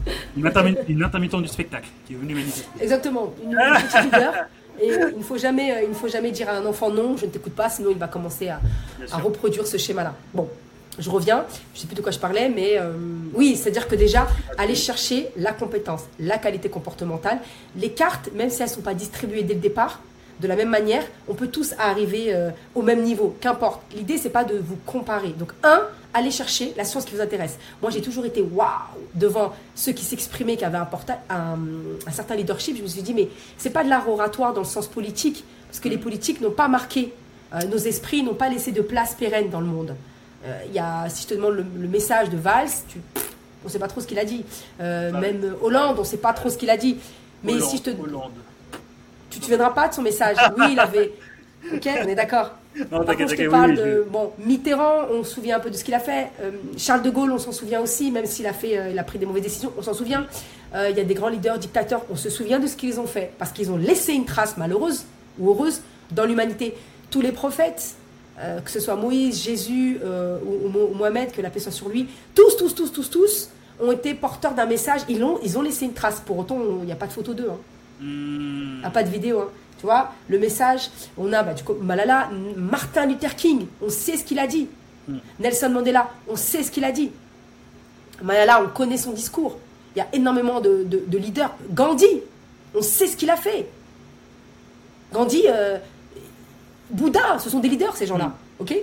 [0.88, 2.68] Une, intermittente du spectacle qui est venue manifester.
[2.82, 4.34] Exactement, une, petite leader.
[4.82, 7.18] Et il ne faut jamais, euh, il ne faut jamais dire à un enfant non,
[7.18, 8.62] je ne t'écoute pas, sinon il va commencer à,
[9.12, 10.16] à reproduire ce schéma-là.
[10.34, 10.48] Bon,
[11.00, 12.92] je reviens, je ne sais plus de quoi je parlais, mais euh,
[13.34, 14.28] oui, c'est-à-dire que déjà,
[14.58, 17.40] aller chercher la compétence, la qualité comportementale,
[17.76, 20.02] les cartes, même si elles ne sont pas distribuées dès le départ,
[20.42, 23.82] de la même manière, on peut tous arriver euh, au même niveau, qu'importe.
[23.96, 25.30] L'idée, c'est pas de vous comparer.
[25.30, 25.82] Donc, un,
[26.14, 27.58] allez chercher la science qui vous intéresse.
[27.82, 28.68] Moi, j'ai toujours été waouh
[29.16, 30.88] devant ceux qui s'exprimaient, qui avaient un,
[31.30, 32.78] un, certain leadership.
[32.78, 35.80] Je me suis dit, mais c'est pas de l'art oratoire dans le sens politique, parce
[35.80, 37.14] que les politiques n'ont pas marqué
[37.54, 39.96] euh, nos esprits, n'ont pas laissé de place pérenne dans le monde.
[40.46, 43.00] Euh, y a, si je te demande le, message de Valls, tu,
[43.64, 44.46] on ne sait pas trop ce qu'il a dit.
[44.80, 46.98] même Hollande, on ne sait pas trop ce qu'il a dit.
[47.44, 48.32] Mais si je te Hollande.
[49.30, 51.12] Tu ne te souviendras pas de son message Oui, il avait.
[51.74, 52.52] Ok, on est d'accord.
[52.92, 54.06] Non, je te parle de.
[54.10, 56.30] Bon, Mitterrand, on se souvient un peu de ce qu'il a fait.
[56.42, 59.04] Euh, Charles de Gaulle, on s'en souvient aussi, même s'il a, fait, euh, il a
[59.04, 60.26] pris des mauvaises décisions, on s'en souvient.
[60.76, 63.08] Euh, il y a des grands leaders, dictateurs, on se souvient de ce qu'ils ont
[63.08, 65.06] fait, parce qu'ils ont laissé une trace malheureuse
[65.40, 66.76] ou heureuse dans l'humanité.
[67.12, 67.96] Tous les prophètes,
[68.64, 70.00] que ce soit Moïse, Jésus
[70.46, 73.50] ou, Mohamed, que la paix soit sur lui, tous, tous, tous, tous, tous,
[73.80, 75.02] ont été porteurs d'un message.
[75.10, 76.22] Ils ont, ils ont laissé une trace.
[76.24, 77.50] Pour autant, il n'y a pas de photo d'eux.
[77.50, 77.58] Hein.
[78.02, 78.82] Hmm.
[78.84, 79.40] Ah, pas de vidéo.
[79.42, 79.50] Hein.
[79.80, 84.18] Tu vois, le message, on a bah, du coup, Malala, Martin Luther King, on sait
[84.18, 84.68] ce qu'il a dit.
[85.08, 85.20] Hmm.
[85.40, 87.12] Nelson Mandela, on sait ce qu'il a dit.
[88.22, 89.58] Malala, on connaît son discours.
[89.96, 91.56] Il y a énormément de, leaders.
[91.72, 92.22] Gandhi,
[92.76, 93.70] on sait ce qu'il a fait.
[95.14, 95.78] Gandhi, euh,
[96.90, 98.26] Bouddha, ce sont des leaders, ces gens-là.
[98.26, 98.64] Hmm.
[98.64, 98.76] OK?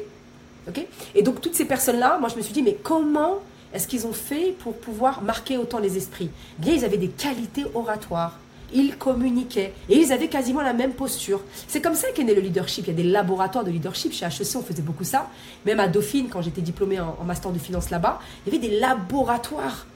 [0.68, 0.86] OK?
[1.14, 3.40] Et donc, toutes ces personnes-là, moi, je me suis dit, mais comment
[3.74, 6.30] est-ce qu'ils ont fait pour pouvoir marquer autant les esprits?
[6.58, 8.38] Bien, ils avaient des qualités oratoires
[8.72, 11.40] ils communiquaient et ils avaient quasiment la même posture.
[11.68, 12.86] C'est comme ça qu'est né le leadership.
[12.86, 14.12] Il y a des laboratoires de leadership.
[14.12, 15.28] Chez HEC, on faisait beaucoup ça.
[15.64, 18.78] Même à Dauphine, quand j'étais diplômée en, master de finance là-bas, il y avait des
[18.78, 19.86] laboratoires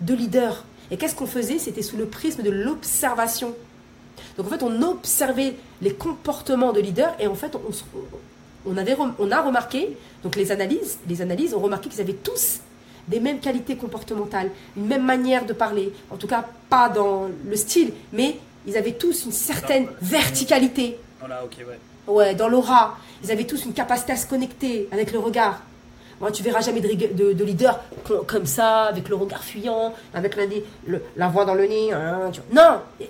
[0.00, 0.64] de leaders.
[0.90, 1.58] Et qu'est-ce qu'on faisait?
[1.58, 3.54] C'était sous le prisme de l'observation.
[4.36, 8.72] Donc en fait, on observait les comportements de leaders et en fait, on,
[9.18, 12.60] on a remarqué, donc les analyses, les analyses ont remarqué qu'ils avaient tous
[13.08, 17.56] des mêmes qualités comportementales, une même manière de parler, en tout cas pas dans le
[17.56, 18.36] style, mais
[18.66, 20.98] ils avaient tous une certaine verticalité.
[21.64, 21.78] ouais.
[22.06, 22.96] ouais, dans l'aura.
[23.24, 25.62] Ils avaient tous une capacité à se connecter avec le regard.
[26.20, 27.80] Moi, tu verras jamais de, de, leader
[28.28, 30.44] comme ça, avec le regard fuyant, avec la,
[31.16, 31.92] la voix dans le nez.
[31.92, 33.06] Hein, non, il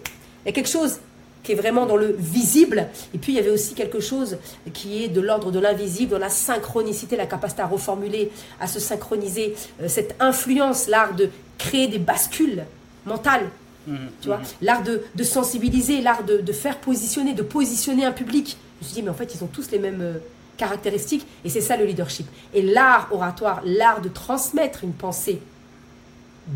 [0.46, 0.98] y a quelque chose
[1.42, 2.88] qui est vraiment dans le visible.
[3.14, 4.38] Et puis il y avait aussi quelque chose
[4.72, 8.30] qui est de l'ordre de l'invisible, dans la synchronicité, la capacité à reformuler,
[8.60, 11.28] à se synchroniser, euh, cette influence, l'art de
[11.58, 12.64] créer des bascules
[13.06, 13.48] mentales.
[13.86, 14.44] Mhm, tu vois, mhm.
[14.62, 18.56] l'art de, sensibiliser, l'art de, faire positionner, de positionner un public.
[18.80, 20.18] Je me suis dit, mais en fait, ils ont tous les mêmes euh,
[20.56, 22.26] caractéristiques et c'est ça le leadership.
[22.54, 25.40] Et l'art oratoire, l'art de transmettre une pensée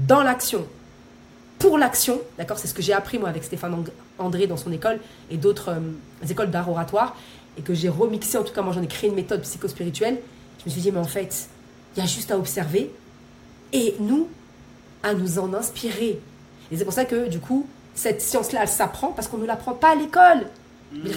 [0.07, 0.67] dans l'action,
[1.59, 3.85] pour l'action, d'accord, c'est ce que j'ai appris moi avec Stéphane
[4.19, 4.99] André dans son école
[5.31, 7.17] et d'autres euh, écoles d'art oratoire
[7.59, 10.19] et que j'ai remixé, en tout cas moi j'en ai créé une méthode psychospirituelle.
[10.61, 11.49] Je me suis dit, mais en fait,
[11.97, 12.91] il y a juste à observer
[13.73, 14.29] et nous,
[15.03, 16.21] à nous en inspirer.
[16.71, 19.75] Et c'est pour ça que, du coup, cette science-là, elle s'apprend parce qu'on ne l'apprend
[19.75, 20.47] pas à l'école.
[20.93, 21.09] Hmm.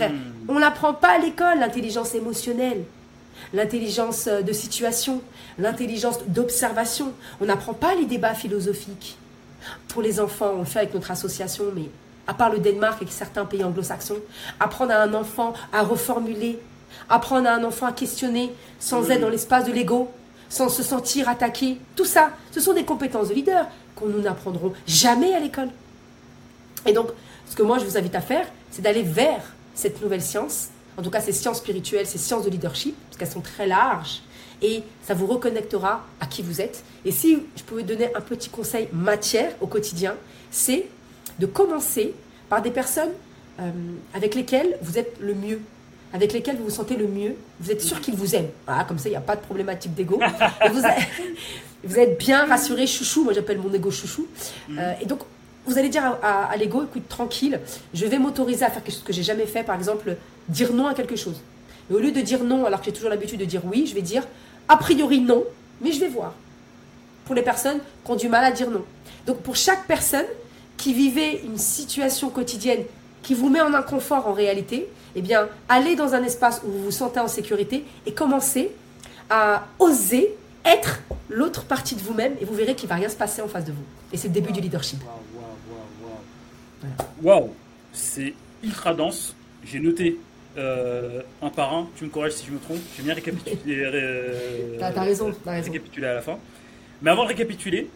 [0.47, 2.84] On ne l'apprend pas à l'école, l'intelligence émotionnelle,
[3.54, 5.22] l'intelligence euh, de situation,
[5.58, 7.14] l'intelligence d'observation.
[7.41, 9.18] On n'apprend pas les débats philosophiques.
[9.89, 11.89] Pour les enfants, on le fait avec notre association, mais
[12.30, 14.19] à part le Danemark et certains pays anglo-saxons,
[14.59, 16.59] apprendre à un enfant à reformuler,
[17.09, 20.11] apprendre à un enfant à questionner sans être dans l'espace de l'ego,
[20.47, 21.80] sans se sentir attaqué.
[21.95, 23.65] Tout ça, ce sont des compétences de leader
[23.95, 25.69] qu'on nous n'apprendrons jamais à l'école.
[26.86, 27.07] Et donc,
[27.49, 29.41] ce que moi je vous invite à faire, c'est d'aller vers
[29.73, 30.67] cette nouvelle science,
[30.97, 34.21] en tout cas ces sciences spirituelles, ces sciences de leadership, parce qu'elles sont très larges,
[34.61, 36.84] et ça vous reconnectera à qui vous êtes.
[37.05, 40.13] Et si je pouvais donner un petit conseil matière au quotidien,
[40.51, 40.89] c'est
[41.40, 42.14] de commencer
[42.50, 43.12] par des personnes
[43.60, 43.72] euh,
[44.14, 45.62] avec lesquelles vous êtes le mieux
[46.14, 48.50] avec lesquels vous vous sentez le mieux, vous êtes sûr qu'ils vous aiment.
[48.66, 50.20] Voilà, comme ça, il n'y a pas de problématique d'ego.
[51.84, 53.24] vous, êtes bien rassuré, chouchou.
[53.24, 54.28] Moi, j'appelle mon ego chouchou.
[54.68, 54.80] Mm.
[54.80, 55.20] Euh, et donc,
[55.66, 57.60] vous allez dire à, l'ego, écoute, tranquille,
[57.94, 59.64] je vais m'autoriser à faire quelque chose que j'ai jamais fait.
[59.64, 60.16] Par exemple,
[60.48, 61.42] dire non à quelque chose.
[61.92, 63.94] Et au lieu de dire non, alors que j'ai toujours l'habitude de dire oui, je
[63.94, 64.24] vais dire
[64.68, 65.44] a priori non,
[65.82, 66.34] mais je vais voir.
[67.26, 68.84] Pour les personnes qui ont du mal à dire non.
[69.28, 70.26] Donc, pour chaque personne
[70.80, 72.84] qui vivait une situation quotidienne
[73.21, 76.84] qui vous met en inconfort en réalité, eh bien, allez dans un espace où vous
[76.86, 78.71] vous sentez en sécurité et commencez
[79.30, 83.17] à oser être l'autre partie de vous-même et vous verrez qu'il ne va rien se
[83.17, 83.84] passer en face de vous.
[84.13, 84.99] Et c'est le début du leadership.
[87.21, 87.49] Waouh,
[87.91, 89.36] c'est ultra dense.
[89.65, 90.17] J'ai noté
[90.57, 91.89] euh, un par un.
[91.97, 92.80] Tu me corriges si je me trompe.
[92.95, 93.59] J'ai bien récapitulé.
[93.67, 95.71] Euh, t'as raison, as raison.
[95.73, 96.38] Récapituler à la fin.
[97.01, 97.89] Mais avant de récapituler,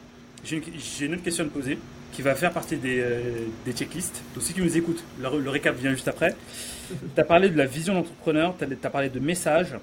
[0.43, 0.61] j'ai
[1.05, 1.77] une, autre question à te poser
[2.13, 3.21] qui va faire partie des, euh,
[3.65, 4.21] des checklists.
[4.33, 6.35] Donc si tu nous écoutes, le, récap vient juste après.
[7.15, 9.75] tu as parlé de la vision d'entrepreneur, tu as, parlé de messages.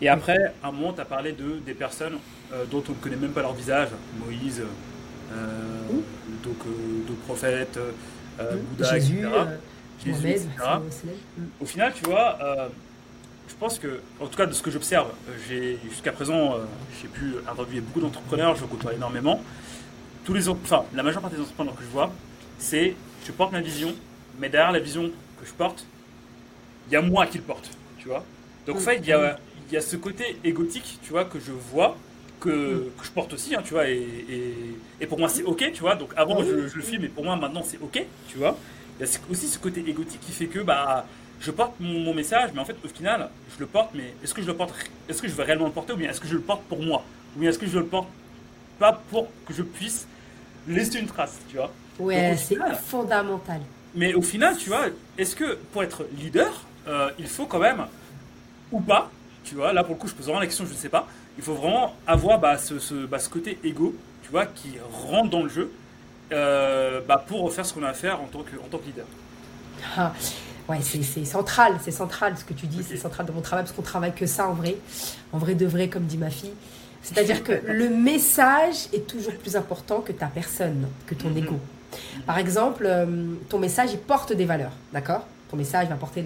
[0.00, 2.18] Et après, à un moment, tu as parlé de, des personnes
[2.52, 3.88] euh, dont on ne connaît même pas leur visage.
[4.24, 4.62] Moïse,
[5.32, 5.36] euh,
[6.44, 6.56] donc,
[7.06, 7.78] d'autres prophètes,
[8.38, 9.28] Bouddha, Jésus, etc.
[10.04, 10.48] Jésus, etc.
[11.60, 12.38] Au final, tu vois,
[13.48, 15.08] je pense que, en tout cas de ce que j'observe,
[15.48, 16.54] j'ai jusqu'à présent,
[17.02, 19.42] j'ai pu interviewer beaucoup d'entrepreneurs, je côtoie énormément
[20.28, 22.12] tous les enfin, la majeure partie des entrepreneurs que je vois,
[22.58, 23.94] c'est je porte ma vision,
[24.38, 25.10] mais derrière la vision
[25.40, 25.86] que je porte,
[26.86, 28.22] il y a moi qui le porte, tu vois.
[28.66, 29.38] Donc en fait, il y a,
[29.72, 31.96] y a ce côté égotique, tu vois, que je vois,
[32.40, 34.06] que, que je porte aussi, hein, tu vois, et,
[35.00, 35.94] et, pour moi c'est ok, tu vois.
[35.94, 38.54] Donc avant je, le filme, mais pour moi maintenant c'est ok, tu vois.
[39.00, 41.06] Il y a aussi ce côté égotique qui fait que bah
[41.40, 44.42] je porte mon, message, mais en fait au final je le porte, mais est-ce que
[44.42, 44.74] je le porte,
[45.08, 46.82] est-ce que je veux réellement le porter ou bien est-ce que je le porte pour
[46.82, 47.02] moi,
[47.34, 48.08] ou bien est-ce que je le porte
[48.78, 50.06] pas pour que je puisse
[50.66, 51.70] laisser une trace, tu vois.
[51.98, 52.56] Ouais, c'est
[52.86, 53.60] fondamental.
[53.94, 54.86] Mais au final, tu vois,
[55.16, 57.86] est-ce que pour être leader, euh, il faut quand même,
[58.70, 59.10] ou pas,
[59.44, 61.08] tu vois, là pour le coup, je pose vraiment la question, je ne sais pas,
[61.36, 65.30] il faut vraiment avoir bah, ce, ce, bah, ce, côté égo, tu vois, qui rentre
[65.30, 65.70] dans le jeu
[66.32, 68.86] euh, bah, pour faire ce qu'on a à faire en tant que, en tant que
[68.86, 69.06] leader.
[69.96, 70.12] Ah,
[70.68, 73.74] ouais, c'est central, c'est central ce que tu dis, c'est central dans mon travail, parce
[73.74, 74.76] qu'on travaille que ça en vrai,
[75.32, 76.52] en vrai de vrai, comme dit ma fille.
[77.02, 81.38] C'est-à-dire que le message est toujours plus important que ta personne, que ton mhm.
[81.38, 81.60] ego.
[82.26, 85.26] Par exemple, euh, ton message, il porte des valeurs, d'accord?
[85.50, 86.24] Ton message va porter,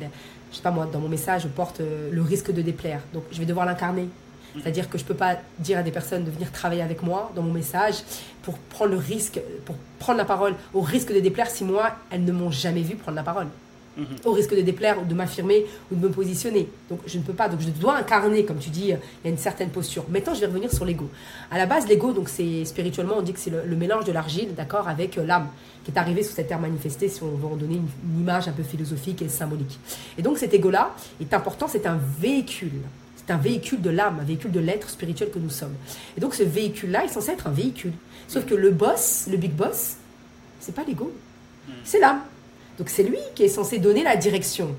[0.51, 3.01] je sais pas moi, dans mon message, je porte euh, le risque de déplaire.
[3.13, 4.03] Donc, je vais devoir l'incarner.
[4.03, 4.63] Mhm.
[4.63, 7.31] C'est-à-dire que je ne peux pas dire à des personnes de venir travailler avec moi
[7.37, 8.03] dans mon message
[8.43, 12.25] pour prendre le risque, pour prendre la parole au risque de déplaire si moi, elles
[12.25, 13.47] ne m'ont jamais vu prendre la parole.
[13.95, 14.07] Mhm.
[14.25, 16.67] au risque de déplaire ou de m'affirmer ou de me positionner.
[16.89, 19.29] Donc je ne peux pas, donc je dois incarner, comme tu dis, il y a
[19.29, 20.05] une certaine posture.
[20.09, 21.11] Maintenant, je vais revenir sur l'ego.
[21.51, 24.55] À la base, l'ego, donc c'est spirituellement, on dit que c'est le, mélange de l'argile,
[24.55, 25.49] d'accord, avec euh, l'âme,
[25.85, 28.53] qui est arrivé sous cette terre manifestée, si on veut en donner une, image un
[28.53, 29.79] peu philosophique et symbolique.
[30.17, 32.81] Et donc cet ego-là est important, c'est un véhicule.
[33.17, 35.75] C'est un véhicule de l'âme, un véhicule de l'être spirituel que nous sommes.
[36.17, 37.93] Et donc ce véhicule-là est censé être un véhicule.
[38.27, 39.97] Sauf que le boss, le big boss,
[40.61, 41.13] c'est pas l'ego,
[41.69, 41.73] hmm.
[41.85, 42.23] c'est l'âme.
[42.79, 44.75] Donc c'est lui qui est censé donner la direction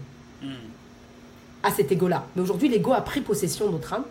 [1.64, 2.26] à cet ego-là.
[2.36, 4.04] Mais aujourd'hui, l'ego a pris possession de notre âme.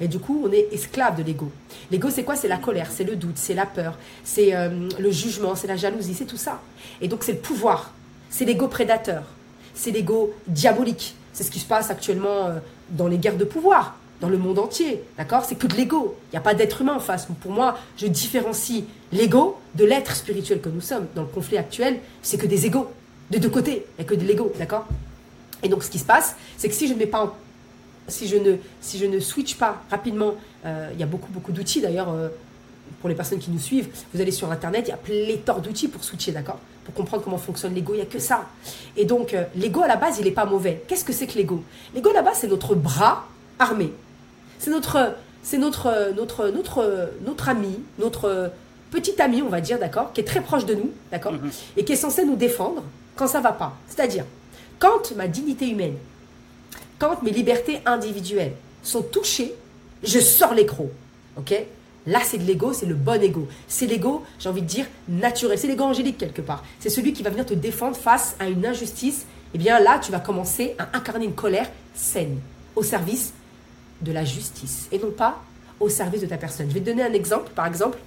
[0.00, 1.50] Et du coup, on est esclave de l'ego.
[1.90, 2.34] L'ego, c'est quoi?
[2.34, 5.76] C'est la colère, c'est le doute, c'est la peur, c'est euh, le jugement, c'est la
[5.76, 6.60] jalousie, c'est tout ça.
[7.00, 7.92] Et donc, c'est le pouvoir.
[8.30, 9.24] C'est l'ego prédateur.
[9.74, 11.14] C'est l'ego diabolique.
[11.32, 12.58] C'est ce qui se passe actuellement euh,
[12.90, 15.02] dans les guerres de pouvoir, dans le monde entier.
[15.18, 15.44] D'accord?
[15.44, 16.16] C'est que de l'ego.
[16.30, 17.26] Il n'y a pas d'être humain en face.
[17.40, 21.98] Pour moi, je différencie l'ego de l'être spirituel que nous sommes dans le conflit actuel,
[22.22, 22.90] c'est que des égaux,
[23.32, 24.86] de deux côtés, il n'y a que de l'ego, d'accord?
[25.62, 27.34] Et donc ce qui se passe, c'est que si je ne mets pas
[28.08, 30.34] si je ne, si je ne switch pas rapidement,
[30.66, 32.28] euh, il y a beaucoup, beaucoup d'outils d'ailleurs, euh,
[33.00, 35.88] pour les personnes qui nous suivent, vous allez sur Internet, il y a pléthore d'outils
[35.88, 36.58] pour switcher, d'accord?
[36.84, 38.48] Pour comprendre comment fonctionne l'ego, il n'y a que ça.
[38.96, 40.82] Et donc, euh, l'ego à la base, il n'est pas mauvais.
[40.88, 41.62] Qu'est-ce que c'est que l'ego?
[41.94, 43.28] L'ego à la base, c'est notre bras
[43.58, 43.92] armé.
[44.58, 48.52] C'est notre, c'est notre, notre, notre, notre ami, notre
[48.90, 51.50] petit ami, on va dire, d'accord, qui est très proche de nous, d'accord, mhm.
[51.76, 52.82] et qui est censé nous défendre
[53.16, 53.76] quand ça va pas.
[53.88, 54.24] C'est-à-dire,
[54.78, 55.96] quand ma dignité humaine,
[56.98, 59.54] quand mes libertés individuelles sont touchées,
[60.02, 60.90] je sors l'écrou.
[61.36, 61.54] Ok?
[62.06, 63.46] Là, c'est de l'ego, c'est le bon ego.
[63.68, 65.56] C'est l'ego, j'ai envie de dire, naturel.
[65.58, 66.64] C'est l'ego angélique quelque part.
[66.80, 69.20] C'est celui qui va venir te défendre face à une injustice.
[69.20, 72.38] Et eh bien là, tu vas commencer à incarner une colère saine
[72.74, 73.32] au service
[74.00, 75.42] de la justice et non pas
[75.78, 76.68] au service de ta personne.
[76.68, 77.50] Je vais te donner un exemple.
[77.54, 77.98] Par exemple,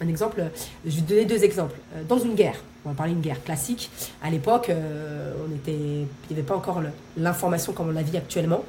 [0.00, 0.42] un exemple,
[0.84, 1.76] je vais te donner deux exemples.
[1.94, 3.90] Euh, dans une guerre, on parler d'une guerre classique.
[4.22, 6.80] À l'époque, euh, on il n'y avait pas encore
[7.16, 8.64] l'information comme on la vit actuellement.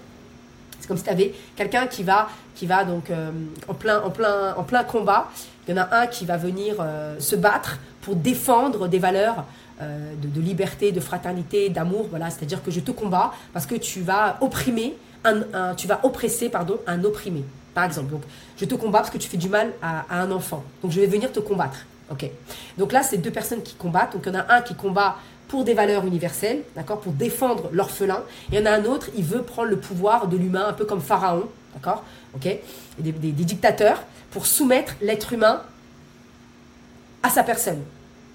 [0.80, 3.32] C'est comme si tu avais quelqu'un qui va, qui va donc euh,
[3.68, 5.30] en, plein, en, plein, en plein combat.
[5.68, 6.78] Il y en a un qui va venir
[7.20, 9.46] se battre pour défendre des valeurs
[9.80, 12.08] de, liberté, de fraternité, d'amour.
[12.10, 16.50] Voilà, c'est-à-dire que je te combats parce que tu vas opprimer, un, tu vas oppresser
[16.50, 17.44] pardon, un opprimé
[17.74, 18.12] par exemple.
[18.12, 18.24] Donc,
[18.58, 20.64] je te combats parce que tu fais du mal à, un enfant.
[20.82, 21.86] Donc, je vais venir te combattre.
[22.12, 22.30] Ok.
[22.78, 24.14] Donc là, c'est deux personnes qui combattent.
[24.14, 25.18] Donc, il y en a un qui combat
[25.50, 28.24] pour des valeurs universelles, d'accord, pour défendre l'orphelin.
[28.52, 30.74] Et il y en a un autre, il veut prendre le pouvoir de l'humain, un
[30.74, 32.04] peu comme Pharaon, d'accord,
[32.36, 32.48] ok,
[33.00, 35.64] des, dictateurs, pour soumettre l'être humain
[37.24, 37.82] à sa personne.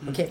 [0.02, 0.26] Mmh, ok.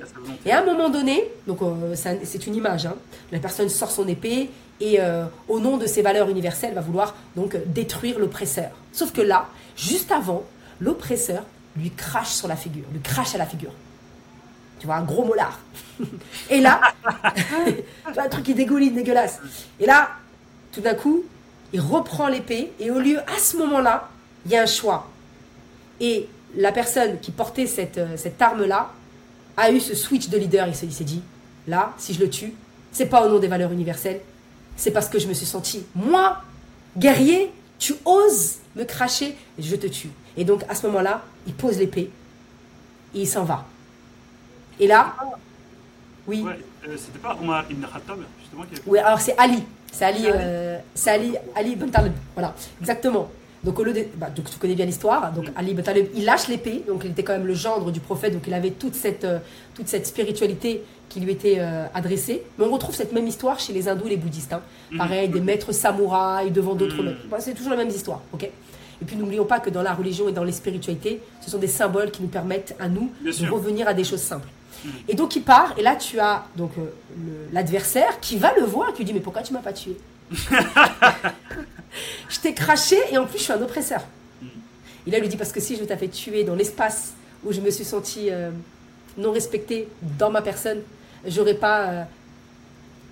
[0.45, 2.95] Et à un moment donné, donc euh, c'est une image, hein,
[3.31, 4.49] la personne sort son épée,
[4.81, 8.71] et euh, au nom de ses valeurs universelles va vouloir donc détruire l'oppresseur.
[8.91, 10.43] Sauf que là, juste avant,
[10.81, 11.43] l'oppresseur
[11.75, 13.71] lui crache sur la figure, lui crache à la figure.
[14.79, 15.59] Tu vois, un gros molar.
[16.49, 16.81] et là,
[17.35, 19.39] tu vois, un truc qui dégouline, dégueulasse.
[19.79, 20.09] Et là,
[20.71, 21.23] tout d'un coup,
[21.71, 24.09] il reprend l'épée et au lieu, à ce moment-là,
[24.45, 25.09] il y a un choix.
[25.99, 28.91] Et la personne qui portait cette, euh, cette arme-là
[29.57, 30.67] a eu ce switch de leader.
[30.67, 31.21] Il s'est dit,
[31.67, 32.53] là, si je le tue,
[32.91, 34.21] c'est pas au nom des valeurs universelles,
[34.75, 36.41] c'est parce que je me suis senti, moi,
[36.97, 40.09] guerrier, tu oses me cracher, je te tue.
[40.37, 42.09] Et donc à ce moment-là, il pose l'épée
[43.13, 43.65] et il s'en va.
[44.79, 45.13] Et là,
[46.27, 46.45] oui.
[46.45, 49.63] Euh, c'était pas Omar ibn Khattab, justement qui Oui, alors c'est Ali.
[49.91, 52.13] C'est Ali, euh, c'est Ali, Ali ibn Talib.
[52.33, 53.29] Voilà, exactement.
[53.63, 55.31] Donc, au lieu de, bah, donc tu connais bien l'histoire.
[55.31, 55.53] Donc mm.
[55.55, 56.83] Ali ibn Talib, il lâche l'épée.
[56.87, 58.33] Donc il était quand même le gendre du prophète.
[58.33, 59.39] Donc il avait toute cette, euh,
[59.75, 62.43] toute cette spiritualité qui lui était euh, adressée.
[62.57, 64.53] Mais on retrouve cette même histoire chez les hindous et les bouddhistes.
[64.53, 64.61] Hein.
[64.91, 64.97] Mm.
[64.97, 67.05] Pareil, des maîtres samouraïs devant d'autres mm.
[67.05, 67.19] maîtres.
[67.39, 68.21] c'est toujours la même histoire.
[68.33, 68.49] ok
[69.01, 71.67] et puis n'oublions pas que dans la religion et dans les spiritualités, ce sont des
[71.67, 74.47] symboles qui nous permettent à nous de revenir à des choses simples.
[75.07, 76.83] Et donc il part, et là tu as donc euh,
[77.53, 79.95] l'adversaire qui va le voir et qui lui dit mais pourquoi tu m'as pas tué?
[82.29, 84.01] Je t'ai craché et en plus je suis un oppresseur.
[85.07, 87.13] Et là il lui dit parce que si je t'avais tué dans l'espace
[87.45, 88.51] où je me suis senti euh,
[89.17, 89.87] non respecté
[90.17, 90.79] dans ma personne,
[91.25, 92.03] j'aurais pas euh,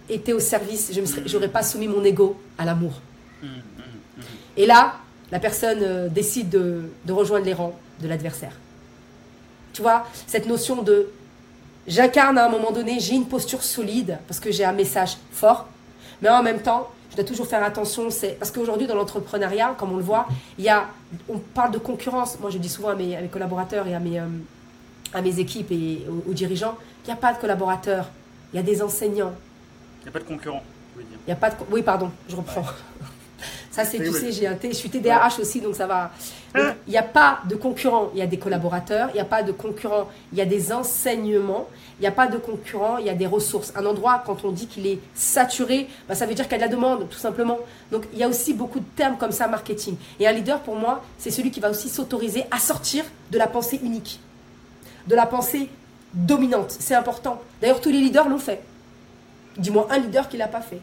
[0.10, 2.94] été au service, je n'aurais pas soumis mon ego à l'amour.
[4.58, 4.96] Et là,
[5.32, 8.54] la personne décide de, de rejoindre les rangs de l'adversaire.
[9.74, 11.10] Tu vois, cette notion de
[11.88, 15.68] J'incarne à un moment donné, j'ai une posture solide parce que j'ai un message fort,
[16.22, 18.10] mais en même temps, je dois toujours faire attention.
[18.12, 20.28] C'est parce qu'aujourd'hui dans l'entrepreneuriat, comme on le voit,
[20.60, 20.86] il y a,
[21.28, 22.40] on parle de concurrence.
[22.40, 24.28] Moi, je dis souvent à mes, collaborateurs et à mes, euh,
[25.14, 28.10] à mes équipes et aux, dirigeants, il n'y a pas de collaborateurs,
[28.54, 29.34] il y a des enseignants.
[30.02, 30.64] Il n'y a pas de concurrents.
[30.98, 32.64] Il y a pas de, oui, pardon, je reprends.
[33.72, 36.12] Ça, c'est, tu sais, j'ai un je suis TDAH aussi, donc ça va.
[36.56, 39.26] Hein il n'y a pas de concurrents, il y a des collaborateurs, il n'y a
[39.26, 41.68] pas de concurrents, il y a des enseignements,
[41.98, 43.72] il n'y a pas de concurrents, il y a des ressources.
[43.78, 46.68] Un endroit, quand on dit qu'il est saturé, bah, ça veut dire qu'il y a
[46.68, 47.60] de la demande, tout simplement.
[47.94, 49.96] Donc, il y a aussi beaucoup de termes comme ça, marketing.
[50.20, 53.48] Et un leader, pour moi, c'est celui qui va aussi s'autoriser à sortir de la
[53.48, 54.20] pensée unique,
[55.08, 55.70] de la pensée
[56.14, 56.76] dominante.
[56.78, 57.42] C'est important.
[57.62, 58.62] D'ailleurs, tous les leaders l'ont fait.
[59.58, 60.82] Dis-moi un leader qui ne l'a pas fait.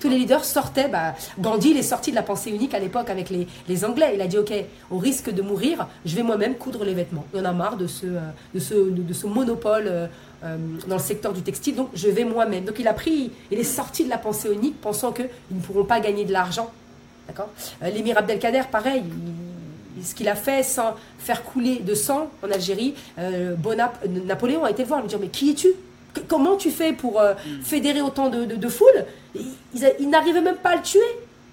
[0.00, 0.88] Tous les leaders sortaient.
[0.88, 4.12] Bah, Gandhi, il est sorti de la pensée unique à l'époque avec les, Anglais.
[4.14, 4.52] Il a dit Ok,
[4.90, 7.24] au risque de mourir, je vais moi-même coudre les vêtements.
[7.34, 8.20] Il en a marre de ce, euh,
[8.54, 10.06] de ce, de ce monopole euh,
[10.44, 12.64] euh, dans le secteur du textile, donc je vais moi-même.
[12.64, 15.84] Donc il a pris, il est sorti de la pensée unique pensant qu'ils ne pourront
[15.84, 16.70] pas gagner de l'argent.
[17.26, 17.48] D'accord?
[17.82, 19.04] L'émir Abdelkader, pareil.
[20.02, 22.94] ce qu'il a fait sans faire couler de sang en Algérie,
[24.24, 25.68] Napoléon a été le voir, lui dire Mais qui es-tu?
[26.26, 27.62] Comment tu fais pour mm.
[27.62, 29.04] fédérer autant de, de, de foule
[29.34, 31.00] ils, n'arrivaient même pas à le tuer.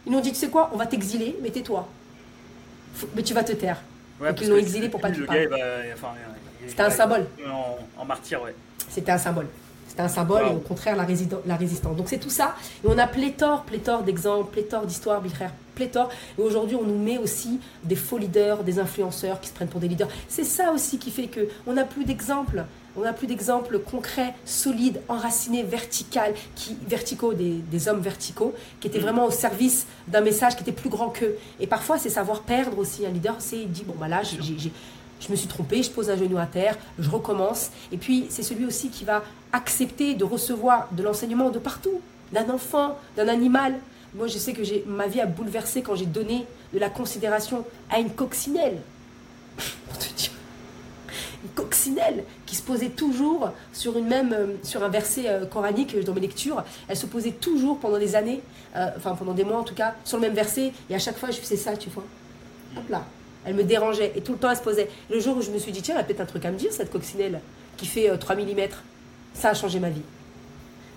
[0.06, 1.88] Ils nous ont dit, tu sais quoi, on va t'exiler, mais tais-toi.
[3.16, 3.82] mais tu vas te taire.
[4.20, 5.58] Donc ils l'ont exilé pour pas le gars, il va,
[5.94, 6.10] enfin,
[6.68, 7.26] C'était un symbole.
[7.50, 8.56] En, en martyr, ouais.
[8.90, 9.48] C'était un symbole.
[9.88, 11.06] C'était un symbole et au contraire la,
[11.46, 11.96] la résistance.
[11.96, 12.56] Donc c'est tout ça.
[12.84, 15.22] Et on a pléthore, pléthore d'exemples, pléthore d'histoires,
[15.74, 16.10] pléthore.
[16.38, 19.80] Et aujourd'hui, on nous met aussi des faux leaders, des influenceurs qui se prennent pour
[19.80, 20.10] des leaders.
[20.28, 22.66] C'est ça aussi qui fait que on n'a plus d'exemples.
[22.98, 26.20] On n'a plus d'exemples concrets, solides, enracinés, verticaux,
[26.56, 29.04] qui, verticaux des, hommes verticaux, qui étaient mm.
[29.04, 31.36] vraiment au service d'un message qui était plus grand qu'eux.
[31.60, 33.06] Et parfois, c'est savoir perdre aussi.
[33.06, 34.72] Un leader, c'est dit, bon, bah là, j'ai
[35.20, 37.72] je me suis trompé, je pose un genou à terre, je recommence.
[37.92, 39.24] Et puis, c'est celui aussi qui va
[39.54, 43.76] accepter de recevoir de l'enseignement de partout, d'un enfant, d'un animal.
[44.14, 48.00] Moi, je sais que ma vie a bouleversé quand j'ai donné de la considération à
[48.00, 48.78] une coccinelle.
[49.88, 50.35] Pour te dire.
[51.48, 56.14] Coccinelle qui se posait toujours sur, une même, euh, sur un verset euh, coranique dans
[56.14, 56.64] mes lectures.
[56.88, 58.42] Elle se posait toujours pendant des années,
[58.76, 60.72] euh, enfin pendant des mois en tout cas, sur le même verset.
[60.90, 62.04] Et à chaque fois, je faisais ça, tu vois.
[62.78, 63.06] Hop là,
[63.46, 64.12] elle me dérangeait.
[64.16, 64.90] Et tout le temps, elle se posait.
[65.10, 66.58] Le jour où je me suis dit, tiens, elle a peut-être un truc à me
[66.58, 67.40] dire, cette coccinelle,
[67.78, 68.68] qui fait 3 euh, mm,
[69.34, 70.02] ça a changé ma vie.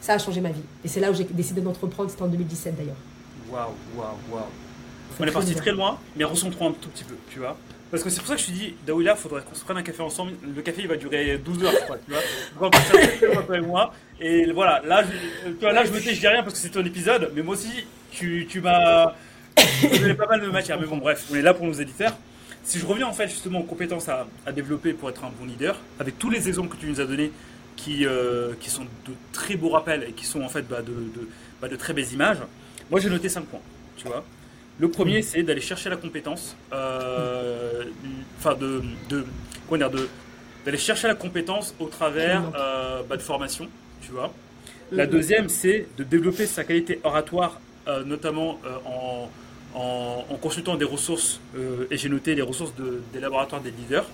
[0.01, 0.63] Ça a changé ma vie.
[0.85, 2.97] Et c'est là où j'ai décidé d'entreprendre, c'était en 2017 d'ailleurs.
[3.51, 4.45] Waouh, waouh, waouh.
[5.21, 7.57] On est parti très loin, mais recentrons un tout petit peu, tu vois.
[7.91, 9.79] Parce que c'est pour ça que je suis dit, Daouila, il faudrait qu'on se prenne
[9.79, 10.33] un café ensemble.
[10.55, 12.21] Le café, il va durer 12 heures, je crois, tu vois.
[12.57, 13.95] On va passer moi.
[14.21, 16.85] Et voilà, là, je, là, je me tais, je dis rien parce que c'est ton
[16.85, 19.15] épisode, mais moi aussi, tu, tu m'as
[20.01, 20.79] donné pas mal de matière.
[20.79, 22.17] Mais bon, bref, on est là pour nos éditeurs.
[22.63, 25.81] Si je reviens en fait justement aux compétences à, développer pour être un bon leader,
[25.99, 27.33] avec tous les exemples que tu nous as donnés,
[27.77, 30.93] qui, euh, qui sont de très beaux rappels et qui sont en fait bah, de,
[30.93, 31.29] de,
[31.63, 32.39] bah, de, très belles images,
[32.91, 33.61] moi j'ai noté 5 points.
[33.97, 34.25] Tu vois
[34.81, 37.85] le premier, c'est d'aller chercher la compétence, euh,
[38.39, 39.25] enfin de, de,
[39.77, 40.09] dire, de,
[40.65, 43.69] d'aller chercher la compétence au travers euh, bah, de formation,
[44.03, 44.33] tu vois.
[44.93, 47.61] La deuxième, c'est de développer sa qualité oratoire,
[48.07, 49.29] notamment en,
[49.75, 52.73] en, consultant des ressources, euh, et j'ai noté les ressources
[53.13, 54.07] des laboratoires des leaders.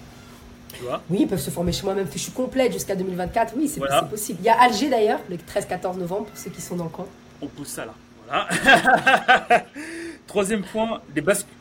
[0.76, 3.54] Tu vois oui, ils peuvent se former chez moi, même je suis complète jusqu'à 2024.
[3.56, 4.40] Oui, c'est possible.
[4.42, 7.06] Il y a Alger d'ailleurs, le 13-14 novembre, pour ceux qui sont dans le coin.
[7.40, 7.94] On pousse ça là.
[8.26, 9.64] Voilà.
[10.26, 11.00] Troisième point,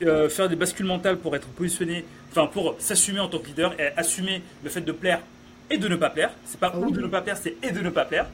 [0.03, 3.79] euh, faire des bascules mentales pour être positionné, enfin pour s'assumer en tant que leader
[3.79, 5.19] et assumer le fait de plaire
[5.69, 6.31] et de ne pas plaire.
[6.45, 8.27] C'est pas ou de ne pas plaire, c'est et de ne pas plaire.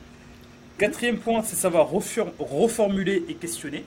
[0.78, 3.84] Quatrième point, c'est savoir reformuler et questionner.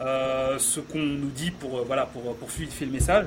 [0.00, 3.26] Euh, ce qu'on nous dit pour, euh, voilà, pour, pour fluidifier le message.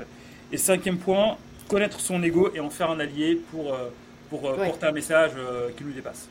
[0.52, 1.38] Et cinquième point,
[1.68, 3.90] connaître son ego et en faire un allié pour, euh,
[4.30, 5.32] pour porter un message
[5.76, 6.28] qui nous dépasse.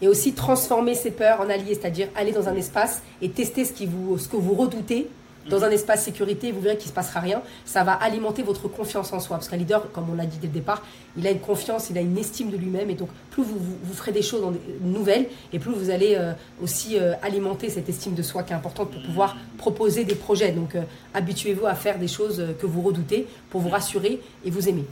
[0.00, 3.72] Et aussi transformer ses peurs en alliés, c'est-à-dire aller dans un espace et tester ce,
[3.72, 5.08] qui vous, ce que vous redoutez
[5.48, 7.42] dans un espace sécurité, vous verrez qu'il ne se passera rien.
[7.64, 9.36] Ça va alimenter votre confiance en soi.
[9.36, 10.82] Parce qu'un leader, comme on l'a dit dès le départ,
[11.16, 12.90] il a une confiance, il a une estime de lui-même.
[12.90, 14.42] Et donc, plus vous, vous, ferez des choses
[14.80, 16.32] nouvelles, et plus vous allez euh,
[16.62, 20.52] aussi euh, alimenter cette estime de soi qui est importante pour pouvoir proposer des projets.
[20.52, 20.82] Donc, euh,
[21.14, 24.84] habituez-vous à faire des choses que vous redoutez pour vous rassurer et vous aimer.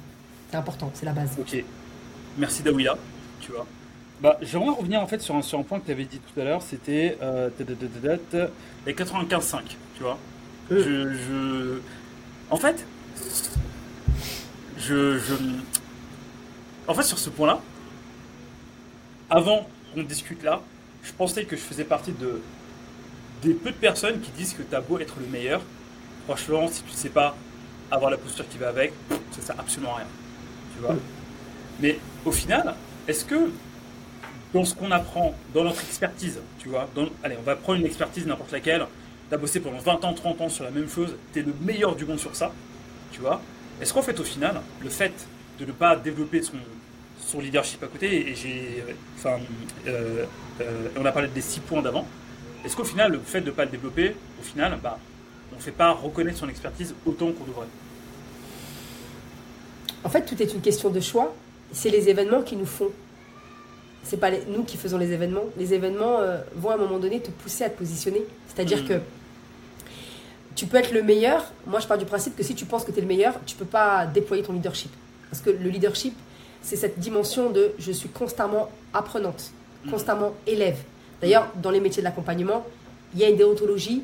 [0.51, 1.31] C'est important, c'est la base.
[1.39, 1.65] Ok.
[2.39, 2.97] Merci Dawila,
[3.41, 3.67] tu vois.
[4.21, 6.41] Bah, J'aimerais revenir en fait sur un, sur un point que tu avais dit tout
[6.41, 7.17] à l'heure, c'était
[8.87, 9.61] les 95-5,
[9.97, 10.19] tu vois.
[12.51, 12.87] En fait,
[14.79, 15.18] je,
[16.87, 17.61] En fait, sur ce point-là,
[19.29, 20.61] avant qu'on discute là,
[21.03, 22.41] je pensais que je faisais partie de
[23.43, 25.62] des peu de personnes qui disent que t'as beau être le meilleur,
[26.27, 27.35] franchement, si tu ne sais pas
[27.91, 28.93] avoir la posture qui va avec,
[29.33, 30.07] ça sert absolument à rien.
[30.77, 30.85] Tu
[31.81, 32.75] Mais au final,
[33.09, 33.51] est-ce que
[34.53, 36.87] dans ce qu'on apprend, dans notre expertise, tu vois,
[37.25, 38.87] allez, on va prendre une expertise n'importe laquelle,
[39.31, 41.55] tu as bossé pendant 20 ans, 30 ans sur la même chose, tu es le
[41.62, 42.53] meilleur du monde sur ça,
[43.12, 43.41] tu vois.
[43.81, 45.12] Est-ce qu'en fait, au final, le fait
[45.59, 46.57] de ne pas développer son,
[47.24, 48.85] son leadership à côté, et j'ai.
[49.16, 49.39] Enfin,
[49.87, 50.24] euh,
[50.61, 52.07] euh, on a parlé des 6 points d'avant,
[52.64, 54.99] est-ce qu'au final, le fait de ne pas le développer, au final, bah,
[55.53, 57.66] on ne fait pas reconnaître son expertise autant qu'on devrait?
[60.03, 61.35] En fait, tout est une question de choix.
[61.72, 62.91] C'est les événements qui nous font.
[64.03, 65.45] C'est pas nous qui faisons les événements.
[65.57, 68.22] Les événements euh, vont à un moment donné te pousser à te positionner.
[68.49, 68.89] C'est-à-dire mmh.
[68.89, 68.95] que
[70.61, 71.51] tu peux être le meilleur.
[71.67, 73.57] Moi, je pars du principe que si tu penses que tu es le meilleur, tu
[73.57, 74.91] peux pas déployer ton leadership.
[75.31, 76.15] Parce que le leadership,
[76.61, 79.53] c'est cette dimension de je suis constamment apprenante,
[79.87, 79.91] mm.
[79.91, 80.77] constamment élève.
[81.23, 82.67] D'ailleurs, dans les métiers de l'accompagnement,
[83.15, 84.03] il y a une déontologie,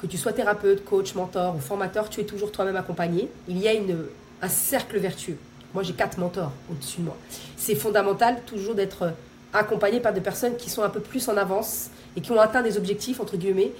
[0.00, 3.28] que tu sois thérapeute, coach, mentor ou formateur, tu es toujours toi-même accompagné.
[3.46, 4.06] Il y a une,
[4.40, 5.36] un cercle vertueux.
[5.74, 7.16] Moi, j'ai quatre mentors au-dessus de moi.
[7.58, 9.12] C'est fondamental toujours d'être
[9.52, 12.62] accompagné par des personnes qui sont un peu plus en avance et qui ont atteint
[12.62, 13.72] des objectifs, entre guillemets,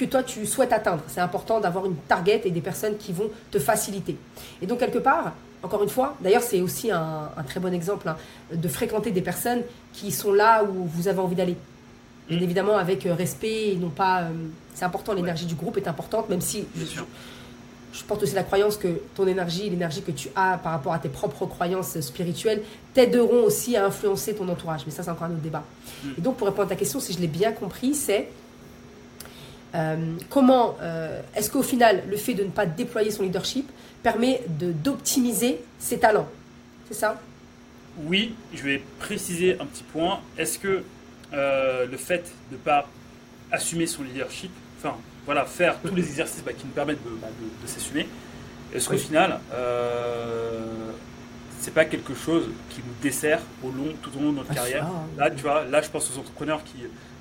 [0.00, 1.02] que toi tu souhaites atteindre.
[1.08, 4.16] C'est important d'avoir une target et des personnes qui vont te faciliter.
[4.62, 8.16] Et donc quelque part, encore une fois, d'ailleurs c'est aussi un, très bon exemple hein,
[8.52, 11.56] de fréquenter des personnes qui sont là où vous avez envie d'aller.
[12.28, 12.42] Bien mm.
[12.42, 14.22] évidemment avec euh, respect et non pas...
[14.22, 14.30] Euh,
[14.74, 16.64] c'est important, l'énergie du groupe est importante, même si...
[17.92, 20.98] je porte aussi la croyance que ton énergie, l'énergie que tu as par rapport à
[20.98, 22.62] tes propres croyances spirituelles,
[22.94, 24.82] t'aideront aussi à influencer ton entourage.
[24.86, 25.64] Mais ça, c'est encore un autre débat.
[26.04, 26.08] Mm.
[26.16, 28.28] Et donc, pour répondre à ta question, si je l'ai bien compris, c'est
[29.74, 33.70] euh, comment euh, est-ce qu'au final, le fait de ne pas déployer son leadership
[34.02, 36.28] permet d'optimiser ses talents?
[36.88, 37.20] C'est ça?
[38.04, 40.20] Oui, je vais préciser un petit point.
[40.38, 40.82] Est-ce que
[41.32, 42.88] euh, le fait de ne pas
[43.52, 44.96] assumer son leadership, enfin,
[45.26, 47.28] voilà, faire tous les exercices bah, qui nous permettent de, bah,
[47.66, 48.08] s'assumer,
[48.74, 49.40] est-ce qu'au final,
[51.58, 54.54] c'est pas quelque chose qui nous dessert au long, tout au long de notre ah,
[54.54, 54.86] carrière?
[55.18, 56.76] Là, tu vois, là, je pense aux entrepreneurs qui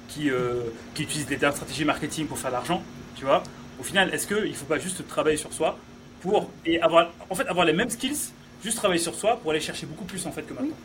[0.10, 2.82] qui, euh, qui utilisent des stratégies marketing pour faire de l'argent,
[3.16, 3.44] tu vois.
[3.80, 5.78] Au final, est-ce qu'il ne faut pas juste travailler sur soi
[6.22, 8.32] pour et avoir, en fait, avoir les mêmes skills,
[8.64, 10.76] juste travailler sur soi pour aller chercher beaucoup plus en fait que maintenant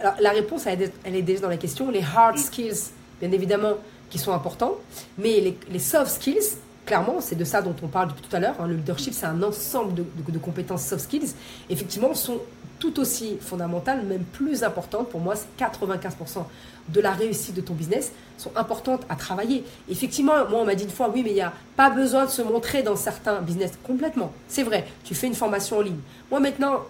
[0.00, 1.90] Alors, La réponse, elle est déjà dans la question.
[1.90, 2.38] Les hard mm.
[2.38, 2.80] skills,
[3.20, 3.74] bien évidemment,
[4.10, 4.76] qui sont importants,
[5.18, 6.56] mais les, les soft skills,
[6.86, 8.56] clairement, c'est de ça dont on parle depuis tout à l'heure.
[8.60, 8.66] Hein.
[8.66, 11.34] le leadership, c'est un ensemble de, compétences soft skills.
[11.70, 12.40] Effectivement, sont
[12.78, 15.08] tout aussi fondamentales, même plus importantes.
[15.08, 16.44] Pour moi, c'est 95%
[16.88, 19.64] de la réussite de ton business sont importantes à travailler.
[19.88, 22.30] Effectivement, moi, on m'a dit une fois, oui, mais il n'y a pas besoin de
[22.30, 23.72] se montrer dans certains business.
[23.84, 24.32] Complètement.
[24.48, 24.86] C'est vrai.
[25.04, 26.00] Tu fais une formation en ligne.
[26.30, 26.80] Moi, maintenant,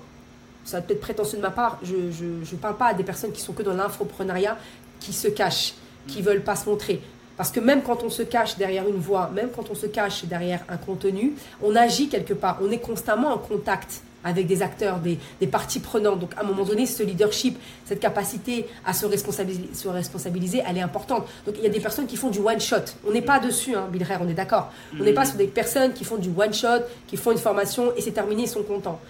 [0.64, 3.40] ça va peut-être prétentieux de ma part, je ne parle pas à des personnes qui
[3.40, 4.56] sont que dans l'infoprenariat,
[5.00, 5.74] qui se cachent,
[6.06, 7.02] qui veulent pas se montrer.
[7.36, 10.24] Parce que même quand on se cache derrière une voix, même quand on se cache
[10.24, 12.58] derrière un contenu, on agit quelque part.
[12.62, 16.20] On est constamment en contact avec des acteurs, des, des, parties prenantes.
[16.20, 20.78] Donc, à un moment donné, ce leadership, cette capacité à se responsabiliser, se responsabiliser elle
[20.78, 21.26] est importante.
[21.46, 22.76] Donc, il y a des personnes qui font du one-shot.
[23.06, 24.70] On n'est pas dessus, hein, Bill on est d'accord.
[24.98, 28.00] On n'est pas sur des personnes qui font du one-shot, qui font une formation et
[28.00, 29.00] c'est terminé, ils sont contents.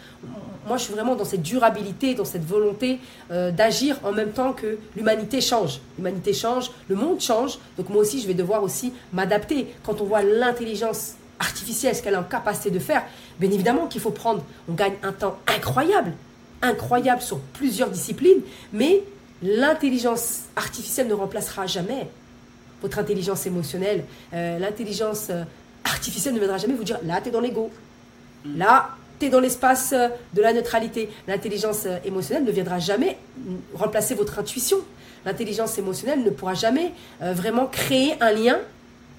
[0.67, 3.01] Moi, je suis vraiment dans cette durabilité, dans cette volonté
[3.31, 5.81] euh, d'agir en même temps que l'humanité change.
[5.99, 7.59] L'humanité change, le monde change.
[7.77, 9.75] Donc, moi aussi, je vais devoir aussi m'adapter.
[9.85, 13.05] Quand on voit l'intelligence artificielle, ce qu'elle est en capacité de faire,
[13.41, 16.13] bien évidemment qu'il faut prendre, on gagne un temps incroyable,
[16.63, 18.41] incroyable sur plusieurs disciplines,
[18.73, 19.03] mais
[19.43, 22.09] l'intelligence artificielle ne remplacera jamais
[22.81, 24.05] votre intelligence émotionnelle.
[24.35, 25.45] Euh, l'intelligence euh,
[25.85, 27.71] artificielle ne viendra jamais vous dire, là, tu es dans l'ego.
[28.57, 31.09] Là, tu es dans l'espace euh, de la neutralité.
[31.29, 33.19] L'intelligence émotionnelle ne viendra jamais
[33.75, 34.79] remplacer votre intuition.
[35.25, 38.59] L'intelligence émotionnelle ne pourra jamais vraiment créer un lien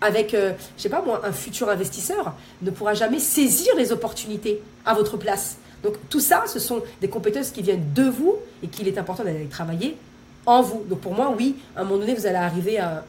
[0.03, 4.61] avec, euh, je sais pas moi, un futur investisseur ne pourra jamais saisir les opportunités
[4.85, 5.57] à votre place.
[5.81, 9.23] Donc tout ça, ce sont des compétences qui viennent de vous et qu'il est important
[9.23, 9.97] d'aller travailler
[10.45, 10.83] en vous.
[10.89, 13.03] Donc pour moi, oui, à un moment donné, vous allez arriver à,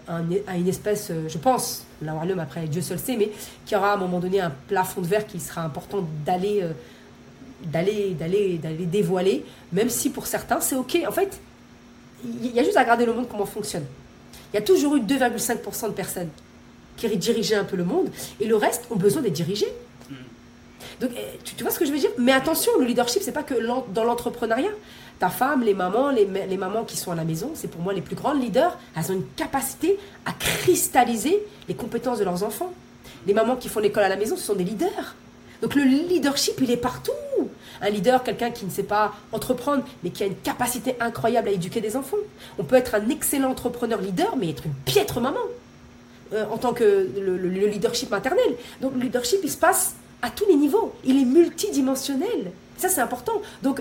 [0.57, 3.31] une espèce, euh, je pense, l'avoir l'homme après, Dieu seul sait, mais
[3.67, 6.73] qui aura à un moment donné un plafond de verre qui sera important d'aller euh,
[7.65, 10.99] d'aller d'aller d'aller dévoiler, même si pour certains c'est ok.
[11.09, 11.41] En fait,
[12.25, 13.85] il y a juste à regarder le monde comment fonctionne.
[14.53, 16.29] Il y a toujours eu 2,5% de personnes
[16.97, 18.09] qui dirigeait un peu le monde,
[18.41, 19.73] et le reste ont besoin d'être dirigés.
[20.11, 20.15] Hmm.
[21.01, 22.11] Donc, eh, tu, vois ce que je veux dire?
[22.19, 23.55] Mais attention, le leadership, c'est pas que
[23.93, 24.71] dans l'entrepreneuriat.
[25.19, 27.93] Ta femme, les mamans, les, les, mamans qui sont à la maison, c'est pour moi
[27.93, 28.77] les plus grandes leaders.
[28.97, 32.73] Elles ont une capacité à cristalliser les compétences de leurs enfants.
[33.27, 35.15] Les mamans qui font l'école à la maison, ce sont des leaders.
[35.63, 37.13] Donc le leadership, il est partout.
[37.81, 41.53] Un leader, quelqu'un qui ne sait pas entreprendre, mais qui a une capacité incroyable à
[41.53, 42.17] éduquer des enfants.
[42.59, 45.41] On peut être un excellent entrepreneur leader, mais être une piètre maman.
[46.35, 48.57] Euh, en tant que le, leadership maternel.
[48.81, 50.93] Donc le leadership, il se passe à tous les niveaux.
[51.05, 52.51] Il est multidimensionnel.
[52.77, 53.41] Ça, c'est important.
[53.63, 53.81] Donc,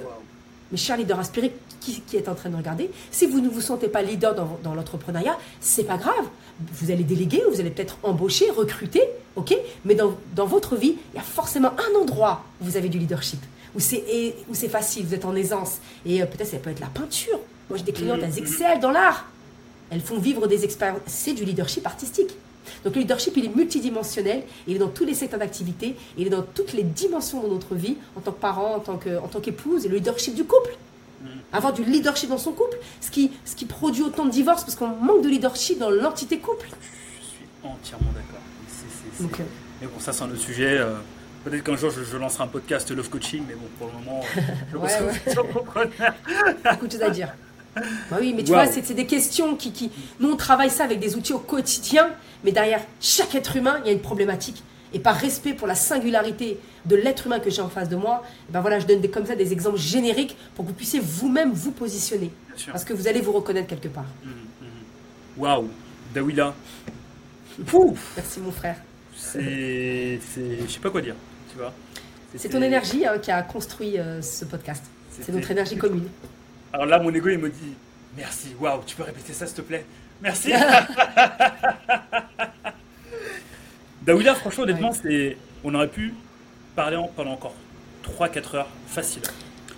[0.72, 3.62] mes chers leaders inspirés qui, qui est en train de regarder, si vous ne vous
[3.62, 6.28] sentez pas leader dans, dans l'entrepreneuriat, c'est pas grave.
[6.74, 9.02] Vous allez déléguer, vous allez peut-être embaucher, recruter,
[9.36, 9.58] ok?
[9.86, 13.00] Mais dans, dans, votre vie, il y a forcément un endroit où vous avez du
[13.00, 13.40] leadership,
[13.76, 14.04] où c'est,
[14.48, 15.80] où c'est facile, vous êtes en aisance.
[16.06, 17.40] Et euh, peut-être ça peut être la peinture.
[17.70, 19.26] Moi, j'ai des clientes, elles excellent dans l'art.
[19.90, 21.02] Elles font vivre des expériences.
[21.08, 22.32] C'est du leadership artistique.
[22.84, 26.30] Donc le leadership, il est multidimensionnel, il est dans tous les secteurs d'activité, il est
[26.30, 29.90] dans toutes les dimensions de notre vie, en tant que parent, en tant, qu'épouse, et
[29.90, 30.72] le leadership du couple.
[31.22, 31.28] Mm.
[31.52, 34.76] Avoir du leadership dans son couple, ce qui, ce qui produit autant de divorces, parce
[34.76, 36.70] qu'on manque de leadership dans l'entité couple.
[37.20, 38.40] Je suis entièrement d'accord.
[39.22, 39.44] Euh,
[39.82, 40.78] mais bon, ça c'est un autre sujet.
[40.78, 40.96] Euh,
[41.44, 44.22] peut-être qu'un jour je, lancerai un podcast Love Coaching, mais bon, pour le moment,
[44.72, 45.92] je ouais, ouais.
[46.72, 47.34] Beaucoup de choses à dire.
[47.76, 49.92] Bah oui, mais tu vois, c'est des questions qui, qui.
[50.20, 52.10] Nous, on travaille ça avec des outils au quotidien,
[52.44, 54.64] mais derrière chaque être humain, il y a une problématique.
[54.94, 58.24] Et par respect pour la singularité de l'être humain que j'ai en face de moi,
[58.50, 61.52] ben voilà, je donne des, comme ça des exemples génériques pour que vous puissiez vous-même
[61.52, 62.32] vous positionner.
[62.68, 64.06] Parce que vous allez vous reconnaître quelque part.
[64.24, 65.42] Mmh, mmh.
[65.42, 65.68] Waouh,
[66.14, 66.54] Dawila.
[68.16, 68.78] Merci mon frère.
[69.16, 70.20] C'est.
[70.36, 71.16] Je sais pas quoi dire,
[71.52, 71.74] tu vois.
[72.36, 74.84] C'est ton énergie hein, qui a construit euh, ce podcast.
[75.12, 76.08] C'est notre énergie commune.
[76.74, 77.76] Alors là, mon ego, il me dit
[78.18, 79.86] Merci, waouh, tu peux répéter ça, s'il te plaît?
[80.22, 80.52] Merci
[84.02, 85.38] Dawila, franchement, honnêtement, c'est...
[85.64, 86.14] on aurait pu
[86.76, 87.56] parler pendant encore
[88.04, 89.22] 3-4 heures facile.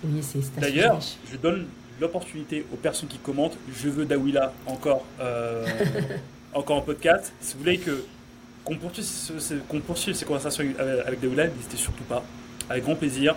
[0.02, 0.98] Oui, c'est D'ailleurs,
[1.30, 1.66] je donne
[2.00, 3.58] l'opportunité aux personnes qui commentent.
[3.72, 5.66] Je veux Dawila encore, euh,
[6.54, 7.32] encore en podcast.
[7.40, 8.04] Si vous voulez que
[8.64, 9.04] qu'on poursuive,
[9.68, 10.64] qu'on poursuive, ces conversations
[11.06, 12.24] avec Dawila, n'hésitez surtout pas.
[12.68, 13.36] Avec grand plaisir.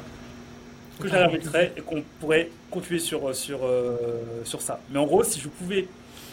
[0.99, 3.95] Que remettrai et qu'on pourrait continuer sur, sur, euh,
[4.43, 4.79] sur ça.
[4.91, 5.87] Mais en gros, si je pouvais,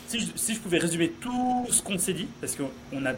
[0.09, 3.13] si je, si je pouvais résumer tout ce qu'on s'est dit, parce qu'on a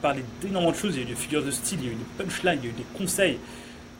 [0.00, 1.92] parlé d'énormément de choses, il y a eu des figures de style, il y a
[1.92, 3.38] eu des punchlines, il y a eu des conseils,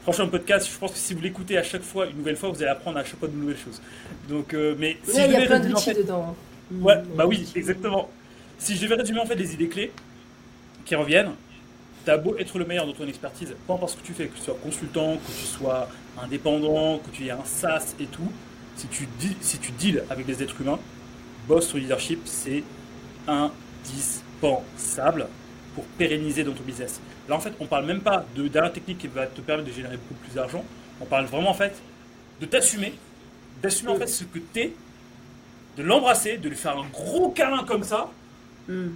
[0.03, 2.49] Franchement, un podcast, je pense que si vous l'écoutez à chaque fois, une nouvelle fois,
[2.49, 3.81] vous allez apprendre à chaque fois de nouvelles choses.
[4.29, 6.31] Donc, euh, mais si il y a plein d'outils dedans.
[6.31, 6.75] Hein.
[6.81, 7.05] Ouais, mmh.
[7.17, 8.11] bah oui, exactement.
[8.59, 9.93] Si je devais résumer en fait les idées clés
[10.85, 11.31] qui reviennent,
[12.05, 14.43] t'as beau être le meilleur dans ton expertise, pas parce que tu fais, que tu
[14.43, 15.89] sois consultant, que tu sois
[16.23, 18.31] indépendant, que tu aies un SaaS et tout,
[18.77, 19.09] si tu,
[19.41, 20.79] si tu deals avec des êtres humains,
[21.47, 22.63] boss sur leadership, c'est
[23.27, 25.29] indispensable
[25.75, 27.01] pour pérenniser dans ton business.
[27.29, 29.75] Là, en fait, on parle même pas de dernière technique qui va te permettre de
[29.75, 30.65] générer beaucoup plus d'argent.
[31.01, 31.75] On parle vraiment, en fait,
[32.41, 32.95] de t'assumer,
[33.63, 34.73] d'assumer, en fait, ce que tu es,
[35.77, 38.11] de l'embrasser, de lui faire un gros câlin comme ça.
[38.69, 38.89] Mm.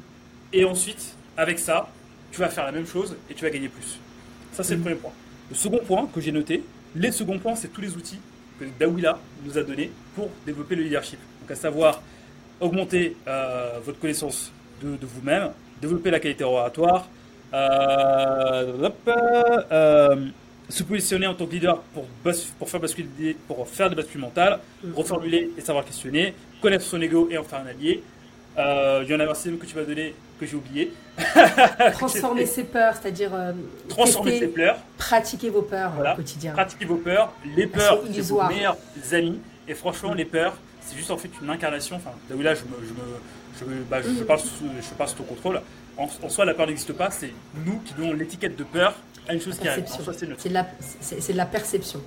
[0.52, 1.88] Et ensuite, avec ça,
[2.36, 3.98] tu vas faire la même chose et tu vas gagner plus.
[4.52, 4.82] Ça, c'est le mm.
[4.82, 5.12] premier point.
[5.48, 6.62] Le second point que j'ai noté,
[6.94, 8.20] les seconds points, c'est tous les outils
[8.60, 11.18] que Dawila nous a donnés pour développer le leadership.
[11.40, 12.02] Donc, à savoir
[12.60, 17.08] augmenter euh, votre connaissance de, de vous-même, développer la qualité oratoire,
[17.54, 18.90] euh,
[19.72, 20.26] euh,
[20.68, 22.04] se positionner en tant que leader pour,
[22.58, 24.92] pour, faire, basculer, pour faire des bascules mentales, mm.
[24.92, 28.02] reformuler et savoir questionner, connaître son ego et en faire un allié.
[28.58, 30.92] Il y en a un que tu vas donner que j'ai oublié.
[31.92, 33.32] Transformer ses peurs, c'est-à-dire
[33.88, 36.52] transformer ses peurs, pratiquer vos peurs au quotidien.
[36.52, 38.76] Pratiquer vos peurs, les peurs, c'est vos meilleurs
[39.12, 39.40] amis.
[39.68, 41.96] Et franchement, les peurs, c'est juste en fait une incarnation.
[41.96, 44.26] Enfin, là, je, me, je, me, je, bah, je, mm.
[44.26, 45.60] parle sous, je parle sous ton contrôle
[45.96, 47.32] en, soi, la peur n'existe pas, c'est
[47.64, 48.94] nous qui donnons l'étiquette de peur
[49.28, 49.84] à une chose qui arrive.
[49.86, 50.66] c'est de, la,
[51.00, 52.00] c'est, de la perception.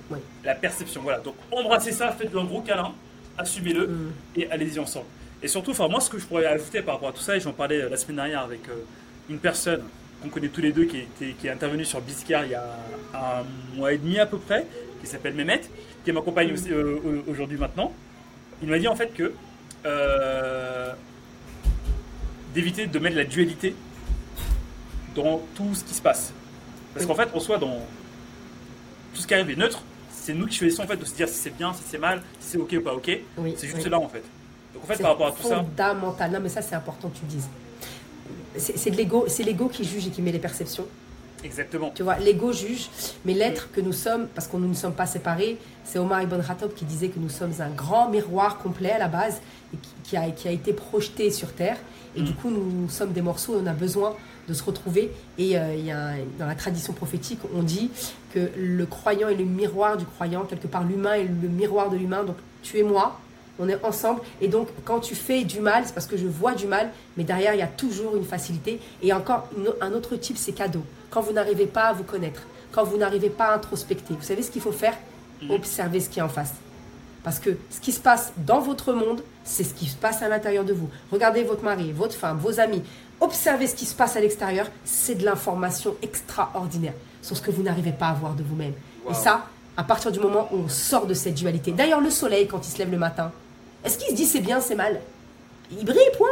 [0.44, 1.18] La perception, voilà.
[1.18, 2.92] Donc embrassez ça, faites un gros câlin,
[3.36, 4.12] assumez-le mm.
[4.36, 5.06] et allez-y ensemble.
[5.42, 7.40] Et surtout, enfin, moi, ce que je pourrais ajouter par rapport à tout ça, et
[7.40, 8.74] j'en parlais euh, la semaine dernière avec euh,
[9.28, 9.82] une personne
[10.22, 12.76] qu'on connaît tous les deux qui, est, qui est intervenue sur Biscar il y a
[13.14, 14.66] un mois et demi à peu près,
[15.00, 15.62] qui s'appelle Mehmet,
[16.04, 17.92] qui m'accompagne euh, aujourd'hui maintenant.
[18.62, 19.32] Il m'a dit en fait que
[22.52, 23.74] d'éviter de mettre la dualité
[25.14, 26.34] dans tout ce qui se passe.
[26.92, 27.78] Parce qu'en fait, on soit dans
[29.14, 31.28] tout ce qui arrive est neutre, c'est nous qui choisissons en fait de se dire
[31.28, 33.10] si c'est bien, si c'est mal, si c'est ok ou pas ok.
[33.56, 34.22] c'est juste là en fait.
[34.74, 35.56] Donc en fait, par rapport à tout ça.
[35.56, 36.30] Fondamental.
[36.30, 37.48] Non, mais ça, c'est important que tu dises.
[38.56, 40.86] C'est l'ego, c'est l'ego qui juge et qui met les perceptions.
[41.42, 41.90] Exactement.
[41.94, 42.90] Tu vois, l'ego juge,
[43.24, 46.42] mais l'être que nous sommes, parce que nous ne sommes pas séparés, c'est Omar Ibn
[46.42, 49.40] Khattab qui disait que nous sommes un grand miroir complet à la base
[49.72, 51.78] et qui, a, qui a été projeté sur Terre
[52.16, 54.16] et du coup, nous sommes des morceaux et on a besoin
[54.48, 55.12] de se retrouver.
[55.38, 57.90] Et euh, il y a dans la tradition prophétique, on dit
[58.34, 61.96] que le croyant est le miroir du croyant, quelque part l'humain est le miroir de
[61.96, 62.24] l'humain.
[62.24, 63.20] Donc tu es moi,
[63.58, 64.20] on est ensemble.
[64.40, 67.24] Et donc quand tu fais du mal, c'est parce que je vois du mal, mais
[67.24, 68.80] derrière, il y a toujours une facilité.
[69.02, 69.48] Et encore
[69.80, 70.82] un autre type, c'est cadeau.
[71.10, 72.42] Quand vous n'arrivez pas à vous connaître,
[72.72, 74.96] quand vous n'arrivez pas à introspecter, vous savez ce qu'il faut faire?
[75.42, 75.50] Mm.
[75.50, 76.54] Observer ce qui est en face.
[77.22, 80.28] Parce que ce qui se passe dans votre monde, c'est ce qui se passe à
[80.28, 80.88] l'intérieur de vous.
[81.10, 82.82] Regardez votre mari, votre femme, vos amis.
[83.20, 84.66] Observez ce qui se passe à l'extérieur.
[84.84, 88.72] C'est de l'information extraordinaire sur ce que vous n'arrivez pas à voir de vous-même.
[89.10, 89.46] Et ça,
[89.80, 91.72] à partir du moment où on sort de cette dualité.
[91.72, 93.32] D'ailleurs, le soleil, quand il se lève le matin,
[93.82, 95.00] est-ce qu'il se dit c'est bien, c'est mal?
[95.72, 96.28] Il brille, point.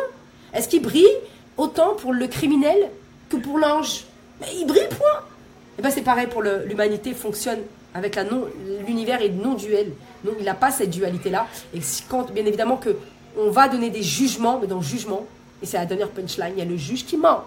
[0.53, 1.09] Est-ce qu'il brille
[1.57, 2.91] autant pour le criminel
[3.31, 4.05] que pour l'ange?
[4.43, 5.21] Mais il brille, point.
[5.21, 7.61] Et eh bien c'est pareil pour l'humanité, fonctionne
[7.95, 8.49] avec la non,
[8.87, 9.93] l'univers est non duel.
[10.25, 11.47] Non, il n'a pas cette dualité-là.
[11.73, 12.99] Et quand, bien évidemment, que
[13.39, 15.25] on va donner des jugements, mais dans le jugement,
[15.63, 17.45] et c'est la dernière punchline, il y a le juge qui ment.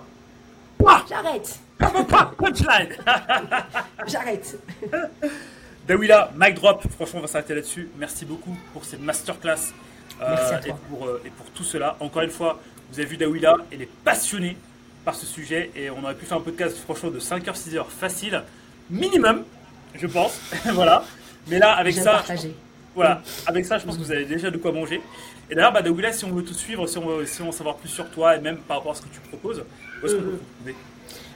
[1.08, 1.60] J'arrête.
[1.78, 2.90] punchline
[4.08, 4.58] J'arrête.
[5.88, 6.84] Dawila, mic drop.
[6.96, 7.90] Franchement, on va s'arrêter là-dessus.
[7.98, 9.74] Merci beaucoup pour cette masterclass.
[10.22, 11.96] Euh, et, pour, euh, et pour tout cela.
[12.00, 12.60] Encore une fois,
[12.92, 14.56] vous avez vu Dawila, elle est passionnée
[15.04, 18.44] par ce sujet et on aurait pu faire un podcast franchement de 5h, 6h facile,
[18.90, 19.44] minimum
[19.96, 20.40] je pense.
[20.74, 21.04] voilà.
[21.48, 22.24] Mais là, avec ça,
[22.94, 25.02] voilà, avec ça, je pense que vous avez déjà de quoi manger.
[25.50, 27.78] Et d'ailleurs, bah, si on veut tout suivre, si on veut, si on veut savoir
[27.78, 29.64] plus sur toi et même par rapport à ce que tu proposes,
[30.02, 30.76] où est-ce qu'on peut trouver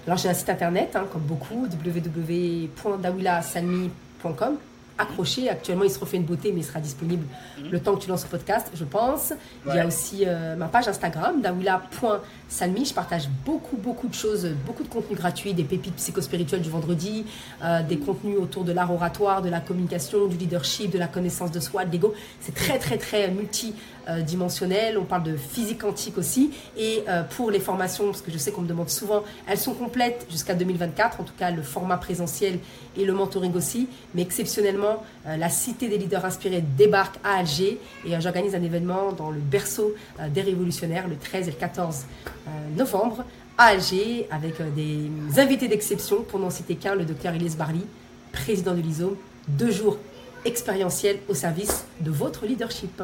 [0.06, 4.05] Alors, j'ai un site internet, hein, comme beaucoup, www.dawilasalmi.com.
[4.26, 4.58] Volkan.
[4.98, 5.50] Accroché.
[5.50, 7.26] Actuellement, il se refait une beauté, mais il sera disponible
[7.60, 7.70] Mhm.
[7.72, 9.34] le temps que tu lances ce podcast, je pense.
[9.68, 12.86] Il y a aussi euh, ma page Instagram, dawila.salmi.
[12.86, 17.26] Je partage beaucoup, beaucoup de choses, beaucoup de contenu gratuit, des pépites psychospirituelles du vendredi,
[17.64, 21.52] euh, des contenus autour de l'art oratoire, de la communication, du leadership, de la connaissance
[21.52, 22.14] de soi, de l'ego.
[22.40, 24.98] C'est très, très, très multidimensionnel.
[24.98, 26.52] On parle de physique quantique aussi.
[26.78, 29.74] Et euh, pour les formations, parce que je sais qu'on me demande souvent, elles sont
[29.74, 32.60] complètes jusqu'à 2024, en tout cas le format présentiel
[32.98, 33.88] et le mentoring aussi.
[34.14, 34.85] Mais exceptionnellement,
[35.28, 39.32] euh, la Cité des leaders inspirés débarque à Alger et euh, j'organise un événement dans
[39.32, 43.24] le berceau euh, des révolutionnaires le 13 et le 14 euh, novembre
[43.58, 47.86] à Alger avec des invités d'exception, pour n'en citer qu'un, le docteur Elias Barli,
[48.34, 49.16] président de l'ISOM.
[49.48, 49.98] Deux jours
[50.44, 53.02] expérientiels au service de votre leadership.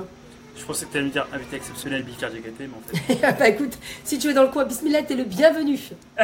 [0.57, 3.77] Je pensais que tu allais me dire invité exceptionnel Bicard mais en fait, bah écoute,
[4.03, 5.79] si tu es dans le coin, Bismillah, t'es le bienvenu.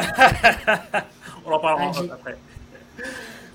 [1.46, 2.10] on en parlera Alger.
[2.12, 2.36] après.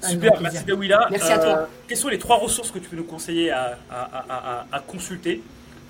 [0.03, 0.63] Avec Super, merci.
[0.65, 1.07] Dawila.
[1.11, 1.69] Merci à toi.
[1.87, 4.79] Quelles sont les trois ressources que tu peux nous conseiller à, à- à- à- à
[4.79, 5.41] consulter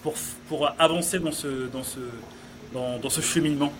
[0.01, 0.13] pour,
[0.49, 1.99] pour avancer dans ce, dans ce,
[2.73, 3.71] dans, dans ce cheminement.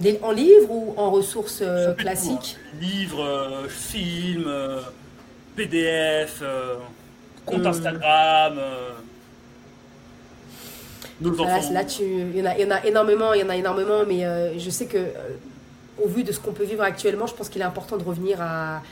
[0.00, 4.80] Des- en livre ou en ressources euh, classiques Livres, euh, films, euh,
[5.54, 6.74] PDF, euh,
[7.46, 7.66] compte Hum.
[7.68, 8.54] Instagram.
[8.58, 8.90] euh,
[11.20, 13.44] nos Voilà, là, tu, il, y en a, il y en a énormément, il y
[13.44, 15.12] en a énormément, mais euh, je sais que, euh,
[16.02, 18.38] au vu de ce qu'on peut vivre actuellement, je pense qu'il est important de revenir
[18.40, 18.82] à,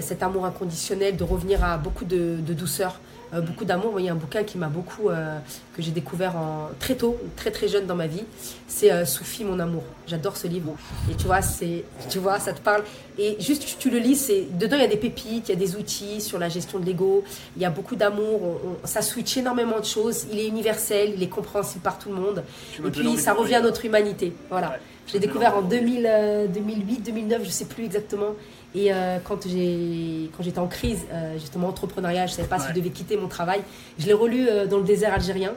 [0.00, 3.00] cet amour inconditionnel, de revenir à beaucoup de, de douceur,
[3.32, 3.98] euh, beaucoup d'amour.
[3.98, 5.38] Il y a un bouquin qui m'a beaucoup, euh,
[5.74, 8.24] que j'ai découvert en, très tôt, très très jeune dans ma vie,
[8.66, 9.82] c'est euh, Soufi, mon amour.
[10.06, 10.74] J'adore ce livre.
[11.10, 12.82] Et tu vois, c'est, tu vois, ça te parle.
[13.18, 15.52] Et juste, tu, tu le lis, c'est, dedans, il y a des pépites, il y
[15.52, 17.24] a des outils sur la gestion de l'ego,
[17.56, 21.14] il y a beaucoup d'amour, on- on- ça switch énormément de choses, il est universel,
[21.16, 22.44] il est compréhensible par tout le monde.
[22.78, 24.34] Et puis ça revient à notre humanité.
[24.50, 24.68] Voilà.
[24.72, 24.76] Ouais.
[25.08, 27.64] Je l'ai Tu me découvert en donnes envie de 2000, euh, 2008, 2009, je sais
[27.64, 28.34] plus exactement.
[28.74, 32.68] Et euh, quand j'ai quand j'étais en crise, euh, justement entrepreneuriat, je savais pas si
[32.68, 33.62] je devais quitter mon travail.
[33.98, 35.54] Je l'ai relu euh, dans le désert algérien.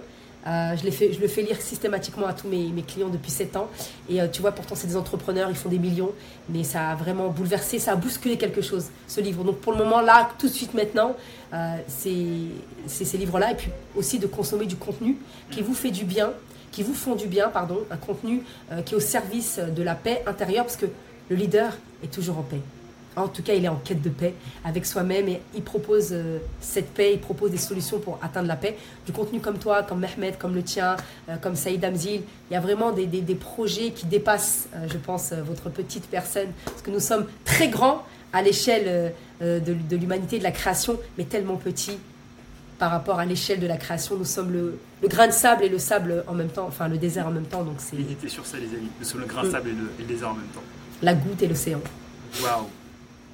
[0.47, 3.31] Euh, je, l'ai fait, je le fais lire systématiquement à tous mes, mes clients depuis
[3.31, 3.69] 7 ans.
[4.09, 6.11] Et euh, tu vois, pourtant, c'est des entrepreneurs, ils font des millions.
[6.49, 9.43] Mais ça a vraiment bouleversé, ça a bousculé quelque chose, ce livre.
[9.43, 11.15] Donc pour le moment, là, tout de suite maintenant,
[11.53, 12.15] euh, c'est
[12.87, 13.51] ces livres-là.
[13.51, 15.17] Et puis aussi de consommer du contenu
[15.51, 16.31] qui vous fait du bien,
[16.72, 17.80] qui vous font du bien, pardon.
[17.91, 20.88] Un contenu euh, qui est au service de la paix intérieure, parce que
[21.30, 22.61] le leader est toujours en paix.
[23.17, 26.38] En tout cas, il est en quête de paix avec soi-même et il propose euh,
[26.61, 28.78] cette paix, il propose des solutions pour atteindre la paix.
[29.05, 30.95] Du contenu comme toi, comme Mehmet, comme le tien,
[31.28, 34.97] euh, comme Saïd Amzil, il y a vraiment des, des- projets qui dépassent, euh, je
[34.97, 36.47] pense, euh, votre petite personne.
[36.63, 38.01] Parce que nous sommes très grands
[38.32, 39.09] à l'échelle euh,
[39.41, 41.97] euh, de, de l'humanité, de la création, mais tellement petits
[42.82, 44.17] par rapport à l'échelle de la création.
[44.17, 46.97] Nous sommes le, le grain de sable et le sable en même temps, enfin le
[46.97, 47.61] désert en même temps.
[47.63, 48.89] Donc c'est Méditez sur ça, les amis.
[48.99, 49.51] Nous sommes le grain de Mm.
[49.51, 50.63] sable et le, et le désert en même temps.
[51.03, 51.79] la goutte et l'océan.
[52.41, 52.65] Waouh.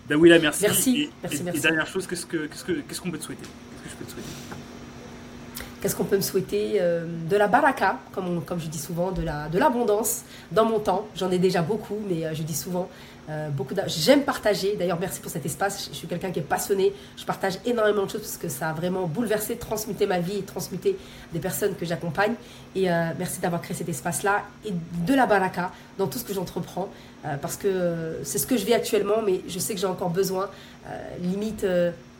[0.10, 0.64] Dawila, merci.
[0.64, 1.60] Merci, Et, merci, et- merci.
[1.60, 3.43] et dernière chose, qu'est-ce que- qu'est-ce que- qu'est-ce qu'on peut te souhaiter?
[3.84, 4.30] Qu'est-ce que je peux te souhaiter?
[5.82, 9.12] Qu'est-ce qu'on peut me souhaiter Euh, De la baraka, comme, on- comme je dis souvent,
[9.12, 11.08] de la- de l'abondance dans mon temps.
[11.16, 12.89] J'en ai déjà beaucoup, mais euh, je dis souvent
[13.30, 13.76] euh, beaucoup.
[13.88, 14.76] J'aime partager.
[14.78, 15.90] D'ailleurs, merci pour cet espace.
[15.92, 16.94] Je, suis quelqu'un qui est passionné.
[17.18, 20.44] Je partage énormément de choses parce que ça a vraiment bouleversé, transmuté ma vie et
[20.44, 20.98] transmuté
[21.34, 22.36] des personnes que j'accompagne.
[22.74, 26.34] Et euh, merci d'avoir créé cet espace-là et de la baraka dans tout ce que
[26.34, 26.90] j'entreprends
[27.26, 30.10] euh, parce que c'est ce que je vis actuellement, mais je sais que j'ai encore
[30.10, 30.50] besoin,
[31.22, 31.66] limite,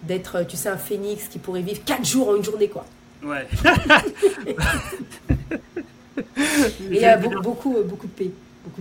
[0.04, 2.86] d'être, tu sais, un phénix qui pourrait vivre quatre jours en une journée, quoi.
[3.24, 3.48] Ouais.
[6.92, 8.32] Et beaucoup, beaucoup, beaucoup de paix.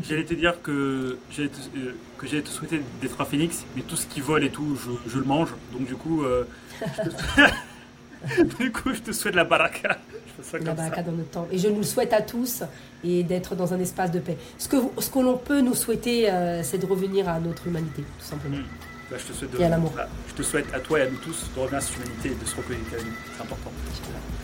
[0.02, 3.82] J'allais te dire que j'allais te, euh, que j'allais te souhaiter d'être un phénix, mais
[3.82, 5.50] tout ce qui vole et tout, je, je le mange.
[5.72, 6.44] Donc du coup, euh,
[6.80, 8.56] je te...
[8.62, 9.98] du coup, je te souhaite la baraka.
[10.38, 11.02] Je fais ça La comme baraka ça.
[11.02, 11.48] dans notre temps.
[11.52, 12.62] Et je nous le souhaite à tous
[13.04, 14.36] et d'être dans un espace de paix.
[14.58, 18.02] Ce que, ce que l'on peut nous souhaiter, euh, c'est de revenir à notre humanité,
[18.18, 18.56] tout simplement.
[18.56, 18.64] Mm.
[19.08, 19.92] Bah, je te souhaite de- Et à l'amour.
[19.94, 22.30] bah, je te souhaite à toi et à nous tous de revenir à cette humanité
[22.30, 23.12] et de se reconnecter à nous.
[23.36, 23.70] C'est important.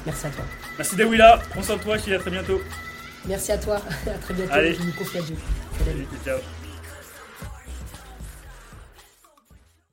[0.06, 0.44] Merci à toi.
[0.78, 2.60] Merci Dawila, prends soin de toi, je te dis à très bientôt.
[3.26, 3.76] Merci à toi.
[4.06, 4.52] À très bientôt.
[4.52, 4.74] Allez.
[4.74, 5.36] Je nous confie à Dieu.
[5.84, 6.38] Salut, ciao.